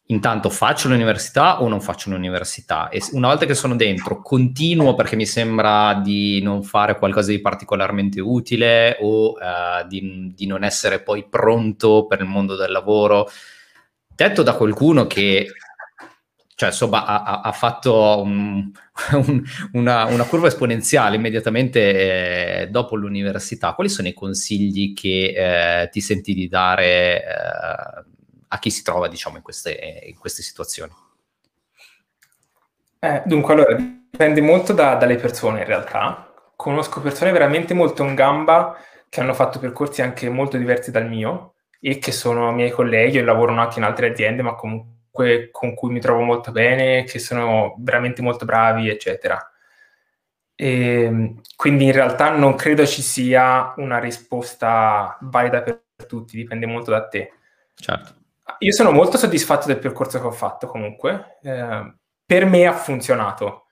intanto 0.07 0.49
faccio 0.49 0.87
l'università 0.87 1.61
o 1.61 1.67
non 1.67 1.81
faccio 1.81 2.09
l'università? 2.09 2.89
E 2.89 3.01
una 3.11 3.27
volta 3.27 3.45
che 3.45 3.55
sono 3.55 3.75
dentro, 3.75 4.21
continuo 4.21 4.95
perché 4.95 5.15
mi 5.15 5.25
sembra 5.25 5.95
di 5.95 6.41
non 6.41 6.63
fare 6.63 6.97
qualcosa 6.97 7.31
di 7.31 7.39
particolarmente 7.39 8.21
utile 8.21 8.97
o 9.01 9.31
uh, 9.31 9.87
di, 9.87 10.31
di 10.35 10.45
non 10.45 10.63
essere 10.63 11.01
poi 11.01 11.25
pronto 11.27 12.05
per 12.07 12.21
il 12.21 12.27
mondo 12.27 12.55
del 12.55 12.71
lavoro. 12.71 13.29
Detto 14.07 14.43
da 14.43 14.55
qualcuno 14.55 15.05
che 15.07 15.47
cioè 16.57 16.69
insomma 16.69 17.05
ha, 17.05 17.41
ha 17.41 17.51
fatto 17.51 18.19
un, 18.23 18.71
un, 19.13 19.43
una, 19.73 20.05
una, 20.05 20.23
curva 20.23 20.47
esponenziale 20.47 21.15
immediatamente 21.15 22.61
eh, 22.61 22.67
dopo 22.69 22.95
l'università. 22.95 23.73
Quali 23.73 23.91
sono 23.91 24.07
i 24.07 24.13
consigli 24.13 24.93
che 24.93 25.83
eh, 25.83 25.89
ti 25.89 26.01
senti 26.01 26.33
di 26.33 26.47
dare 26.47 27.23
eh, 27.23 28.16
a 28.47 28.59
chi 28.59 28.69
si 28.69 28.83
trova 28.83 29.07
diciamo 29.07 29.37
in 29.37 29.43
queste, 29.43 30.03
in 30.05 30.17
queste 30.17 30.41
situazioni? 30.41 30.93
Eh, 32.99 33.21
dunque 33.25 33.53
allora 33.53 33.75
dipende 33.75 34.41
molto 34.41 34.73
da, 34.73 34.95
dalle 34.95 35.15
persone 35.15 35.59
in 35.59 35.65
realtà. 35.65 36.33
Conosco 36.55 37.01
persone 37.01 37.31
veramente 37.31 37.73
molto 37.73 38.03
in 38.03 38.15
gamba 38.15 38.77
che 39.09 39.21
hanno 39.21 39.33
fatto 39.33 39.59
percorsi 39.59 40.01
anche 40.01 40.29
molto 40.29 40.57
diversi 40.57 40.91
dal 40.91 41.07
mio 41.07 41.53
e 41.79 41.99
che 41.99 42.11
sono 42.11 42.51
miei 42.51 42.71
colleghi 42.71 43.19
e 43.19 43.23
lavorano 43.23 43.61
anche 43.61 43.79
in 43.79 43.85
altre 43.85 44.09
aziende 44.09 44.41
ma 44.41 44.55
comunque 44.55 44.95
comunque 45.17 45.49
con 45.51 45.73
cui 45.73 45.91
mi 45.91 45.99
trovo 45.99 46.21
molto 46.21 46.51
bene, 46.51 47.03
che 47.03 47.19
sono 47.19 47.75
veramente 47.79 48.21
molto 48.21 48.45
bravi, 48.45 48.89
eccetera. 48.89 49.51
E, 50.55 51.01
ehm, 51.03 51.41
quindi 51.55 51.85
in 51.85 51.91
realtà 51.91 52.29
non 52.35 52.55
credo 52.55 52.85
ci 52.85 53.01
sia 53.01 53.73
una 53.77 53.99
risposta 53.99 55.17
valida 55.21 55.61
per 55.61 55.83
tutti, 56.07 56.37
dipende 56.37 56.67
molto 56.67 56.91
da 56.91 57.07
te. 57.07 57.31
Certo. 57.75 58.15
Io 58.59 58.71
sono 58.71 58.91
molto 58.91 59.17
soddisfatto 59.17 59.67
del 59.67 59.79
percorso 59.79 60.19
che 60.19 60.27
ho 60.27 60.31
fatto 60.31 60.67
comunque. 60.67 61.37
Eh, 61.41 61.93
per 62.25 62.45
me 62.45 62.65
ha 62.65 62.73
funzionato. 62.73 63.65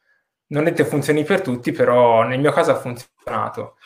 Non 0.47 0.67
è 0.67 0.73
che 0.73 0.85
funzioni 0.85 1.23
per 1.23 1.41
tutti, 1.41 1.71
però 1.71 2.23
nel 2.23 2.39
mio 2.39 2.51
caso 2.51 2.71
ha 2.71 2.75
funzionato. 2.75 3.77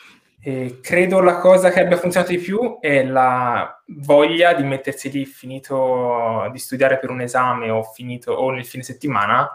E 0.42 0.78
credo 0.82 1.20
la 1.20 1.38
cosa 1.38 1.70
che 1.70 1.80
abbia 1.80 1.96
funzionato 1.96 2.32
di 2.32 2.38
più 2.38 2.78
è 2.80 3.04
la 3.04 3.82
voglia 3.86 4.54
di 4.54 4.62
mettersi 4.62 5.10
lì 5.10 5.26
finito 5.26 6.48
di 6.50 6.58
studiare 6.58 6.98
per 6.98 7.10
un 7.10 7.20
esame 7.20 7.70
o, 7.70 7.82
finito, 7.82 8.32
o 8.32 8.50
nel 8.50 8.64
fine 8.64 8.82
settimana 8.82 9.50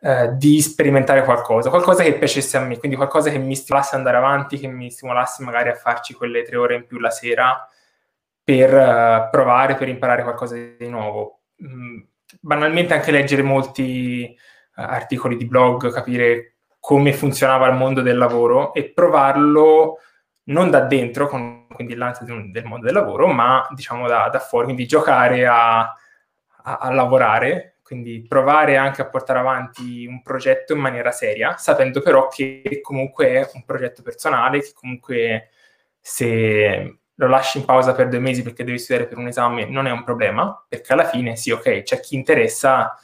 eh, 0.00 0.30
di 0.36 0.60
sperimentare 0.60 1.22
qualcosa, 1.22 1.70
qualcosa 1.70 2.02
che 2.02 2.14
piacesse 2.14 2.56
a 2.56 2.60
me, 2.60 2.76
quindi 2.78 2.96
qualcosa 2.96 3.30
che 3.30 3.38
mi 3.38 3.54
stimolasse 3.54 3.96
andare 3.96 4.16
avanti, 4.16 4.58
che 4.58 4.66
mi 4.66 4.90
stimolasse 4.90 5.42
magari 5.42 5.68
a 5.68 5.74
farci 5.74 6.12
quelle 6.12 6.42
tre 6.42 6.56
ore 6.56 6.74
in 6.74 6.86
più 6.86 6.98
la 6.98 7.10
sera 7.10 7.68
per 8.44 8.72
uh, 8.74 9.30
provare, 9.30 9.74
per 9.74 9.88
imparare 9.88 10.22
qualcosa 10.22 10.54
di 10.54 10.88
nuovo. 10.88 11.40
Mm, 11.64 12.00
banalmente 12.40 12.92
anche 12.94 13.10
leggere 13.10 13.42
molti 13.42 14.36
uh, 14.76 14.80
articoli 14.82 15.36
di 15.36 15.46
blog, 15.46 15.90
capire 15.90 16.56
come 16.78 17.14
funzionava 17.14 17.66
il 17.68 17.74
mondo 17.74 18.02
del 18.02 18.18
lavoro 18.18 18.74
e 18.74 18.92
provarlo 18.92 20.00
non 20.44 20.68
da 20.68 20.80
dentro, 20.80 21.26
con, 21.26 21.66
quindi 21.68 21.94
l'ansia 21.94 22.26
del 22.26 22.66
mondo 22.66 22.84
del 22.84 22.94
lavoro, 22.94 23.26
ma 23.28 23.66
diciamo 23.74 24.06
da, 24.06 24.28
da 24.30 24.38
fuori, 24.38 24.66
quindi 24.66 24.86
giocare 24.86 25.46
a, 25.46 25.78
a, 25.80 25.96
a, 26.62 26.92
lavorare, 26.92 27.78
quindi 27.82 28.26
provare 28.28 28.76
anche 28.76 29.00
a 29.00 29.08
portare 29.08 29.38
avanti 29.38 30.04
un 30.04 30.20
progetto 30.20 30.74
in 30.74 30.80
maniera 30.80 31.10
seria, 31.10 31.56
sapendo 31.56 32.02
però 32.02 32.28
che 32.28 32.80
comunque 32.82 33.28
è 33.28 33.50
un 33.54 33.64
progetto 33.64 34.02
personale, 34.02 34.60
che 34.60 34.72
comunque 34.74 35.48
se 35.98 36.98
lo 37.16 37.28
lasci 37.28 37.58
in 37.58 37.64
pausa 37.64 37.94
per 37.94 38.08
due 38.08 38.18
mesi 38.18 38.42
perché 38.42 38.64
devi 38.64 38.78
studiare 38.78 39.08
per 39.08 39.18
un 39.18 39.28
esame 39.28 39.66
non 39.66 39.86
è 39.86 39.90
un 39.90 40.04
problema, 40.04 40.64
perché 40.68 40.92
alla 40.92 41.04
fine 41.04 41.36
sì, 41.36 41.50
ok, 41.50 41.82
c'è 41.82 42.00
chi 42.00 42.14
interessa 42.14 42.98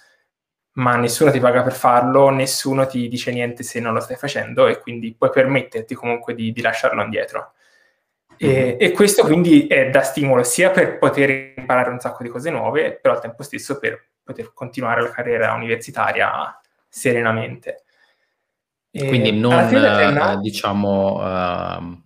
ma 0.73 0.97
nessuno 0.97 1.31
ti 1.31 1.41
paga 1.41 1.63
per 1.63 1.73
farlo, 1.73 2.31
nessuno 2.31 2.87
ti 2.87 3.09
dice 3.09 3.33
niente 3.33 3.63
se 3.63 3.81
non 3.81 3.93
lo 3.93 4.01
stai 4.01 4.17
facendo 4.17 4.67
e 4.67 4.79
quindi 4.79 5.15
puoi 5.15 5.31
permetterti 5.31 5.95
comunque 5.95 6.35
di, 6.35 6.53
di 6.53 6.61
lasciarlo 6.61 7.03
indietro. 7.03 7.53
E, 8.37 8.47
mm-hmm. 8.47 8.77
e, 8.79 8.93
questo 8.93 9.25
quindi 9.25 9.67
è 9.67 9.91
da 9.91 10.03
stimolo 10.03 10.43
sia 10.45 10.71
per 10.71 10.99
poter 10.99 11.55
imparare 11.57 11.91
un 11.91 11.99
sacco 11.99 12.23
di 12.23 12.29
cose 12.29 12.51
nuove, 12.51 12.99
però 12.99 13.15
al 13.15 13.21
tempo 13.21 13.43
stesso 13.43 13.79
per 13.79 14.09
poter 14.23 14.53
continuare 14.55 15.03
la 15.03 15.11
carriera 15.11 15.53
universitaria 15.53 16.59
serenamente. 16.89 17.85
E 18.93 19.07
quindi 19.07 19.33
non, 19.33 19.53
uh, 19.73 20.41
diciamo, 20.41 21.21
uh, 21.21 22.03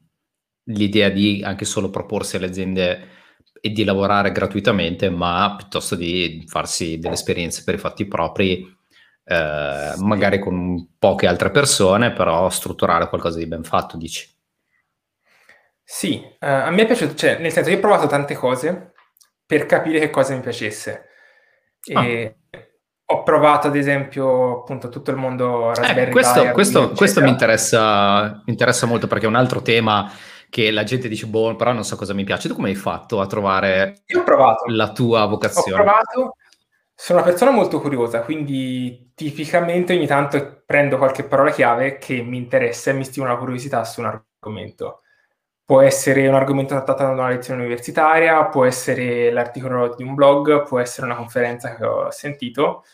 l'idea 0.64 1.08
di 1.10 1.42
anche 1.44 1.64
solo 1.64 1.90
proporsi 1.90 2.36
alle 2.36 2.46
aziende 2.46 3.08
e 3.60 3.70
di 3.70 3.84
lavorare 3.84 4.30
gratuitamente, 4.30 5.08
ma 5.08 5.54
piuttosto 5.56 5.94
di 5.94 6.44
farsi 6.46 6.98
delle 6.98 7.14
esperienze 7.14 7.64
per 7.64 7.74
i 7.74 7.78
fatti 7.78 8.06
propri, 8.06 8.62
eh, 9.24 9.92
magari 9.96 10.38
con 10.38 10.96
poche 10.98 11.26
altre 11.26 11.50
persone, 11.50 12.12
però 12.12 12.50
strutturare 12.50 13.08
qualcosa 13.08 13.38
di 13.38 13.46
ben 13.46 13.64
fatto, 13.64 13.96
dici. 13.96 14.28
Sì, 15.82 16.22
uh, 16.22 16.36
a 16.46 16.70
me 16.70 16.82
è 16.82 16.86
piaciuto, 16.86 17.14
cioè, 17.14 17.38
nel 17.38 17.52
senso, 17.52 17.70
io 17.70 17.76
ho 17.76 17.80
provato 17.80 18.06
tante 18.06 18.34
cose 18.34 18.92
per 19.46 19.66
capire 19.66 19.98
che 19.98 20.10
cosa 20.10 20.34
mi 20.34 20.40
piacesse. 20.40 21.08
E 21.86 22.36
ah. 22.50 22.58
ho 23.06 23.22
provato, 23.22 23.66
ad 23.66 23.76
esempio, 23.76 24.60
appunto, 24.60 24.88
tutto 24.88 25.10
il 25.10 25.16
mondo 25.16 25.70
eh, 25.70 25.74
Raspberry 25.74 26.08
eh, 26.08 26.12
questo, 26.12 26.42
Pi, 26.42 26.50
questo, 26.52 26.90
questo 26.90 27.20
mi, 27.20 27.28
interessa, 27.28 28.42
mi 28.44 28.52
interessa 28.52 28.86
molto 28.86 29.06
perché 29.06 29.26
è 29.26 29.28
un 29.28 29.36
altro 29.36 29.60
tema 29.60 30.10
che 30.54 30.70
la 30.70 30.84
gente 30.84 31.08
dice, 31.08 31.26
boh, 31.26 31.56
però 31.56 31.72
non 31.72 31.82
so 31.82 31.96
cosa 31.96 32.14
mi 32.14 32.22
piace. 32.22 32.46
Tu 32.46 32.54
come 32.54 32.68
hai 32.68 32.76
fatto 32.76 33.20
a 33.20 33.26
trovare 33.26 34.02
Io 34.06 34.20
ho 34.20 34.22
provato. 34.22 34.66
la 34.68 34.92
tua 34.92 35.26
vocazione? 35.26 35.72
Ho 35.72 35.82
provato, 35.82 36.36
sono 36.94 37.18
una 37.18 37.28
persona 37.28 37.50
molto 37.50 37.80
curiosa, 37.80 38.20
quindi 38.20 39.10
tipicamente 39.16 39.96
ogni 39.96 40.06
tanto 40.06 40.62
prendo 40.64 40.96
qualche 40.96 41.24
parola 41.24 41.50
chiave 41.50 41.98
che 41.98 42.22
mi 42.22 42.36
interessa 42.36 42.90
e 42.90 42.94
mi 42.94 43.04
stimola 43.04 43.32
la 43.32 43.38
curiosità 43.38 43.82
su 43.82 43.98
un 43.98 44.06
argomento. 44.06 45.00
può 45.64 45.80
essere 45.80 46.28
un 46.28 46.34
argomento 46.34 46.74
trattato 46.74 47.02
da 47.02 47.10
una 47.10 47.28
lezione 47.28 47.62
universitaria, 47.62 48.44
può 48.46 48.64
essere 48.64 49.32
l'articolo 49.32 49.94
di 49.94 50.02
un 50.02 50.14
blog, 50.14 50.62
può 50.68 50.78
essere 50.78 51.06
una 51.06 51.16
conferenza 51.16 51.74
che 51.74 51.84
ho 51.84 52.10
sentito, 52.10 52.84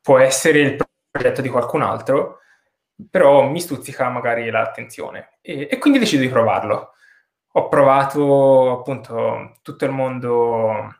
può 0.00 0.18
essere 0.18 0.58
il 0.60 0.76
progetto 1.10 1.42
di 1.42 1.48
qualcun 1.48 1.82
altro, 1.82 2.38
però 3.10 3.42
mi 3.48 3.60
stuzzica 3.60 4.08
magari 4.08 4.48
l'attenzione 4.50 5.38
e, 5.40 5.68
e 5.70 5.78
quindi 5.78 5.98
decido 5.98 6.22
di 6.22 6.28
provarlo. 6.28 6.92
Ho 7.56 7.68
provato 7.68 8.72
appunto 8.72 9.58
tutto 9.62 9.84
il 9.84 9.90
mondo 9.92 10.94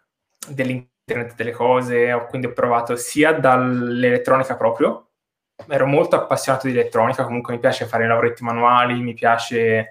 dell'internet 0.49 1.35
delle 1.35 1.51
cose, 1.51 2.13
ho, 2.13 2.27
quindi 2.27 2.47
ho 2.47 2.53
provato 2.53 2.97
sia 2.97 3.33
dall'elettronica 3.33 4.57
proprio, 4.57 5.09
ero 5.69 5.87
molto 5.87 6.17
appassionato 6.17 6.67
di 6.67 6.73
elettronica, 6.73 7.25
comunque 7.25 7.55
mi 7.55 7.61
piace 7.61 7.87
fare 7.87 8.07
lavoretti 8.07 8.45
manuali, 8.45 9.01
mi 9.01 9.15
piace 9.15 9.91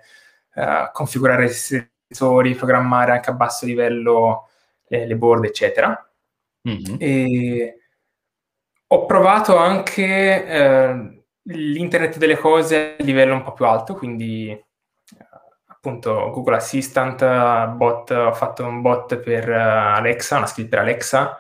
uh, 0.56 0.92
configurare 0.92 1.50
sensori, 1.50 2.56
programmare 2.56 3.12
anche 3.12 3.30
a 3.30 3.34
basso 3.34 3.66
livello 3.66 4.50
le, 4.88 5.06
le 5.06 5.16
board, 5.16 5.46
eccetera. 5.46 6.10
Mm-hmm. 6.68 6.96
E 7.00 7.78
ho 8.88 9.06
provato 9.06 9.58
anche 9.58 10.46
eh, 10.46 11.23
l'internet 11.44 12.18
delle 12.18 12.38
cose 12.38 12.96
a 12.98 13.04
livello 13.04 13.34
un 13.34 13.44
po' 13.44 13.54
più 13.54 13.66
alto, 13.66 13.96
quindi 13.96 14.50
eh, 14.50 14.64
appunto 15.68 16.30
Google 16.32 16.56
Assistant, 16.56 17.68
bot, 17.76 18.12
ho 18.12 18.34
fatto 18.34 18.66
un 18.66 18.82
bot 18.82 19.18
per 19.18 19.50
uh, 19.50 19.98
Alexa, 19.98 20.38
una 20.38 20.46
script 20.46 20.70
per 20.70 20.80
Alexa, 20.80 21.38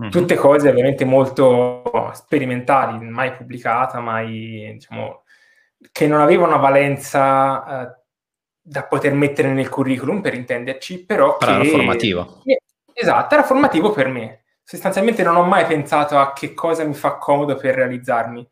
mm-hmm. 0.00 0.10
tutte 0.10 0.34
cose 0.34 0.68
ovviamente 0.68 1.04
molto 1.04 2.10
sperimentali, 2.14 3.02
mai 3.04 3.32
pubblicata, 3.32 4.00
mai 4.00 4.70
diciamo 4.74 5.22
che 5.92 6.06
non 6.06 6.20
aveva 6.20 6.46
una 6.46 6.58
valenza 6.58 7.64
uh, 7.64 7.98
da 8.62 8.84
poter 8.84 9.14
mettere 9.14 9.50
nel 9.52 9.70
curriculum 9.70 10.20
per 10.20 10.34
intenderci, 10.34 11.06
però, 11.06 11.38
però 11.38 11.52
che... 11.52 11.60
era 11.60 11.70
formativo. 11.70 12.42
Esatto, 12.92 13.34
era 13.34 13.42
formativo 13.42 13.90
per 13.92 14.08
me. 14.08 14.42
Sostanzialmente 14.62 15.22
non 15.22 15.36
ho 15.36 15.42
mai 15.42 15.64
pensato 15.64 16.18
a 16.18 16.34
che 16.34 16.52
cosa 16.52 16.84
mi 16.84 16.92
fa 16.92 17.16
comodo 17.16 17.56
per 17.56 17.74
realizzarmi 17.74 18.46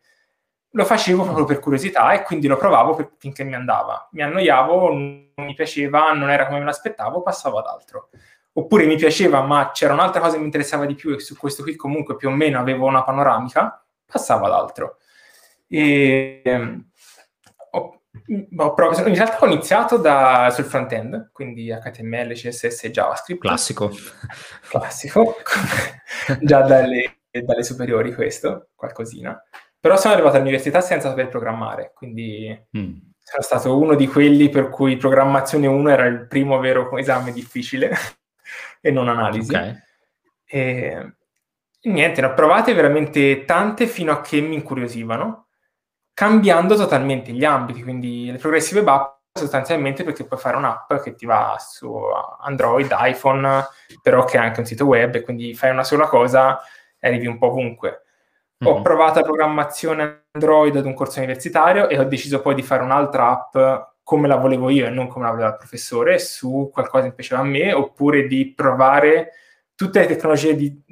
lo 0.72 0.84
facevo 0.84 1.24
proprio 1.24 1.44
per 1.44 1.60
curiosità 1.60 2.12
e 2.12 2.22
quindi 2.22 2.46
lo 2.46 2.56
provavo 2.56 2.94
per, 2.94 3.12
finché 3.18 3.44
mi 3.44 3.54
andava. 3.54 4.08
Mi 4.12 4.22
annoiavo, 4.22 4.88
non 4.88 5.32
mi 5.36 5.54
piaceva, 5.54 6.12
non 6.12 6.30
era 6.30 6.46
come 6.46 6.58
me 6.58 6.66
l'aspettavo, 6.66 7.22
passavo 7.22 7.58
ad 7.58 7.66
altro. 7.66 8.10
Oppure 8.52 8.86
mi 8.86 8.96
piaceva, 8.96 9.40
ma 9.42 9.70
c'era 9.72 9.92
un'altra 9.92 10.20
cosa 10.20 10.32
che 10.32 10.40
mi 10.40 10.46
interessava 10.46 10.84
di 10.84 10.94
più 10.94 11.14
e 11.14 11.20
su 11.20 11.36
questo 11.36 11.62
qui 11.62 11.76
comunque 11.76 12.16
più 12.16 12.28
o 12.28 12.32
meno 12.32 12.58
avevo 12.58 12.86
una 12.86 13.04
panoramica, 13.04 13.82
passavo 14.04 14.46
ad 14.46 14.52
altro. 14.52 14.96
E, 15.68 16.42
ehm, 16.44 16.90
ho, 17.70 18.00
ho 18.56 18.74
provato, 18.74 19.06
in 19.06 19.14
realtà 19.14 19.38
ho 19.38 19.46
iniziato 19.46 19.96
da, 19.96 20.50
sul 20.50 20.64
front-end, 20.64 21.30
quindi 21.32 21.68
HTML, 21.68 22.32
CSS 22.32 22.84
e 22.84 22.90
JavaScript. 22.90 23.40
Classico. 23.40 23.90
Classico, 24.68 25.36
già 26.40 26.62
dalle, 26.62 27.20
dalle 27.30 27.62
superiori 27.62 28.12
questo, 28.12 28.70
qualcosina. 28.74 29.40
Però 29.80 29.96
sono 29.96 30.14
arrivato 30.14 30.36
all'università 30.36 30.80
senza 30.80 31.08
saper 31.08 31.28
programmare, 31.28 31.92
quindi 31.94 32.48
mm. 32.76 32.96
sono 33.18 33.42
stato 33.42 33.78
uno 33.78 33.94
di 33.94 34.08
quelli 34.08 34.48
per 34.48 34.70
cui 34.70 34.96
programmazione 34.96 35.66
1 35.66 35.88
era 35.88 36.06
il 36.06 36.26
primo 36.26 36.58
vero 36.58 36.96
esame 36.96 37.32
difficile 37.32 37.94
e 38.80 38.90
non 38.90 39.08
analisi. 39.08 39.54
Okay. 39.54 39.74
E, 40.46 41.12
niente, 41.82 42.20
ne 42.20 42.26
ho 42.26 42.34
provate 42.34 42.74
veramente 42.74 43.44
tante 43.44 43.86
fino 43.86 44.10
a 44.10 44.20
che 44.20 44.40
mi 44.40 44.56
incuriosivano, 44.56 45.46
cambiando 46.12 46.74
totalmente 46.74 47.30
gli 47.32 47.44
ambiti, 47.44 47.82
quindi 47.82 48.30
le 48.32 48.38
progressive 48.38 48.82
app 48.84 49.16
sostanzialmente 49.32 50.02
perché 50.02 50.24
puoi 50.24 50.40
fare 50.40 50.56
un'app 50.56 50.94
che 50.94 51.14
ti 51.14 51.24
va 51.24 51.56
su 51.60 51.94
Android, 52.40 52.92
iPhone, 52.98 53.64
però 54.02 54.24
che 54.24 54.36
ha 54.36 54.42
anche 54.42 54.58
un 54.58 54.66
sito 54.66 54.86
web, 54.86 55.14
e 55.14 55.22
quindi 55.22 55.54
fai 55.54 55.70
una 55.70 55.84
sola 55.84 56.08
cosa 56.08 56.60
e 56.98 57.08
arrivi 57.08 57.26
un 57.26 57.38
po' 57.38 57.46
ovunque. 57.46 58.02
Ho 58.64 58.74
mm-hmm. 58.74 58.82
provato 58.82 59.20
la 59.20 59.24
programmazione 59.24 60.24
Android 60.32 60.74
ad 60.74 60.84
un 60.84 60.94
corso 60.94 61.18
universitario 61.18 61.88
e 61.88 61.98
ho 61.98 62.04
deciso 62.04 62.40
poi 62.40 62.56
di 62.56 62.62
fare 62.62 62.82
un'altra 62.82 63.30
app 63.30 63.86
come 64.02 64.26
la 64.26 64.36
volevo 64.36 64.70
io 64.70 64.86
e 64.86 64.90
non 64.90 65.06
come 65.06 65.26
la 65.26 65.30
voleva 65.30 65.50
il 65.50 65.56
professore 65.56 66.18
su 66.18 66.70
qualcosa 66.72 67.04
che 67.04 67.12
piaceva 67.12 67.42
a 67.42 67.44
me, 67.44 67.72
oppure 67.72 68.26
di 68.26 68.52
provare 68.54 69.32
tutte 69.74 70.00
le 70.00 70.06
tecnologie 70.06 70.56
di, 70.56 70.82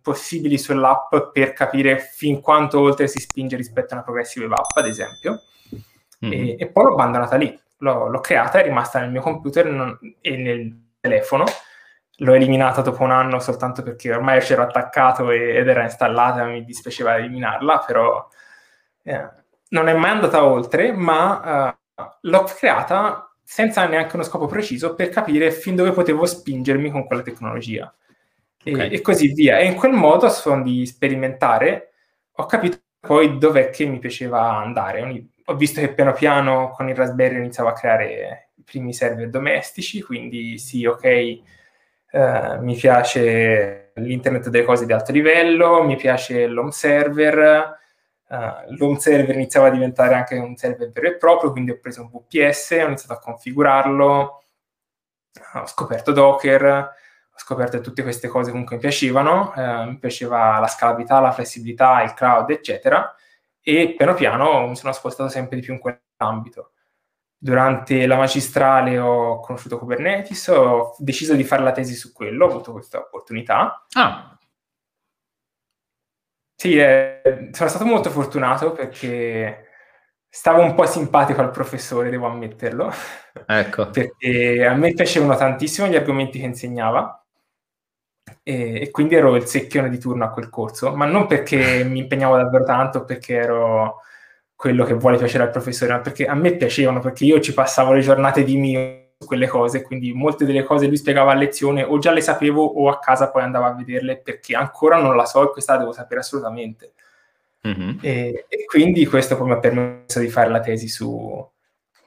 possibili 0.00 0.58
sull'app 0.58 1.14
per 1.32 1.52
capire 1.52 1.98
fin 1.98 2.40
quanto 2.40 2.80
oltre 2.80 3.06
si 3.06 3.20
spinge 3.20 3.56
rispetto 3.56 3.92
a 3.92 3.96
una 3.96 4.04
progressive 4.04 4.46
app, 4.46 4.76
ad 4.76 4.86
esempio. 4.86 5.42
Mm-hmm. 6.24 6.44
E, 6.44 6.56
e, 6.58 6.68
poi 6.68 6.84
l'ho 6.84 6.92
abbandonata 6.92 7.36
lì. 7.36 7.56
L'ho, 7.78 8.08
l'ho, 8.08 8.20
creata, 8.20 8.60
è 8.60 8.62
rimasta 8.62 9.00
nel 9.00 9.10
mio 9.10 9.20
computer 9.20 9.66
non, 9.66 9.98
e 10.20 10.36
nel 10.36 10.94
telefono 10.98 11.44
l'ho 12.22 12.34
eliminata 12.34 12.80
dopo 12.82 13.02
un 13.02 13.10
anno 13.10 13.40
soltanto 13.40 13.82
perché 13.82 14.12
ormai 14.12 14.40
c'ero 14.40 14.62
attaccato 14.62 15.30
ed 15.30 15.68
era 15.68 15.82
installata, 15.82 16.44
mi 16.44 16.64
dispiaceva 16.64 17.16
eliminarla, 17.16 17.84
però 17.84 18.26
eh, 19.02 19.28
non 19.68 19.88
è 19.88 19.94
mai 19.94 20.10
andata 20.10 20.44
oltre, 20.44 20.92
ma 20.92 21.74
uh, 21.96 22.02
l'ho 22.22 22.44
creata 22.44 23.34
senza 23.42 23.86
neanche 23.86 24.14
uno 24.14 24.24
scopo 24.24 24.46
preciso 24.46 24.94
per 24.94 25.08
capire 25.08 25.50
fin 25.50 25.74
dove 25.74 25.90
potevo 25.90 26.24
spingermi 26.24 26.90
con 26.90 27.06
quella 27.06 27.22
tecnologia. 27.22 27.92
Okay. 28.64 28.90
E, 28.90 28.94
e, 28.94 29.00
così 29.00 29.32
via. 29.32 29.58
E 29.58 29.66
in 29.66 29.74
quel 29.74 29.92
modo, 29.92 30.26
a 30.26 30.30
suon 30.30 30.62
di 30.62 30.86
sperimentare, 30.86 31.92
ho 32.34 32.46
capito 32.46 32.78
poi 33.00 33.36
dov'è 33.36 33.70
che 33.70 33.84
mi 33.86 33.98
piaceva 33.98 34.56
andare. 34.56 35.26
Ho 35.46 35.56
visto 35.56 35.80
che 35.80 35.92
piano 35.92 36.12
piano 36.12 36.70
con 36.70 36.88
il 36.88 36.94
Raspberry 36.94 37.36
iniziavo 37.36 37.68
a 37.68 37.72
creare 37.72 38.50
i 38.54 38.62
primi 38.62 38.94
server 38.94 39.28
domestici, 39.28 40.00
quindi 40.00 40.56
sì, 40.58 40.86
ok, 40.86 41.40
Uh, 42.12 42.62
mi 42.62 42.76
piace 42.76 43.92
l'internet 43.94 44.50
delle 44.50 44.64
cose 44.64 44.84
di 44.84 44.92
alto 44.92 45.12
livello, 45.12 45.82
mi 45.82 45.96
piace 45.96 46.46
l'home 46.46 46.70
server, 46.70 47.78
uh, 48.28 48.74
l'home 48.76 48.98
server 48.98 49.34
iniziava 49.34 49.68
a 49.68 49.70
diventare 49.70 50.14
anche 50.14 50.36
un 50.36 50.54
server 50.56 50.90
vero 50.92 51.06
e 51.08 51.16
proprio, 51.16 51.52
quindi 51.52 51.70
ho 51.70 51.78
preso 51.80 52.02
un 52.02 52.10
VPS, 52.10 52.70
ho 52.82 52.86
iniziato 52.86 53.14
a 53.14 53.18
configurarlo, 53.18 54.42
ho 55.54 55.66
scoperto 55.66 56.12
Docker, 56.12 56.64
ho 56.64 57.38
scoperto 57.38 57.78
che 57.78 57.82
tutte 57.82 58.02
queste 58.02 58.28
cose 58.28 58.50
comunque 58.50 58.76
mi 58.76 58.82
piacevano, 58.82 59.52
uh, 59.56 59.88
mi 59.88 59.98
piaceva 59.98 60.58
la 60.58 60.66
scalabilità, 60.66 61.18
la 61.18 61.32
flessibilità, 61.32 62.02
il 62.02 62.12
cloud, 62.12 62.50
eccetera, 62.50 63.14
e 63.62 63.94
piano 63.96 64.12
piano 64.12 64.66
mi 64.66 64.76
sono 64.76 64.92
spostato 64.92 65.30
sempre 65.30 65.56
di 65.56 65.62
più 65.62 65.72
in 65.72 65.78
quell'ambito. 65.80 66.71
Durante 67.44 68.06
la 68.06 68.14
magistrale 68.16 69.00
ho 69.00 69.40
conosciuto 69.40 69.76
Kubernetes, 69.76 70.46
ho 70.46 70.94
deciso 70.98 71.34
di 71.34 71.42
fare 71.42 71.64
la 71.64 71.72
tesi 71.72 71.94
su 71.94 72.12
quello, 72.12 72.44
ho 72.44 72.48
avuto 72.48 72.70
questa 72.70 72.98
opportunità. 73.00 73.84
Ah. 73.94 74.38
Sì, 76.54 76.76
eh, 76.78 77.50
sono 77.50 77.68
stato 77.68 77.84
molto 77.84 78.10
fortunato 78.10 78.70
perché 78.70 79.70
stavo 80.28 80.62
un 80.62 80.74
po' 80.76 80.86
simpatico 80.86 81.40
al 81.40 81.50
professore, 81.50 82.10
devo 82.10 82.26
ammetterlo. 82.28 82.92
Ecco. 83.44 83.90
perché 83.90 84.64
a 84.64 84.74
me 84.74 84.92
piacevano 84.92 85.34
tantissimo 85.34 85.88
gli 85.88 85.96
argomenti 85.96 86.38
che 86.38 86.46
insegnava 86.46 87.24
e, 88.44 88.82
e, 88.82 88.90
quindi 88.92 89.16
ero 89.16 89.34
il 89.34 89.46
secchione 89.46 89.88
di 89.88 89.98
turno 89.98 90.24
a 90.26 90.30
quel 90.30 90.48
corso, 90.48 90.94
ma 90.94 91.06
non 91.06 91.26
perché 91.26 91.82
mi 91.82 91.98
impegnavo 91.98 92.36
davvero 92.36 92.62
tanto, 92.62 93.04
perché 93.04 93.34
ero 93.34 94.02
quello 94.62 94.84
che 94.84 94.94
vuole 94.94 95.18
piacere 95.18 95.42
al 95.42 95.50
professore, 95.50 95.90
ma 95.90 95.98
perché 95.98 96.24
a 96.24 96.34
me 96.34 96.54
piacevano, 96.54 97.00
perché 97.00 97.24
io 97.24 97.40
ci 97.40 97.52
passavo 97.52 97.94
le 97.94 98.00
giornate 98.00 98.44
di 98.44 98.56
mio 98.56 99.08
su 99.18 99.26
quelle 99.26 99.48
cose, 99.48 99.82
quindi 99.82 100.12
molte 100.12 100.44
delle 100.44 100.62
cose 100.62 100.86
lui 100.86 100.96
spiegava 100.96 101.32
a 101.32 101.34
lezione 101.34 101.82
o 101.82 101.98
già 101.98 102.12
le 102.12 102.20
sapevo 102.20 102.62
o 102.62 102.88
a 102.88 103.00
casa 103.00 103.28
poi 103.32 103.42
andavo 103.42 103.64
a 103.64 103.74
vederle 103.74 104.18
perché 104.18 104.54
ancora 104.54 105.00
non 105.00 105.16
la 105.16 105.24
so 105.24 105.42
e 105.42 105.50
questa 105.50 105.72
la 105.72 105.80
devo 105.80 105.90
sapere 105.90 106.20
assolutamente. 106.20 106.92
Mm-hmm. 107.66 107.98
E, 108.02 108.46
e, 108.48 108.64
quindi 108.66 109.04
questo 109.04 109.36
poi 109.36 109.48
mi 109.48 109.52
ha 109.54 109.58
permesso 109.58 110.20
di 110.20 110.28
fare 110.28 110.48
la 110.48 110.60
tesi 110.60 110.86
su 110.86 111.50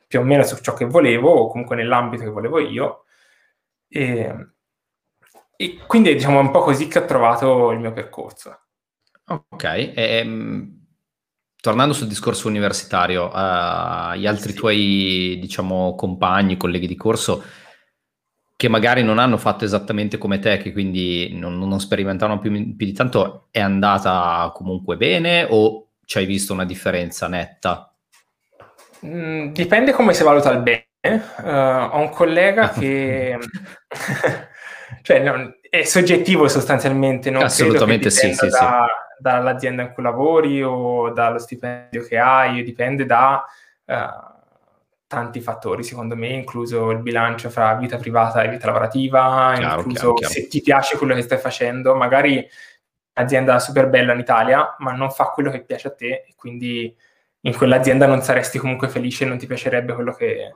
più 0.08 0.20
o 0.22 0.24
meno 0.24 0.44
su 0.44 0.56
ciò 0.62 0.74
che 0.74 0.86
volevo 0.86 1.32
o 1.32 1.50
comunque 1.50 1.76
nell'ambito 1.76 2.24
che 2.24 2.30
volevo 2.30 2.60
io. 2.60 3.04
E, 3.90 4.34
e 5.58 5.78
quindi 5.86 6.14
diciamo 6.14 6.40
è 6.40 6.42
un 6.42 6.52
po' 6.52 6.62
così 6.62 6.88
che 6.88 7.00
ho 7.00 7.06
trovato 7.06 7.72
il 7.72 7.80
mio 7.80 7.92
percorso. 7.92 8.62
Ok, 9.28 9.92
ehm, 9.94 10.85
tornando 11.66 11.96
sul 11.96 12.06
discorso 12.06 12.48
universitario, 12.48 13.24
uh, 13.26 14.14
gli 14.14 14.28
altri 14.28 14.52
sì. 14.52 14.54
tuoi, 14.54 15.40
diciamo, 15.42 15.96
compagni, 15.96 16.58
colleghi 16.58 16.86
di 16.86 16.96
corso, 16.96 17.44
che 18.56 18.70
magari 18.70 19.02
non 19.02 19.18
hanno 19.18 19.38
fatto 19.38 19.66
esattamente 19.66 20.20
come 20.20 20.38
te, 20.38 20.58
che 20.58 20.72
quindi 20.72 21.32
non, 21.34 21.58
non 21.58 21.80
sperimentavano 21.80 22.40
più, 22.40 22.52
più, 22.52 22.86
di 22.86 22.94
tanto, 22.94 23.48
è 23.50 23.62
andata 23.62 24.52
comunque 24.54 24.96
bene 24.96 25.48
o 25.50 25.88
ci 26.06 26.20
hai 26.20 26.28
visto 26.28 26.54
una 26.54 26.66
differenza 26.66 27.28
netta? 27.28 27.92
Mm, 29.04 29.48
dipende 29.48 29.92
come 29.92 30.14
si 30.14 30.22
valuta 30.22 30.52
il 30.52 30.62
bene. 30.62 30.86
Uh, 31.02 31.96
ho 31.96 31.98
un 31.98 32.10
collega 32.10 32.70
che... 32.78 33.40
cioè, 35.02 35.20
no, 35.20 35.56
è 35.68 35.82
soggettivo 35.82 36.48
sostanzialmente, 36.48 37.32
non 37.32 37.42
Assolutamente 37.42 38.12
sì, 38.12 38.36
sì, 38.36 38.50
da... 38.50 38.58
sì 38.60 39.04
dall'azienda 39.32 39.82
in 39.82 39.92
cui 39.92 40.04
lavori 40.04 40.62
o 40.64 41.10
dallo 41.12 41.40
stipendio 41.40 42.04
che 42.04 42.18
hai, 42.18 42.64
dipende 42.64 43.06
da 43.06 43.44
uh, 43.86 43.94
tanti 45.08 45.40
fattori, 45.40 45.84
secondo 45.84 46.16
me, 46.16 46.30
incluso 46.30 46.92
il 46.92 47.00
bilancio 47.00 47.50
fra 47.50 47.74
vita 47.76 47.98
privata 47.98 48.44
e 48.44 48.50
vita 48.50 48.68
lavorativa, 48.68 49.54
chiaro, 49.56 49.78
incluso 49.78 50.14
chiaro, 50.14 50.14
chiaro. 50.14 50.34
se 50.34 50.48
ti 50.48 50.62
piace 50.62 50.98
quello 50.98 51.16
che 51.16 51.22
stai 51.22 51.38
facendo, 51.38 51.96
magari 51.96 52.46
un'azienda 53.16 53.60
super 53.60 53.88
bella 53.88 54.14
in 54.14 54.20
Italia, 54.20 54.76
ma 54.80 54.92
non 54.92 55.12
fa 55.12 55.26
quello 55.30 55.52
che 55.52 55.64
piace 55.64 55.88
a 55.88 55.94
te 55.94 56.26
e 56.28 56.34
quindi 56.36 56.96
in 57.42 57.56
quell'azienda 57.56 58.08
non 58.08 58.22
saresti 58.22 58.58
comunque 58.58 58.90
felice 58.90 59.24
e 59.24 59.28
non 59.28 59.38
ti 59.38 59.46
piacerebbe 59.46 59.94
quello 59.94 60.14
che, 60.14 60.54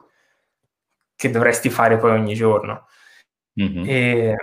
che 1.15 1.30
dovresti 1.30 1.70
fare 1.70 1.97
poi 1.97 2.11
ogni 2.11 2.34
giorno. 2.34 2.88
Mm-hmm. 3.61 3.84
E 3.88 4.36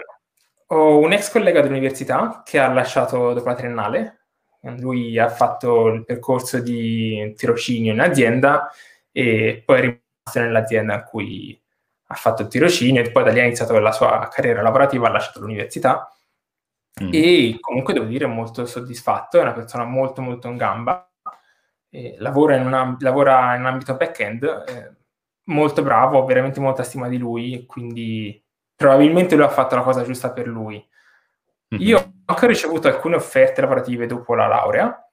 ho 0.68 0.99
un 0.99 1.12
ex 1.12 1.31
collega 1.31 1.61
dell'università 1.61 2.43
che 2.45 2.59
ha 2.59 2.72
lasciato 2.72 3.33
dopo 3.33 3.49
la 3.49 3.55
triennale, 3.55 4.16
lui 4.79 5.19
ha 5.19 5.29
fatto 5.29 5.89
il 5.89 6.05
percorso 6.05 6.61
di 6.61 7.33
tirocinio 7.37 7.93
in 7.93 8.01
azienda 8.01 8.71
e 9.12 9.62
poi 9.64 9.77
è 9.77 9.81
rimasto 9.81 10.41
nell'azienda 10.41 10.95
in 10.95 11.05
cui 11.05 11.61
ha 12.09 12.14
fatto 12.14 12.43
il 12.43 12.49
tirocinio 12.49 13.03
e 13.03 13.11
poi 13.11 13.25
da 13.25 13.31
lì 13.31 13.41
ha 13.41 13.45
iniziato 13.45 13.79
la 13.79 13.93
sua 13.93 14.29
carriera 14.31 14.62
lavorativa, 14.62 15.09
ha 15.09 15.11
lasciato 15.11 15.41
l'università 15.41 16.09
mm. 17.03 17.11
e 17.12 17.57
comunque 17.61 17.95
devo 17.95 18.07
dire 18.07 18.27
molto 18.27 18.67
soddisfatto, 18.67 19.39
è 19.39 19.43
una 19.43 19.53
persona 19.53 19.85
molto 19.85 20.23
molto 20.23 20.49
in 20.49 20.57
gamba, 20.57 21.09
lavora, 22.19 22.57
in 22.57 22.67
una, 22.67 22.97
lavora 23.01 23.57
in 23.57 23.64
ambito 23.64 23.97
back-end, 23.97 24.64
eh, 24.69 24.95
molto 25.45 25.83
bravo, 25.83 26.19
ho 26.19 26.25
veramente 26.25 26.61
molta 26.61 26.83
stima 26.83 27.09
di 27.09 27.19
lui, 27.19 27.64
quindi 27.67 28.43
probabilmente 28.75 29.35
lui 29.37 29.45
ha 29.45 29.49
fatto 29.49 29.75
la 29.75 29.83
cosa 29.83 30.03
giusta 30.03 30.33
per 30.33 30.47
lui. 30.47 30.85
Mm-hmm. 31.75 31.85
Io 31.85 31.99
ho 31.99 32.12
anche 32.27 32.47
ricevuto 32.47 32.89
alcune 32.89 33.17
offerte 33.17 33.61
lavorative 33.61 34.07
dopo 34.07 34.35
la 34.35 34.47
laurea, 34.47 35.07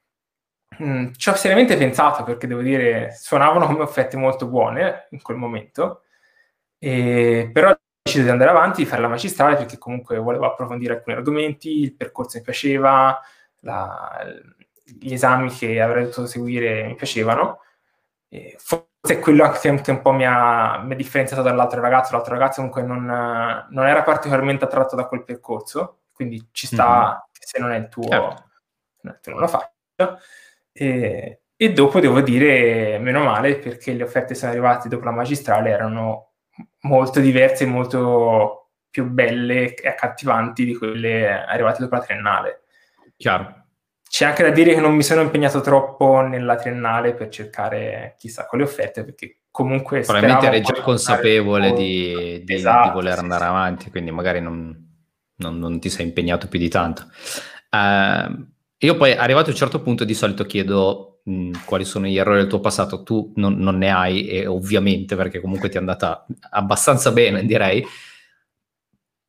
Mm, 0.82 1.12
ci 1.18 1.30
ho 1.30 1.36
seriamente 1.36 1.78
pensato 1.78 2.24
perché 2.24 2.48
devo 2.48 2.62
dire, 2.62 3.14
suonavano 3.16 3.68
come 3.68 3.82
offerte 3.84 4.18
molto 4.18 4.48
buone 4.48 5.08
in 5.12 5.22
quel 5.22 5.38
momento, 5.38 6.04
e, 6.80 7.50
però 7.54 7.70
ho 7.72 7.80
deciso 8.02 8.24
di 8.24 8.30
andare 8.30 8.50
avanti, 8.50 8.84
di 8.84 8.90
fare 8.90 9.02
la 9.02 9.08
magistrale 9.08 9.56
perché 9.56 9.78
comunque 9.78 10.18
volevo 10.18 10.46
approfondire 10.46 10.96
alcuni 10.96 11.16
argomenti, 11.16 11.82
il 11.82 11.96
percorso 11.96 12.38
mi 12.38 12.44
piaceva, 12.44 13.20
la, 13.60 14.26
gli 14.84 15.14
esami 15.14 15.50
che 15.50 15.80
avrei 15.82 16.04
dovuto 16.04 16.26
seguire 16.26 16.84
mi 16.86 16.96
piacevano. 16.96 17.60
E 18.30 18.56
forse 18.60 19.20
quello 19.20 19.44
anche 19.44 19.60
che 19.82 19.92
un 19.92 20.02
po' 20.02 20.12
mi 20.12 20.26
ha, 20.26 20.80
mi 20.84 20.94
ha 20.94 20.96
differenziato 20.96 21.42
dall'altro 21.44 21.82
ragazzo. 21.82 22.14
L'altro 22.16 22.34
ragazzo 22.34 22.56
comunque 22.58 22.82
non, 22.84 23.06
non, 23.70 23.86
era 23.88 24.04
particolarmente 24.04 24.66
attratto 24.66 24.96
da 24.96 25.06
quel 25.06 25.24
percorso, 25.24 26.03
quindi 26.14 26.48
ci 26.52 26.68
sta 26.68 27.08
mm-hmm. 27.08 27.18
se 27.32 27.60
non 27.60 27.72
è 27.72 27.78
il 27.78 27.90
tuo, 27.90 28.08
certo. 28.08 29.32
non 29.32 29.40
lo 29.40 29.48
faccia. 29.48 30.20
E, 30.72 31.42
e, 31.56 31.74
dopo 31.74 32.00
devo 32.00 32.22
dire, 32.22 32.98
meno 33.00 33.24
male, 33.24 33.58
perché 33.58 33.94
le 33.94 34.04
offerte 34.04 34.36
sono 34.36 34.52
arrivate 34.52 34.90
dopo 34.90 35.06
la 35.06 35.12
magistrale 35.12 35.70
erano 35.70 36.32
molto 36.82 37.20
diverse, 37.20 37.66
molto 37.66 38.70
più 38.90 39.06
belle 39.10 39.74
e 39.74 39.88
accattivanti 39.88 40.66
di 40.66 40.76
quelle 40.76 41.44
arrivate 41.44 41.82
dopo 41.82 41.96
la 41.96 42.02
triennale. 42.02 42.62
Chiaro. 43.18 43.62
C'è 44.08 44.26
anche 44.26 44.44
da 44.44 44.52
dire 44.52 44.76
che 44.76 44.80
non 44.80 44.94
mi 44.94 45.02
sono 45.02 45.22
impegnato 45.22 45.62
troppo 45.62 46.22
nella 46.22 46.56
triennale 46.56 47.16
per 47.16 47.30
cercare 47.30 48.14
chissà 48.20 48.46
quale 48.46 48.64
offerte, 48.64 49.04
perché 49.04 49.40
comunque... 49.50 50.02
Probabilmente 50.02 50.46
eri 50.46 50.62
già 50.62 50.80
consapevole 50.82 51.74
di, 51.74 52.44
di, 52.44 52.54
esatto, 52.54 52.90
di, 52.90 52.94
voler 52.94 53.18
andare 53.18 53.44
sì. 53.44 53.50
avanti, 53.50 53.90
quindi 53.90 54.12
magari 54.12 54.40
non, 54.40 54.93
non, 55.38 55.58
non, 55.58 55.80
ti 55.80 55.90
sei 55.90 56.06
impegnato 56.06 56.48
più 56.48 56.60
di 56.60 56.70
tanto. 56.70 57.08
Uh, 57.72 58.46
io 58.78 58.98
poi, 58.98 59.14
arrivato 59.14 59.48
a 59.48 59.52
un 59.52 59.58
certo 59.58 59.82
punto, 59.82 60.04
di 60.04 60.14
solito 60.14 60.46
chiedo 60.46 61.22
mh, 61.24 61.64
quali 61.66 61.86
sono 61.86 62.08
gli 62.08 62.18
errori 62.18 62.40
del 62.40 62.48
tuo 62.48 62.60
passato. 62.60 63.04
Tu 63.04 63.34
non, 63.36 63.56
non, 63.58 63.78
ne 63.78 63.90
hai, 63.90 64.28
e 64.28 64.46
ovviamente, 64.46 65.16
perché 65.16 65.40
comunque 65.40 65.70
ti 65.70 65.78
è 65.78 65.80
andata 65.80 66.26
abbastanza 66.52 67.12
bene, 67.12 67.46
direi. 67.46 67.84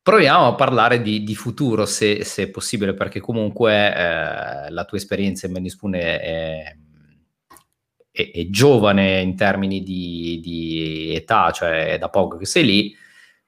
Proviamo 0.01 0.47
a 0.47 0.55
parlare 0.55 1.01
di, 1.01 1.23
di 1.23 1.35
futuro, 1.35 1.85
se, 1.85 2.23
se, 2.23 2.43
è 2.43 2.49
possibile, 2.49 2.93
perché 2.93 3.19
comunque 3.19 3.95
eh, 3.95 4.69
la 4.69 4.85
tua 4.85 4.97
esperienza 4.97 5.47
in 5.47 5.53
Manispoon 5.53 5.95
è, 5.95 6.19
è, 6.19 6.77
è, 8.11 8.31
è, 8.31 8.49
giovane 8.49 9.21
in 9.21 9.35
termini 9.35 9.81
di, 9.81 10.39
di 10.43 11.15
età, 11.15 11.49
cioè 11.51 11.93
è 11.93 11.97
da 11.97 12.09
poco 12.09 12.37
che 12.37 12.45
sei 12.45 12.65
lì, 12.65 12.95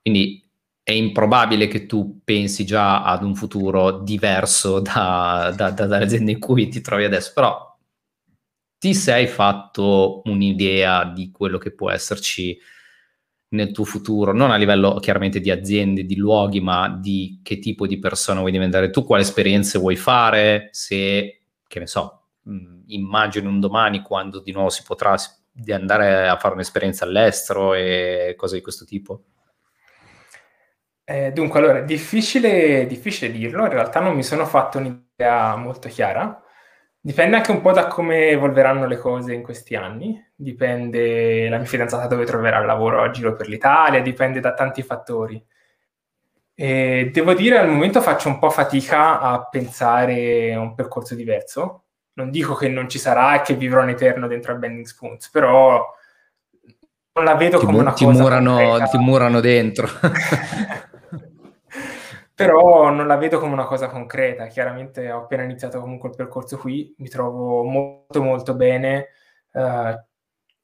quindi 0.01 0.46
è 0.87 0.93
improbabile 0.93 1.67
che 1.67 1.85
tu 1.85 2.21
pensi 2.23 2.65
già 2.65 3.03
ad 3.03 3.21
un 3.21 3.35
futuro 3.35 3.99
diverso 3.99 4.79
da, 4.79 5.53
da, 5.53 5.71
da, 5.71 5.85
dall'azienda 5.85 6.31
in 6.31 6.39
cui 6.39 6.69
ti 6.69 6.79
trovi 6.79 7.03
adesso, 7.03 7.33
però 7.35 7.77
ti 8.77 8.93
sei 8.93 9.27
fatto 9.27 10.21
un'idea 10.23 11.03
di 11.03 11.29
quello 11.29 11.57
che 11.57 11.71
può 11.71 11.91
esserci 11.91 12.57
nel 13.49 13.73
tuo 13.73 13.83
futuro, 13.83 14.31
non 14.31 14.49
a 14.51 14.55
livello 14.55 14.95
chiaramente 15.01 15.41
di 15.41 15.51
aziende, 15.51 16.05
di 16.05 16.15
luoghi, 16.15 16.61
ma 16.61 16.87
di 16.87 17.41
che 17.43 17.59
tipo 17.59 17.85
di 17.85 17.99
persona 17.99 18.39
vuoi 18.39 18.53
diventare 18.53 18.89
tu, 18.89 19.03
quali 19.03 19.23
esperienze 19.23 19.79
vuoi 19.79 19.97
fare, 19.97 20.69
se, 20.71 21.41
che 21.67 21.79
ne 21.79 21.87
so, 21.87 22.27
immagino 22.87 23.49
un 23.49 23.59
domani 23.59 24.01
quando 24.01 24.39
di 24.39 24.53
nuovo 24.53 24.69
si 24.69 24.83
potrà 24.83 25.17
di 25.51 25.73
andare 25.73 26.29
a 26.29 26.37
fare 26.37 26.53
un'esperienza 26.53 27.03
all'estero 27.03 27.73
e 27.73 28.35
cose 28.37 28.55
di 28.55 28.61
questo 28.61 28.85
tipo. 28.85 29.23
Eh, 31.09 31.31
dunque, 31.31 31.59
allora, 31.59 31.79
difficile, 31.79 32.85
difficile 32.85 33.31
dirlo, 33.31 33.63
in 33.63 33.71
realtà 33.71 34.01
non 34.01 34.13
mi 34.13 34.23
sono 34.23 34.45
fatto 34.45 34.77
un'idea 34.77 35.55
molto 35.55 35.87
chiara. 35.87 36.43
Dipende 36.99 37.37
anche 37.37 37.51
un 37.51 37.61
po' 37.61 37.71
da 37.71 37.87
come 37.87 38.27
evolveranno 38.31 38.85
le 38.85 38.97
cose 38.97 39.33
in 39.33 39.41
questi 39.41 39.77
anni, 39.77 40.21
dipende 40.35 41.47
la 41.47 41.59
mia 41.59 41.65
fidanzata 41.65 42.07
dove 42.07 42.25
troverà 42.25 42.59
il 42.59 42.65
lavoro 42.65 43.01
a 43.01 43.09
giro 43.11 43.35
per 43.37 43.47
l'Italia, 43.47 44.01
dipende 44.01 44.41
da 44.41 44.53
tanti 44.53 44.81
fattori. 44.83 45.41
E 46.53 47.09
devo 47.13 47.33
dire, 47.33 47.57
al 47.57 47.69
momento 47.69 48.01
faccio 48.01 48.27
un 48.27 48.37
po' 48.37 48.49
fatica 48.49 49.21
a 49.21 49.47
pensare 49.47 50.53
a 50.53 50.59
un 50.59 50.75
percorso 50.75 51.15
diverso. 51.15 51.85
Non 52.15 52.31
dico 52.31 52.53
che 52.53 52.67
non 52.67 52.89
ci 52.89 52.99
sarà 52.99 53.35
e 53.35 53.43
che 53.43 53.53
vivrò 53.53 53.81
in 53.81 53.89
eterno 53.89 54.27
dentro 54.27 54.51
a 54.51 54.55
Bending 54.55 54.85
Spoons, 54.85 55.29
però 55.29 55.85
non 57.13 57.23
la 57.23 57.35
vedo 57.35 57.59
ti 57.59 57.65
come 57.65 57.77
mu- 57.77 57.83
una 57.83 57.93
ti 57.93 58.03
cosa 58.03 58.21
murano, 58.21 58.87
ti 58.89 58.97
murano 58.97 59.39
dentro. 59.39 59.87
però 62.37 62.91
non 62.91 63.07
la 63.07 63.15
vedo 63.15 63.39
come 63.39 63.53
una 63.53 63.65
cosa 63.65 63.87
concreta. 63.87 64.45
Chiaramente 64.45 65.11
ho 65.11 65.21
appena 65.21 65.41
iniziato 65.41 65.79
comunque 65.79 66.09
il 66.09 66.15
percorso 66.15 66.55
qui, 66.59 66.93
mi 66.99 67.09
trovo 67.09 67.63
molto 67.63 68.21
molto 68.21 68.53
bene, 68.53 69.07
uh, 69.53 69.99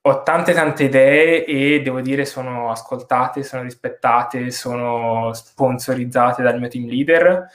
ho 0.02 0.22
tante 0.22 0.54
tante 0.54 0.84
idee 0.84 1.46
e 1.46 1.82
devo 1.82 2.02
dire 2.02 2.26
sono 2.26 2.70
ascoltate, 2.70 3.42
sono 3.42 3.64
rispettate, 3.64 4.52
sono 4.52 5.34
sponsorizzate 5.34 6.44
dal 6.44 6.60
mio 6.60 6.68
team 6.68 6.86
leader 6.86 7.48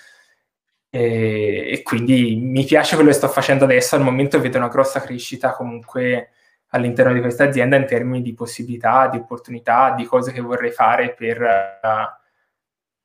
e, 0.90 1.70
e 1.70 1.82
quindi 1.84 2.34
mi 2.42 2.64
piace 2.64 2.96
quello 2.96 3.10
che 3.10 3.16
sto 3.16 3.28
facendo 3.28 3.62
adesso, 3.64 3.94
al 3.94 4.02
momento 4.02 4.40
vedo 4.40 4.58
una 4.58 4.66
grossa 4.66 5.00
crescita 5.00 5.52
comunque 5.52 6.30
all'interno 6.70 7.12
di 7.12 7.20
questa 7.20 7.44
azienda 7.44 7.76
in 7.76 7.86
termini 7.86 8.22
di 8.22 8.34
possibilità, 8.34 9.06
di 9.06 9.18
opportunità, 9.18 9.92
di 9.92 10.04
cose 10.06 10.32
che 10.32 10.40
vorrei 10.40 10.72
fare 10.72 11.14
per... 11.14 11.40
Uh, 11.40 12.26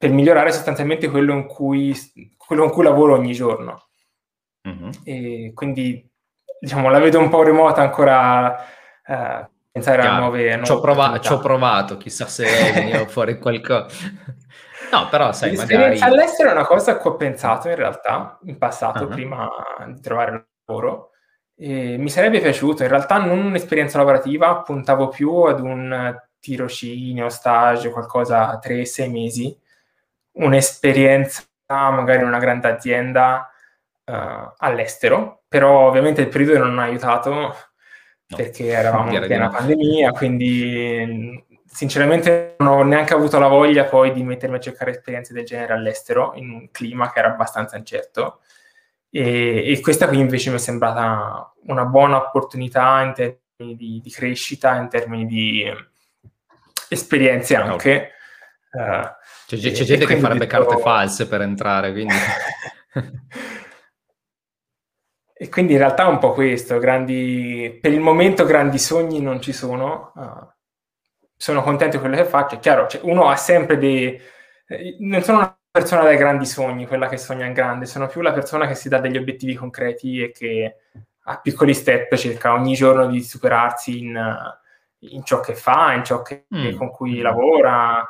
per 0.03 0.11
migliorare 0.11 0.51
sostanzialmente 0.51 1.09
quello 1.09 1.31
in 1.31 1.45
cui, 1.45 1.97
quello 2.35 2.65
in 2.65 2.71
cui 2.71 2.83
lavoro 2.83 3.13
ogni 3.13 3.31
giorno. 3.31 3.87
Mm-hmm. 4.67 4.89
E 5.05 5.51
quindi, 5.55 6.05
diciamo, 6.59 6.89
la 6.89 6.99
vedo 6.99 7.19
un 7.19 7.29
po' 7.29 7.41
remota 7.41 7.83
ancora 7.83 8.49
uh, 9.07 9.47
pensare 9.71 10.01
Chiaro. 10.01 10.15
a 10.15 10.19
nuove... 10.19 10.61
ci, 10.65 10.71
ho 10.73 10.81
prova- 10.81 11.17
provato, 11.41 11.95
chissà 11.95 12.27
se 12.27 12.43
veniva 12.75 13.07
fuori 13.07 13.39
qualcosa. 13.39 13.95
No, 14.91 15.07
però 15.07 15.31
sai, 15.31 15.55
magari... 15.55 15.97
all'estero 16.01 16.49
è 16.49 16.51
una 16.51 16.65
cosa 16.65 16.91
a 16.91 16.97
cui 16.97 17.11
ho 17.11 17.15
pensato 17.15 17.69
in 17.69 17.75
realtà, 17.75 18.37
in 18.43 18.57
passato, 18.57 19.05
uh-huh. 19.05 19.09
prima 19.09 19.49
di 19.87 20.01
trovare 20.01 20.47
lavoro. 20.65 21.11
E 21.55 21.95
mi 21.97 22.09
sarebbe 22.09 22.41
piaciuto, 22.41 22.83
in 22.83 22.89
realtà 22.89 23.19
non 23.19 23.39
un'esperienza 23.39 23.99
lavorativa, 23.99 24.63
puntavo 24.63 25.07
più 25.07 25.31
ad 25.43 25.61
un 25.61 26.13
tirocinio, 26.41 27.29
stage, 27.29 27.89
qualcosa 27.89 28.49
a 28.49 28.59
3-6 28.61 29.09
mesi, 29.09 29.61
un'esperienza 30.33 31.43
magari 31.67 32.21
in 32.21 32.27
una 32.27 32.39
grande 32.39 32.67
azienda 32.67 33.49
uh, 34.05 34.53
all'estero, 34.57 35.43
però 35.47 35.87
ovviamente 35.87 36.21
il 36.21 36.27
periodo 36.27 36.59
non 36.59 36.79
ha 36.79 36.83
aiutato 36.83 37.31
no. 37.31 37.55
perché 38.35 38.67
eravamo 38.67 39.11
in 39.13 39.25
piena 39.25 39.49
pandemia, 39.49 40.11
quindi 40.11 41.43
sinceramente 41.65 42.55
non 42.59 42.67
ho 42.67 42.83
neanche 42.83 43.13
avuto 43.13 43.39
la 43.39 43.47
voglia 43.47 43.85
poi 43.85 44.13
di 44.13 44.23
mettermi 44.23 44.57
a 44.57 44.59
cercare 44.59 44.91
esperienze 44.91 45.33
del 45.33 45.45
genere 45.45 45.73
all'estero 45.73 46.33
in 46.35 46.51
un 46.51 46.69
clima 46.71 47.11
che 47.11 47.19
era 47.19 47.29
abbastanza 47.29 47.77
incerto. 47.77 48.41
E, 49.09 49.71
e 49.71 49.79
questa 49.79 50.07
qui 50.07 50.19
invece 50.19 50.49
mi 50.49 50.57
è 50.57 50.59
sembrata 50.59 51.53
una 51.65 51.85
buona 51.85 52.17
opportunità 52.17 53.01
in 53.01 53.13
termini 53.13 53.75
di, 53.75 54.01
di 54.03 54.09
crescita, 54.11 54.75
in 54.75 54.89
termini 54.89 55.25
di 55.25 55.65
esperienze 56.89 57.55
anche. 57.55 58.12
Uh, 58.73 59.05
c'è, 59.45 59.57
c'è, 59.57 59.83
gente 59.83 60.07
che 60.07 60.17
farebbe 60.17 60.47
detto... 60.47 60.65
carte 60.65 60.81
false 60.81 61.27
per 61.27 61.41
entrare, 61.41 61.91
quindi... 61.91 62.15
e 65.35 65.49
quindi 65.49 65.73
in 65.73 65.77
realtà 65.77 66.05
è 66.05 66.07
un 66.07 66.17
po' 66.17 66.33
questo, 66.33 66.79
grandi... 66.79 67.77
per 67.79 67.93
il 67.93 67.99
momento 67.99 68.45
grandi 68.45 68.79
sogni 68.79 69.21
non 69.21 69.41
ci 69.41 69.53
sono, 69.53 70.11
uh, 70.15 70.51
sono 71.37 71.61
contento 71.61 71.97
di 71.97 72.01
quello 72.01 72.15
che 72.15 72.25
faccio. 72.25 72.55
È 72.55 72.59
chiaro, 72.59 72.87
cioè, 72.87 73.01
uno 73.03 73.29
ha 73.29 73.35
sempre 73.35 73.77
dei... 73.77 74.19
Eh, 74.67 74.97
non 75.01 75.21
sono 75.21 75.37
una 75.37 75.55
persona 75.69 76.01
dai 76.01 76.17
grandi 76.17 76.47
sogni, 76.47 76.87
quella 76.87 77.07
che 77.07 77.17
sogna 77.17 77.45
in 77.45 77.53
grande, 77.53 77.85
sono 77.85 78.07
più 78.07 78.21
la 78.21 78.33
persona 78.33 78.65
che 78.65 78.73
si 78.73 78.89
dà 78.89 78.97
degli 78.97 79.17
obiettivi 79.17 79.53
concreti 79.53 80.19
e 80.19 80.31
che 80.31 80.77
a 81.25 81.39
piccoli 81.39 81.75
step 81.75 82.15
cerca 82.15 82.53
ogni 82.53 82.73
giorno 82.73 83.05
di 83.05 83.21
superarsi 83.21 83.99
in, 83.99 84.19
in 84.99 85.23
ciò 85.23 85.41
che 85.41 85.53
fa, 85.53 85.93
in 85.93 86.03
ciò 86.03 86.23
che, 86.23 86.47
mm. 86.53 86.75
con 86.75 86.89
cui 86.89 87.21
lavora, 87.21 88.03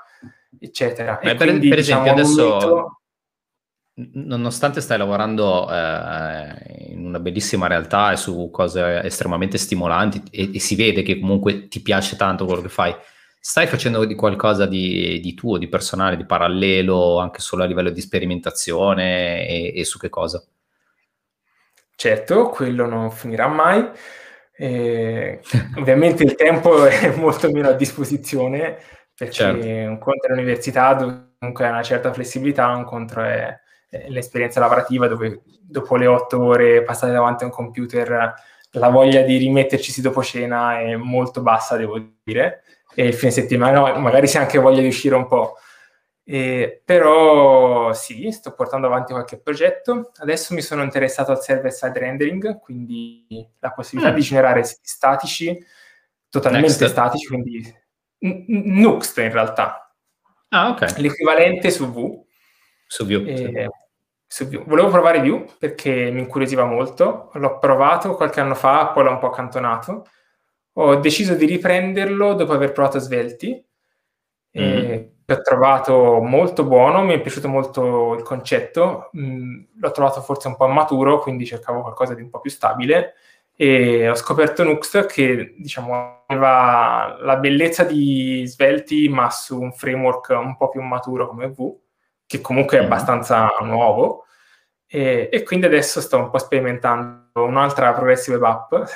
eccetera. 0.59 1.19
Beh, 1.21 1.35
per, 1.35 1.47
quindi, 1.47 1.69
per, 1.69 1.79
esempio, 1.79 2.13
diciamo, 2.13 2.21
adesso... 2.21 2.49
Momento 2.49 2.97
nonostante 3.95 4.81
stai 4.81 4.97
lavorando 4.97 5.69
eh, 5.69 6.91
in 6.91 7.05
una 7.05 7.19
bellissima 7.19 7.67
realtà 7.67 8.11
e 8.11 8.17
su 8.17 8.49
cose 8.51 9.03
estremamente 9.03 9.57
stimolanti 9.57 10.23
e, 10.31 10.55
e, 10.55 10.59
si 10.59 10.75
vede 10.75 11.03
che 11.03 11.19
comunque 11.19 11.67
ti 11.67 11.81
piace 11.81 12.15
tanto 12.15 12.45
quello 12.45 12.61
che 12.61 12.69
fai, 12.69 12.95
stai 13.39 13.67
facendo 13.67 14.03
di 14.05 14.15
qualcosa 14.15 14.65
di, 14.65 15.19
di 15.19 15.33
tuo, 15.35 15.57
di 15.57 15.67
personale, 15.67 16.17
di 16.17 16.25
parallelo, 16.25 17.19
anche 17.19 17.39
solo 17.39 17.63
a 17.63 17.67
livello 17.67 17.91
di 17.91 18.01
sperimentazione 18.01 19.47
e, 19.47 19.73
e 19.75 19.85
su 19.85 19.99
che 19.99 20.09
cosa? 20.09 20.43
Certo, 21.95 22.49
quello 22.49 22.87
non 22.87 23.11
finirà 23.11 23.47
mai. 23.47 23.87
Eh, 24.55 25.39
ovviamente 25.77 26.23
il 26.23 26.35
tempo 26.35 26.85
è 26.85 27.15
molto 27.15 27.51
meno 27.51 27.69
a 27.69 27.73
disposizione 27.73 28.77
perché 29.15 29.33
certo. 29.33 29.65
un 29.65 29.97
conto 29.99 30.27
è 30.27 30.29
l'università 30.29 30.93
dove 30.93 31.33
comunque 31.37 31.65
hai 31.65 31.71
una 31.71 31.83
certa 31.83 32.13
flessibilità, 32.13 32.67
un 32.69 32.85
conto 32.85 33.21
è 33.21 33.59
eh, 33.89 34.09
l'esperienza 34.09 34.59
lavorativa 34.59 35.07
dove 35.07 35.41
dopo 35.61 35.95
le 35.95 36.07
otto 36.07 36.41
ore 36.41 36.83
passate 36.83 37.11
davanti 37.11 37.43
a 37.43 37.47
un 37.47 37.53
computer 37.53 38.33
la 38.73 38.89
voglia 38.89 39.21
di 39.21 39.37
rimetterci 39.37 40.01
dopo 40.01 40.23
cena 40.23 40.79
è 40.79 40.95
molto 40.95 41.41
bassa, 41.41 41.77
devo 41.77 41.99
dire, 42.23 42.63
e 42.95 43.07
il 43.07 43.13
fine 43.13 43.31
settimana 43.31 43.97
magari 43.97 44.27
si 44.27 44.37
ha 44.37 44.41
anche 44.41 44.57
voglia 44.57 44.81
di 44.81 44.87
uscire 44.87 45.15
un 45.15 45.27
po'. 45.27 45.57
Eh, 46.25 46.81
però 46.83 47.91
sì, 47.93 48.31
sto 48.31 48.53
portando 48.53 48.87
avanti 48.87 49.11
qualche 49.11 49.37
progetto. 49.39 50.11
Adesso 50.15 50.53
mi 50.53 50.61
sono 50.61 50.83
interessato 50.83 51.31
al 51.31 51.41
server-side 51.41 51.99
rendering, 51.99 52.59
quindi 52.59 53.47
la 53.59 53.71
possibilità 53.71 54.11
mm. 54.11 54.15
di 54.15 54.21
generare 54.21 54.63
statici, 54.63 55.65
totalmente 56.29 56.67
Next. 56.67 56.85
statici, 56.85 57.27
quindi 57.27 57.82
Nuxt 58.23 59.17
in 59.17 59.31
realtà. 59.31 59.93
Ah, 60.49 60.69
ok. 60.69 60.97
L'equivalente 60.97 61.69
su 61.71 61.91
V. 61.91 62.23
Su 62.87 63.05
Vue. 63.05 63.23
Eh, 63.25 63.69
su 64.25 64.47
Vue. 64.47 64.63
Volevo 64.65 64.89
provare 64.89 65.19
Vue 65.19 65.45
perché 65.57 66.09
mi 66.11 66.21
incuriosiva 66.21 66.63
molto, 66.63 67.31
l'ho 67.33 67.57
provato 67.59 68.15
qualche 68.15 68.39
anno 68.39 68.55
fa, 68.55 68.87
poi 68.87 69.03
l'ho 69.03 69.11
un 69.11 69.19
po' 69.19 69.27
accantonato. 69.27 70.07
Ho 70.73 70.95
deciso 70.95 71.35
di 71.35 71.45
riprenderlo 71.45 72.33
dopo 72.33 72.53
aver 72.53 72.71
provato 72.71 72.97
Svelti, 72.99 73.63
mm. 74.57 75.03
l'ho 75.25 75.41
trovato 75.41 76.19
molto 76.21 76.63
buono, 76.63 77.03
mi 77.03 77.13
è 77.13 77.21
piaciuto 77.21 77.47
molto 77.47 78.15
il 78.15 78.23
concetto, 78.23 79.11
mm, 79.17 79.63
l'ho 79.79 79.91
trovato 79.91 80.21
forse 80.21 80.47
un 80.47 80.55
po' 80.55 80.67
maturo, 80.67 81.19
quindi 81.19 81.45
cercavo 81.45 81.81
qualcosa 81.81 82.13
di 82.13 82.21
un 82.21 82.29
po' 82.29 82.39
più 82.39 82.49
stabile 82.49 83.15
e 83.63 84.09
ho 84.09 84.15
scoperto 84.15 84.63
Nuxt 84.63 85.05
che 85.05 85.55
diciamo 85.57 86.23
aveva 86.27 87.17
la 87.21 87.37
bellezza 87.37 87.83
di 87.83 88.43
Svelti 88.45 89.07
ma 89.09 89.29
su 89.29 89.59
un 89.59 89.71
framework 89.71 90.29
un 90.29 90.57
po' 90.57 90.69
più 90.69 90.81
maturo 90.81 91.27
come 91.27 91.47
Vue 91.47 91.77
che 92.25 92.41
comunque 92.41 92.77
è 92.77 92.81
mm. 92.81 92.85
abbastanza 92.85 93.47
nuovo, 93.61 94.25
e, 94.87 95.29
e, 95.31 95.43
quindi 95.43 95.67
adesso 95.67 96.01
sto 96.01 96.17
un 96.17 96.29
po' 96.31 96.39
sperimentando 96.39 97.43
un'altra 97.45 97.93
progressive 97.93 98.37
web 98.37 98.45
app. 98.45 98.89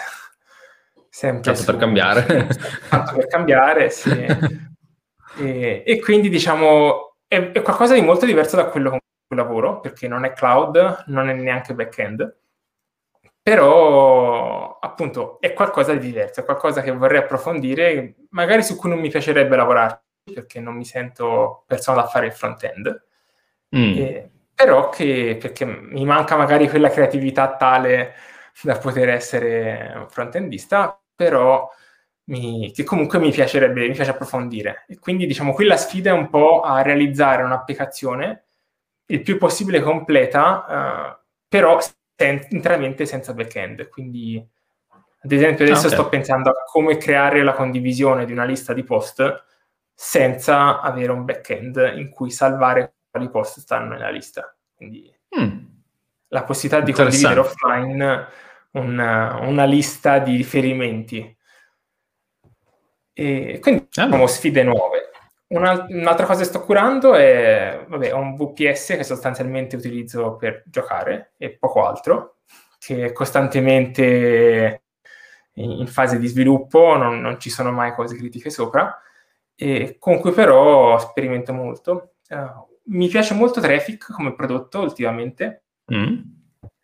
Sempre 1.09 1.41
tanto 1.41 1.59
su, 1.59 1.65
per 1.65 1.77
cambiare. 1.77 2.47
Tanto 2.89 3.15
per 3.15 3.27
cambiare, 3.27 3.89
sì. 3.91 4.25
e, 5.39 5.83
e, 5.85 5.99
quindi 5.99 6.29
diciamo 6.29 7.17
è, 7.27 7.51
è, 7.51 7.61
qualcosa 7.61 7.93
di 7.93 8.01
molto 8.01 8.25
diverso 8.25 8.55
da 8.55 8.65
quello 8.65 8.89
con 8.91 8.99
cui 9.27 9.37
lavoro, 9.37 9.79
perché 9.79 10.07
non 10.07 10.25
è 10.25 10.33
cloud, 10.33 11.03
non 11.07 11.29
è 11.29 11.33
neanche 11.33 11.75
back-end, 11.75 12.37
però 13.47 14.77
appunto 14.77 15.39
è 15.39 15.53
qualcosa 15.53 15.93
di 15.93 15.99
diverso, 15.99 16.41
è 16.41 16.43
qualcosa 16.43 16.81
che 16.81 16.91
vorrei 16.91 17.19
approfondire, 17.19 18.15
magari 18.31 18.61
su 18.61 18.75
cui 18.75 18.89
non 18.89 18.99
mi 18.99 19.07
piacerebbe 19.07 19.55
lavorare, 19.55 20.01
perché 20.33 20.59
non 20.59 20.75
mi 20.75 20.83
sento 20.83 21.63
persona 21.65 22.01
da 22.01 22.07
fare 22.07 22.25
il 22.25 22.33
front-end, 22.33 23.05
Mm. 23.75 23.97
Eh, 23.97 24.31
però 24.53 24.87
che, 24.89 25.37
perché 25.39 25.65
mi 25.65 26.05
manca 26.05 26.37
magari 26.37 26.69
quella 26.69 26.89
creatività 26.89 27.57
tale 27.57 28.13
da 28.61 28.77
poter 28.77 29.09
essere 29.09 29.91
un 29.95 30.07
front-endista, 30.09 30.97
però 31.15 31.69
mi, 32.25 32.71
che 32.71 32.83
comunque 32.85 33.19
mi 33.19 33.29
piacerebbe, 33.31 33.87
mi 33.87 33.93
piace 33.93 34.11
approfondire. 34.11 34.85
E 34.87 34.99
quindi 34.99 35.25
diciamo 35.25 35.53
qui 35.53 35.65
la 35.65 35.75
sfida 35.77 36.11
è 36.11 36.13
un 36.13 36.29
po' 36.29 36.61
a 36.61 36.81
realizzare 36.81 37.43
un'applicazione 37.43 38.43
il 39.07 39.21
più 39.21 39.37
possibile 39.37 39.81
completa, 39.81 41.17
uh, 41.19 41.25
però 41.47 41.77
sen- 42.17 42.47
interamente 42.49 43.05
senza 43.05 43.33
back-end. 43.33 43.87
Quindi, 43.89 44.45
ad 45.21 45.31
esempio, 45.31 45.65
adesso 45.65 45.85
ah, 45.85 45.89
okay. 45.89 45.99
sto 45.99 46.09
pensando 46.09 46.49
a 46.49 46.63
come 46.65 46.97
creare 46.97 47.43
la 47.43 47.53
condivisione 47.53 48.25
di 48.25 48.31
una 48.31 48.45
lista 48.45 48.73
di 48.73 48.83
post 48.83 49.45
senza 49.93 50.81
avere 50.81 51.11
un 51.11 51.25
back-end 51.25 51.93
in 51.95 52.09
cui 52.09 52.29
salvare 52.29 52.95
quali 53.09 53.29
post 53.29 53.59
stanno 53.59 53.93
nella 53.93 54.09
lista. 54.09 54.55
Quindi 54.75 55.11
mm. 55.39 55.57
la 56.29 56.43
possibilità 56.43 56.83
di 56.83 56.91
condividere 56.91 57.39
offline 57.39 58.27
una, 58.71 59.39
una, 59.41 59.65
lista 59.65 60.19
di 60.19 60.35
riferimenti. 60.35 61.35
E 63.13 63.57
quindi 63.59 63.87
abbiamo 63.95 64.27
sfide 64.27 64.61
nuove. 64.61 65.06
Un'altra 65.49 66.25
cosa 66.25 66.39
che 66.39 66.45
sto 66.45 66.61
curando 66.63 67.15
è 67.15 67.85
vabbè, 67.87 68.11
un 68.11 68.35
VPS 68.35 68.95
che 68.97 69.03
sostanzialmente 69.03 69.75
utilizzo 69.75 70.35
per 70.35 70.63
giocare 70.65 71.33
e 71.37 71.51
poco 71.51 71.85
altro, 71.85 72.37
che 72.79 73.05
è 73.05 73.11
costantemente 73.11 74.81
in 75.53 75.87
fase 75.87 76.19
di 76.19 76.27
sviluppo, 76.27 76.95
non, 76.97 77.19
non 77.19 77.39
ci 77.39 77.49
sono 77.49 77.71
mai 77.71 77.93
cose 77.93 78.15
critiche 78.15 78.49
sopra, 78.49 79.01
e 79.55 79.95
con 79.99 80.19
cui 80.19 80.31
però 80.31 80.99
sperimento 80.99 81.53
molto. 81.53 82.15
Uh, 82.29 82.77
mi 82.89 83.07
piace 83.07 83.33
molto 83.33 83.59
Traffic 83.59 84.11
come 84.11 84.35
prodotto 84.35 84.81
ultimamente. 84.81 85.63
Mm. 85.93 86.19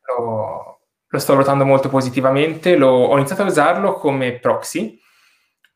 Lo, 0.08 0.80
lo, 1.08 1.20
sto 1.20 1.34
valutando 1.34 1.66
molto 1.66 1.90
positivamente. 1.90 2.76
Lo, 2.76 2.90
ho 2.90 3.16
iniziato 3.18 3.44
a 3.44 3.46
usarlo 3.46 3.94
come 3.94 4.40
proxy 4.40 5.00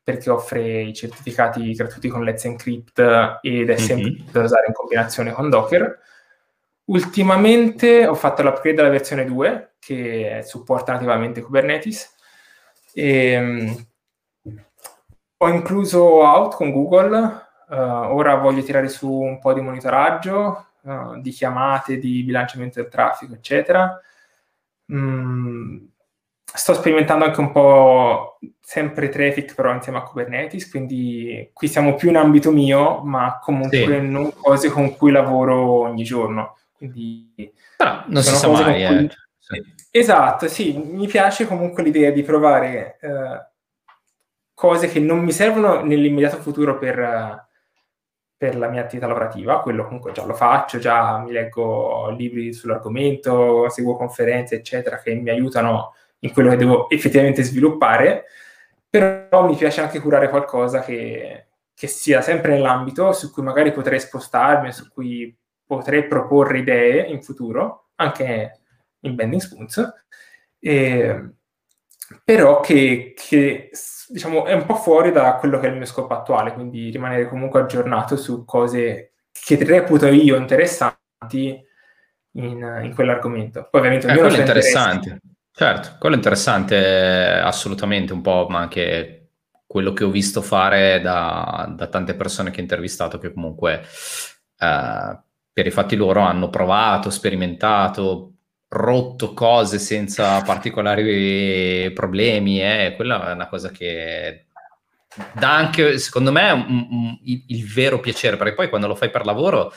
perché 0.08 0.30
offre 0.30 0.80
i 0.80 0.94
certificati 0.94 1.74
gratuiti 1.74 2.08
con 2.08 2.24
Let's 2.24 2.46
Encrypt 2.46 2.98
ed 3.42 3.68
è 3.68 3.74
mm-hmm. 3.74 3.76
semplice 3.76 4.24
da 4.30 4.42
usare 4.42 4.64
in 4.68 4.72
combinazione 4.72 5.32
con 5.32 5.50
Docker. 5.50 5.98
Ultimamente 6.86 8.06
ho 8.06 8.14
fatto 8.14 8.42
l'upgrade 8.42 8.80
alla 8.80 8.88
versione 8.88 9.26
2 9.26 9.74
che 9.78 10.40
supporta 10.46 10.92
nativamente 10.92 11.42
Kubernetes. 11.42 12.14
E, 12.94 13.32
ehm, 13.32 13.86
ho 15.36 15.48
incluso 15.50 16.22
Out 16.22 16.54
con 16.54 16.70
Google 16.70 17.46
Uh, 17.68 17.74
ora 17.74 18.36
voglio 18.36 18.62
tirare 18.62 18.88
su 18.88 19.12
un 19.12 19.38
po' 19.38 19.52
di 19.52 19.60
monitoraggio, 19.60 20.68
uh, 20.80 21.20
di 21.20 21.32
chiamate, 21.32 21.98
di 21.98 22.22
bilanciamento 22.22 22.80
del 22.80 22.90
traffico, 22.90 23.34
eccetera. 23.34 24.00
Mm, 24.90 25.84
sto 26.54 26.74
sperimentando 26.74 27.24
anche 27.24 27.40
un 27.40 27.52
po' 27.52 28.38
sempre 28.60 29.08
traffic, 29.08 29.54
però 29.54 29.72
insieme 29.74 29.98
a 29.98 30.02
Kubernetes, 30.02 30.68
quindi 30.70 31.50
qui 31.52 31.68
siamo 31.68 31.94
più 31.94 32.08
in 32.08 32.16
ambito 32.16 32.50
mio, 32.50 33.00
ma 33.02 33.38
comunque 33.42 33.78
sì. 33.78 34.00
non 34.00 34.32
cose 34.34 34.68
con 34.70 34.96
cui 34.96 35.10
lavoro 35.10 35.80
ogni 35.82 36.04
giorno. 36.04 36.56
Quindi 36.76 37.52
però 37.76 38.02
non 38.06 38.22
si 38.22 38.34
sa 38.34 38.48
mai. 38.48 38.84
Eh. 38.84 39.10
Sì. 39.38 39.62
Esatto, 39.90 40.48
sì, 40.48 40.76
mi 40.76 41.06
piace 41.06 41.46
comunque 41.46 41.82
l'idea 41.82 42.10
di 42.10 42.22
provare 42.22 42.98
uh, 43.00 44.06
cose 44.54 44.88
che 44.88 45.00
non 45.00 45.20
mi 45.20 45.32
servono 45.32 45.82
nell'immediato 45.82 46.36
futuro 46.36 46.78
per 46.78 47.46
per 48.38 48.56
la 48.56 48.68
mia 48.68 48.82
attività 48.82 49.08
lavorativa, 49.08 49.60
quello 49.60 49.84
comunque 49.84 50.12
già 50.12 50.24
lo 50.24 50.32
faccio, 50.32 50.78
già 50.78 51.18
mi 51.18 51.32
leggo 51.32 52.08
libri 52.10 52.52
sull'argomento, 52.52 53.68
seguo 53.68 53.96
conferenze, 53.96 54.54
eccetera, 54.54 55.00
che 55.00 55.12
mi 55.14 55.30
aiutano 55.30 55.94
in 56.20 56.32
quello 56.32 56.50
che 56.50 56.56
devo 56.56 56.88
effettivamente 56.90 57.42
sviluppare, 57.42 58.24
però 58.88 59.46
mi 59.46 59.56
piace 59.56 59.80
anche 59.80 60.00
curare 60.00 60.28
qualcosa 60.28 60.80
che, 60.80 61.48
che 61.74 61.86
sia 61.86 62.20
sempre 62.20 62.52
nell'ambito 62.52 63.12
su 63.12 63.30
cui 63.30 63.42
magari 63.42 63.72
potrei 63.72 64.00
spostarmi, 64.00 64.72
su 64.72 64.88
cui 64.90 65.36
potrei 65.64 66.06
proporre 66.06 66.58
idee 66.58 67.02
in 67.06 67.22
futuro, 67.22 67.90
anche 67.96 68.60
in 69.00 69.14
Bending 69.14 69.40
Spoons, 69.40 69.92
e, 70.58 71.30
però 72.24 72.60
che, 72.60 73.14
che 73.14 73.70
diciamo, 74.08 74.46
è 74.46 74.54
un 74.54 74.64
po' 74.64 74.76
fuori 74.76 75.12
da 75.12 75.34
quello 75.34 75.58
che 75.58 75.66
è 75.66 75.70
il 75.70 75.76
mio 75.76 75.84
scopo 75.84 76.14
attuale, 76.14 76.54
quindi 76.54 76.90
rimanere 76.90 77.28
comunque 77.28 77.60
aggiornato 77.60 78.16
su 78.16 78.44
cose 78.44 79.12
che 79.30 79.62
reputo 79.62 80.06
io 80.06 80.36
interessanti 80.36 81.62
in, 82.32 82.80
in 82.82 82.94
quell'argomento. 82.94 83.68
Poi 83.70 83.80
ovviamente 83.80 84.08
eh, 84.08 84.16
quello 84.16 84.34
è 84.34 84.38
interessante. 84.38 85.20
Certo, 85.58 85.96
quello 85.98 86.14
è 86.14 86.18
interessante 86.18 86.76
assolutamente 86.76 88.12
un 88.12 88.20
po', 88.20 88.46
ma 88.48 88.60
anche 88.60 89.30
quello 89.66 89.92
che 89.92 90.04
ho 90.04 90.08
visto 90.08 90.40
fare 90.40 91.00
da, 91.00 91.68
da 91.76 91.88
tante 91.88 92.14
persone 92.14 92.52
che 92.52 92.60
ho 92.60 92.62
intervistato 92.62 93.18
che 93.18 93.32
comunque 93.32 93.80
eh, 94.56 95.20
per 95.52 95.66
i 95.66 95.70
fatti 95.72 95.96
loro 95.96 96.20
hanno 96.20 96.48
provato, 96.48 97.10
sperimentato, 97.10 98.34
rotto 98.68 99.34
cose 99.34 99.80
senza 99.80 100.40
particolari 100.42 101.90
problemi, 101.92 102.62
eh, 102.62 102.92
quella 102.94 103.30
è 103.30 103.32
una 103.32 103.48
cosa 103.48 103.70
che 103.70 104.46
dà 105.32 105.56
anche, 105.56 105.98
secondo 105.98 106.30
me, 106.30 106.52
un, 106.52 106.86
un, 106.88 107.18
il, 107.24 107.42
il, 107.48 107.66
vero 107.66 107.98
piacere, 107.98 108.36
perché 108.36 108.54
poi 108.54 108.68
quando 108.68 108.86
lo 108.86 108.94
fai 108.94 109.10
per 109.10 109.24
lavoro 109.24 109.72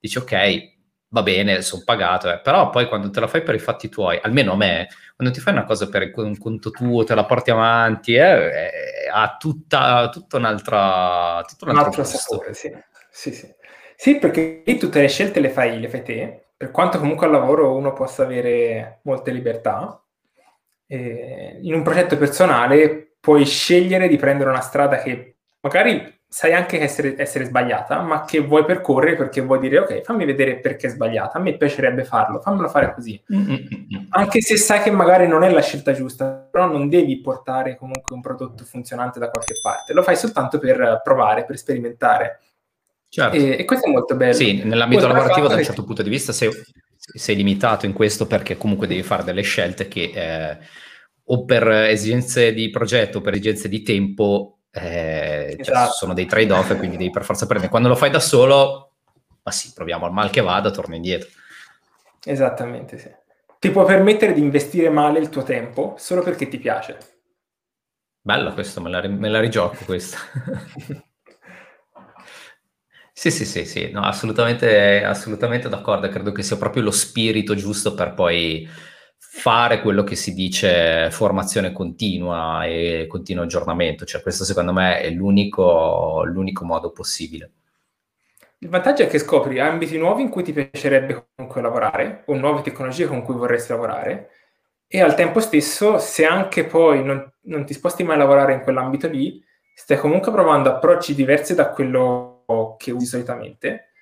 dici 0.00 0.18
ok, 0.18 0.81
va 1.12 1.22
bene, 1.22 1.60
sono 1.60 1.82
pagato, 1.84 2.30
eh. 2.30 2.40
però 2.40 2.70
poi 2.70 2.88
quando 2.88 3.10
te 3.10 3.20
la 3.20 3.26
fai 3.26 3.42
per 3.42 3.54
i 3.54 3.58
fatti 3.58 3.88
tuoi, 3.88 4.18
almeno 4.20 4.52
a 4.52 4.56
me, 4.56 4.88
quando 5.14 5.32
ti 5.32 5.40
fai 5.40 5.52
una 5.52 5.64
cosa 5.64 5.88
per 5.88 6.10
un 6.16 6.38
conto 6.38 6.70
tuo, 6.70 7.04
te 7.04 7.14
la 7.14 7.26
porti 7.26 7.50
avanti, 7.50 8.14
eh, 8.14 9.08
ha 9.12 9.36
tutta, 9.38 10.08
tutta 10.08 10.38
un'altra... 10.38 11.44
Tutto 11.46 11.66
un 11.66 11.76
altro, 11.76 11.90
un 11.90 11.98
altro 11.98 12.04
sapore, 12.04 12.54
sì. 12.54 12.74
Sì, 13.10 13.32
sì. 13.32 13.54
sì, 13.94 14.18
perché 14.18 14.62
lì 14.64 14.78
tutte 14.78 15.02
le 15.02 15.08
scelte 15.08 15.40
le 15.40 15.50
fai, 15.50 15.78
le 15.78 15.88
fai 15.88 16.02
te, 16.02 16.46
per 16.56 16.70
quanto 16.70 16.98
comunque 16.98 17.26
al 17.26 17.32
lavoro 17.32 17.76
uno 17.76 17.92
possa 17.92 18.22
avere 18.22 19.00
molte 19.02 19.32
libertà, 19.32 20.02
eh, 20.86 21.58
in 21.60 21.74
un 21.74 21.82
progetto 21.82 22.16
personale 22.16 23.16
puoi 23.20 23.44
scegliere 23.44 24.08
di 24.08 24.16
prendere 24.16 24.48
una 24.48 24.60
strada 24.60 24.96
che 25.02 25.36
magari 25.60 26.20
sai 26.32 26.54
anche 26.54 26.80
essere, 26.80 27.14
essere, 27.18 27.44
sbagliata, 27.44 28.00
ma 28.00 28.24
che 28.24 28.40
vuoi 28.40 28.64
percorrere 28.64 29.16
perché 29.16 29.42
vuoi 29.42 29.58
dire 29.58 29.80
ok, 29.80 30.00
fammi 30.00 30.24
vedere 30.24 30.60
perché 30.60 30.86
è 30.86 30.90
sbagliata, 30.90 31.36
a 31.36 31.42
me 31.42 31.58
piacerebbe 31.58 32.04
farlo, 32.04 32.40
fammelo 32.40 32.70
fare 32.70 32.94
così. 32.94 33.22
Mm-hmm. 33.34 34.06
Anche 34.08 34.40
se 34.40 34.56
sai 34.56 34.80
che 34.80 34.90
magari 34.90 35.28
non 35.28 35.44
è 35.44 35.50
la 35.50 35.60
scelta 35.60 35.92
giusta, 35.92 36.48
però 36.50 36.64
non 36.68 36.88
devi 36.88 37.20
portare 37.20 37.76
comunque 37.76 38.14
un 38.14 38.22
prodotto 38.22 38.64
funzionante 38.64 39.18
da 39.18 39.28
qualche 39.28 39.52
parte, 39.62 39.92
lo 39.92 40.02
fai 40.02 40.16
soltanto 40.16 40.58
per 40.58 41.02
provare, 41.04 41.44
per 41.44 41.58
sperimentare. 41.58 42.40
Certo. 43.10 43.36
E, 43.36 43.58
e, 43.58 43.64
questo 43.66 43.88
è 43.88 43.90
molto 43.90 44.16
bello. 44.16 44.32
Sì, 44.32 44.62
nell'ambito 44.64 45.02
Oltre 45.02 45.18
lavorativo 45.18 45.48
da 45.48 45.56
un 45.56 45.64
certo 45.64 45.84
punto 45.84 46.02
di 46.02 46.08
vista 46.08 46.32
sei, 46.32 46.48
sei, 46.96 47.36
limitato 47.36 47.84
in 47.84 47.92
questo 47.92 48.26
perché 48.26 48.56
comunque 48.56 48.86
devi 48.86 49.02
fare 49.02 49.22
delle 49.22 49.42
scelte 49.42 49.86
che 49.86 50.10
eh, 50.14 50.58
o 51.24 51.44
per 51.44 51.68
esigenze 51.68 52.54
di 52.54 52.70
progetto 52.70 53.18
o 53.18 53.20
per 53.20 53.34
esigenze 53.34 53.68
di 53.68 53.82
tempo 53.82 54.60
eh, 54.74 55.48
cioè, 55.50 55.60
esatto. 55.60 55.84
cioè, 55.84 55.92
sono 55.92 56.14
dei 56.14 56.26
trade-off 56.26 56.70
e 56.70 56.76
quindi 56.76 56.96
devi 56.96 57.10
per 57.10 57.24
forza 57.24 57.46
prendere. 57.46 57.70
Quando 57.70 57.88
lo 57.88 57.94
fai 57.94 58.10
da 58.10 58.20
solo, 58.20 58.92
ma 59.42 59.50
sì, 59.50 59.72
proviamo 59.74 60.06
al 60.06 60.12
mal 60.12 60.30
che 60.30 60.40
vada, 60.40 60.70
torna 60.70 60.96
indietro. 60.96 61.28
Esattamente, 62.24 62.98
sì. 62.98 63.10
Ti 63.58 63.70
può 63.70 63.84
permettere 63.84 64.32
di 64.32 64.40
investire 64.40 64.88
male 64.88 65.18
il 65.18 65.28
tuo 65.28 65.42
tempo 65.42 65.94
solo 65.98 66.22
perché 66.22 66.48
ti 66.48 66.58
piace. 66.58 66.98
Bello 68.20 68.52
questo, 68.54 68.80
me 68.80 68.90
la, 68.90 69.06
me 69.06 69.28
la 69.28 69.40
rigioco 69.40 69.84
questa. 69.84 70.16
Sì, 73.14 73.30
sì, 73.30 73.44
sì, 73.44 73.66
sì, 73.66 73.90
no, 73.92 74.00
assolutamente, 74.00 75.04
assolutamente 75.04 75.68
d'accordo. 75.68 76.08
Credo 76.08 76.32
che 76.32 76.42
sia 76.42 76.56
proprio 76.56 76.82
lo 76.82 76.90
spirito 76.90 77.54
giusto 77.54 77.94
per 77.94 78.14
poi 78.14 78.68
fare 79.24 79.80
quello 79.80 80.02
che 80.02 80.16
si 80.16 80.34
dice 80.34 81.08
formazione 81.10 81.72
continua 81.72 82.64
e 82.64 83.06
continuo 83.08 83.44
aggiornamento. 83.44 84.04
Cioè, 84.04 84.20
questo 84.20 84.44
secondo 84.44 84.72
me 84.72 85.00
è 85.00 85.10
l'unico, 85.10 86.24
l'unico 86.24 86.64
modo 86.64 86.90
possibile. 86.90 87.50
Il 88.58 88.68
vantaggio 88.68 89.02
è 89.02 89.06
che 89.06 89.18
scopri 89.18 89.58
ambiti 89.58 89.96
nuovi 89.96 90.22
in 90.22 90.28
cui 90.28 90.42
ti 90.42 90.52
piacerebbe 90.52 91.28
comunque 91.34 91.62
lavorare 91.62 92.22
o 92.26 92.34
nuove 92.34 92.62
tecnologie 92.62 93.06
con 93.06 93.22
cui 93.22 93.34
vorresti 93.34 93.70
lavorare 93.72 94.30
e 94.86 95.00
al 95.00 95.14
tempo 95.14 95.40
stesso, 95.40 95.98
se 95.98 96.26
anche 96.26 96.64
poi 96.64 97.02
non, 97.02 97.32
non 97.44 97.64
ti 97.64 97.72
sposti 97.72 98.04
mai 98.04 98.16
a 98.16 98.18
lavorare 98.18 98.52
in 98.52 98.60
quell'ambito 98.60 99.08
lì, 99.08 99.42
stai 99.74 99.96
comunque 99.96 100.30
provando 100.30 100.68
approcci 100.68 101.14
diversi 101.14 101.54
da 101.54 101.70
quello 101.70 102.44
che 102.76 102.90
usi 102.90 103.06
solitamente, 103.06 103.92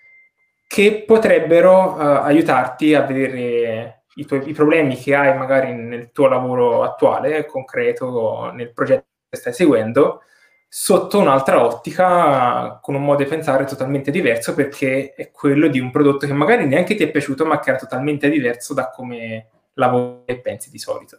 che 0.67 1.05
potrebbero 1.07 1.95
uh, 1.95 2.01
aiutarti 2.25 2.95
a 2.95 3.03
vedere 3.03 4.00
i, 4.15 4.27
tuoi, 4.27 4.49
i 4.49 4.53
problemi 4.53 4.97
che 4.97 5.15
hai 5.15 5.37
magari 5.37 5.73
nel 5.73 6.11
tuo 6.13 6.29
lavoro 6.29 6.83
attuale, 6.83 7.47
concreto, 7.47 8.51
nel 8.53 8.73
progetto 8.73 9.07
che 9.29 9.37
stai 9.37 9.53
seguendo, 9.53 10.23
sotto 10.69 11.19
un'altra 11.19 11.65
ottica, 11.65 12.79
con 12.81 12.95
un 12.95 13.05
modo 13.05 13.23
di 13.23 13.29
pensare 13.29 13.65
totalmente 13.65 14.11
diverso, 14.11 14.55
perché 14.55 15.15
è 15.15 15.31
quello 15.31 15.69
di 15.69 15.81
un 15.81 15.91
prodotto 15.91 16.27
che 16.27 16.33
magari 16.33 16.67
neanche 16.67 16.95
ti 16.95 17.03
è 17.03 17.11
piaciuto, 17.11 17.45
ma 17.45 17.59
che 17.59 17.71
era 17.71 17.79
totalmente 17.79 18.29
diverso 18.29 18.75
da 18.75 18.91
come 18.91 19.49
lavori 19.75 20.23
e 20.27 20.39
pensi 20.39 20.71
di 20.71 20.79
solito. 20.79 21.19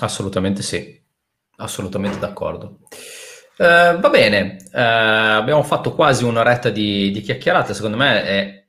Assolutamente 0.00 0.62
sì, 0.62 1.00
assolutamente 1.56 2.18
d'accordo. 2.18 2.78
Uh, 3.56 4.00
va 4.00 4.10
bene, 4.10 4.56
uh, 4.72 5.38
abbiamo 5.38 5.62
fatto 5.62 5.94
quasi 5.94 6.24
un'oretta 6.24 6.70
di, 6.70 7.12
di, 7.12 7.20
chiacchierate, 7.20 7.74
secondo 7.74 7.96
me 7.96 8.24
è 8.24 8.64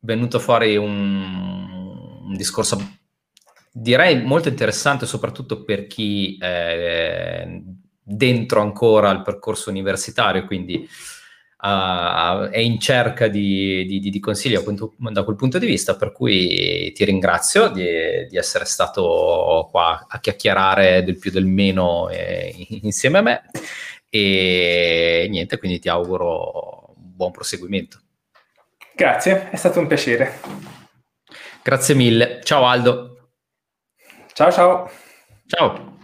venuto 0.00 0.38
fuori 0.38 0.76
un, 0.76 1.47
un, 2.28 2.36
discorso 2.36 2.96
direi 3.72 4.22
molto 4.22 4.48
interessante 4.48 5.06
soprattutto 5.06 5.64
per 5.64 5.86
chi 5.86 6.36
è 6.38 7.46
dentro 8.02 8.60
ancora 8.60 9.10
il 9.10 9.22
percorso 9.22 9.68
universitario, 9.70 10.46
quindi 10.46 10.88
uh, 11.60 12.48
è 12.48 12.58
in 12.58 12.78
cerca 12.80 13.28
di, 13.28 13.84
di, 13.86 14.00
di 14.00 14.20
consigli 14.20 14.54
appunto, 14.54 14.94
da 14.96 15.24
quel 15.24 15.36
punto 15.36 15.58
di 15.58 15.66
vista, 15.66 15.96
per 15.96 16.12
cui 16.12 16.90
ti 16.92 17.04
ringrazio 17.04 17.68
di, 17.68 18.26
di 18.28 18.36
essere 18.36 18.64
stato 18.64 19.68
qua 19.70 20.06
a 20.08 20.18
chiacchierare 20.20 21.04
del 21.04 21.18
più 21.18 21.30
del 21.30 21.46
meno 21.46 22.08
eh, 22.08 22.54
insieme 22.82 23.18
a 23.18 23.22
me 23.22 23.42
e 24.10 25.26
niente, 25.28 25.58
quindi 25.58 25.78
ti 25.78 25.88
auguro 25.88 26.94
buon 26.96 27.30
proseguimento. 27.30 28.00
Grazie, 28.94 29.50
è 29.50 29.56
stato 29.56 29.80
un 29.80 29.86
piacere. 29.86 30.86
Grazie 31.68 31.94
mille. 31.94 32.40
Ciao 32.44 32.64
Aldo. 32.64 33.32
Ciao 34.32 34.50
ciao. 34.50 34.90
Ciao. 35.46 35.97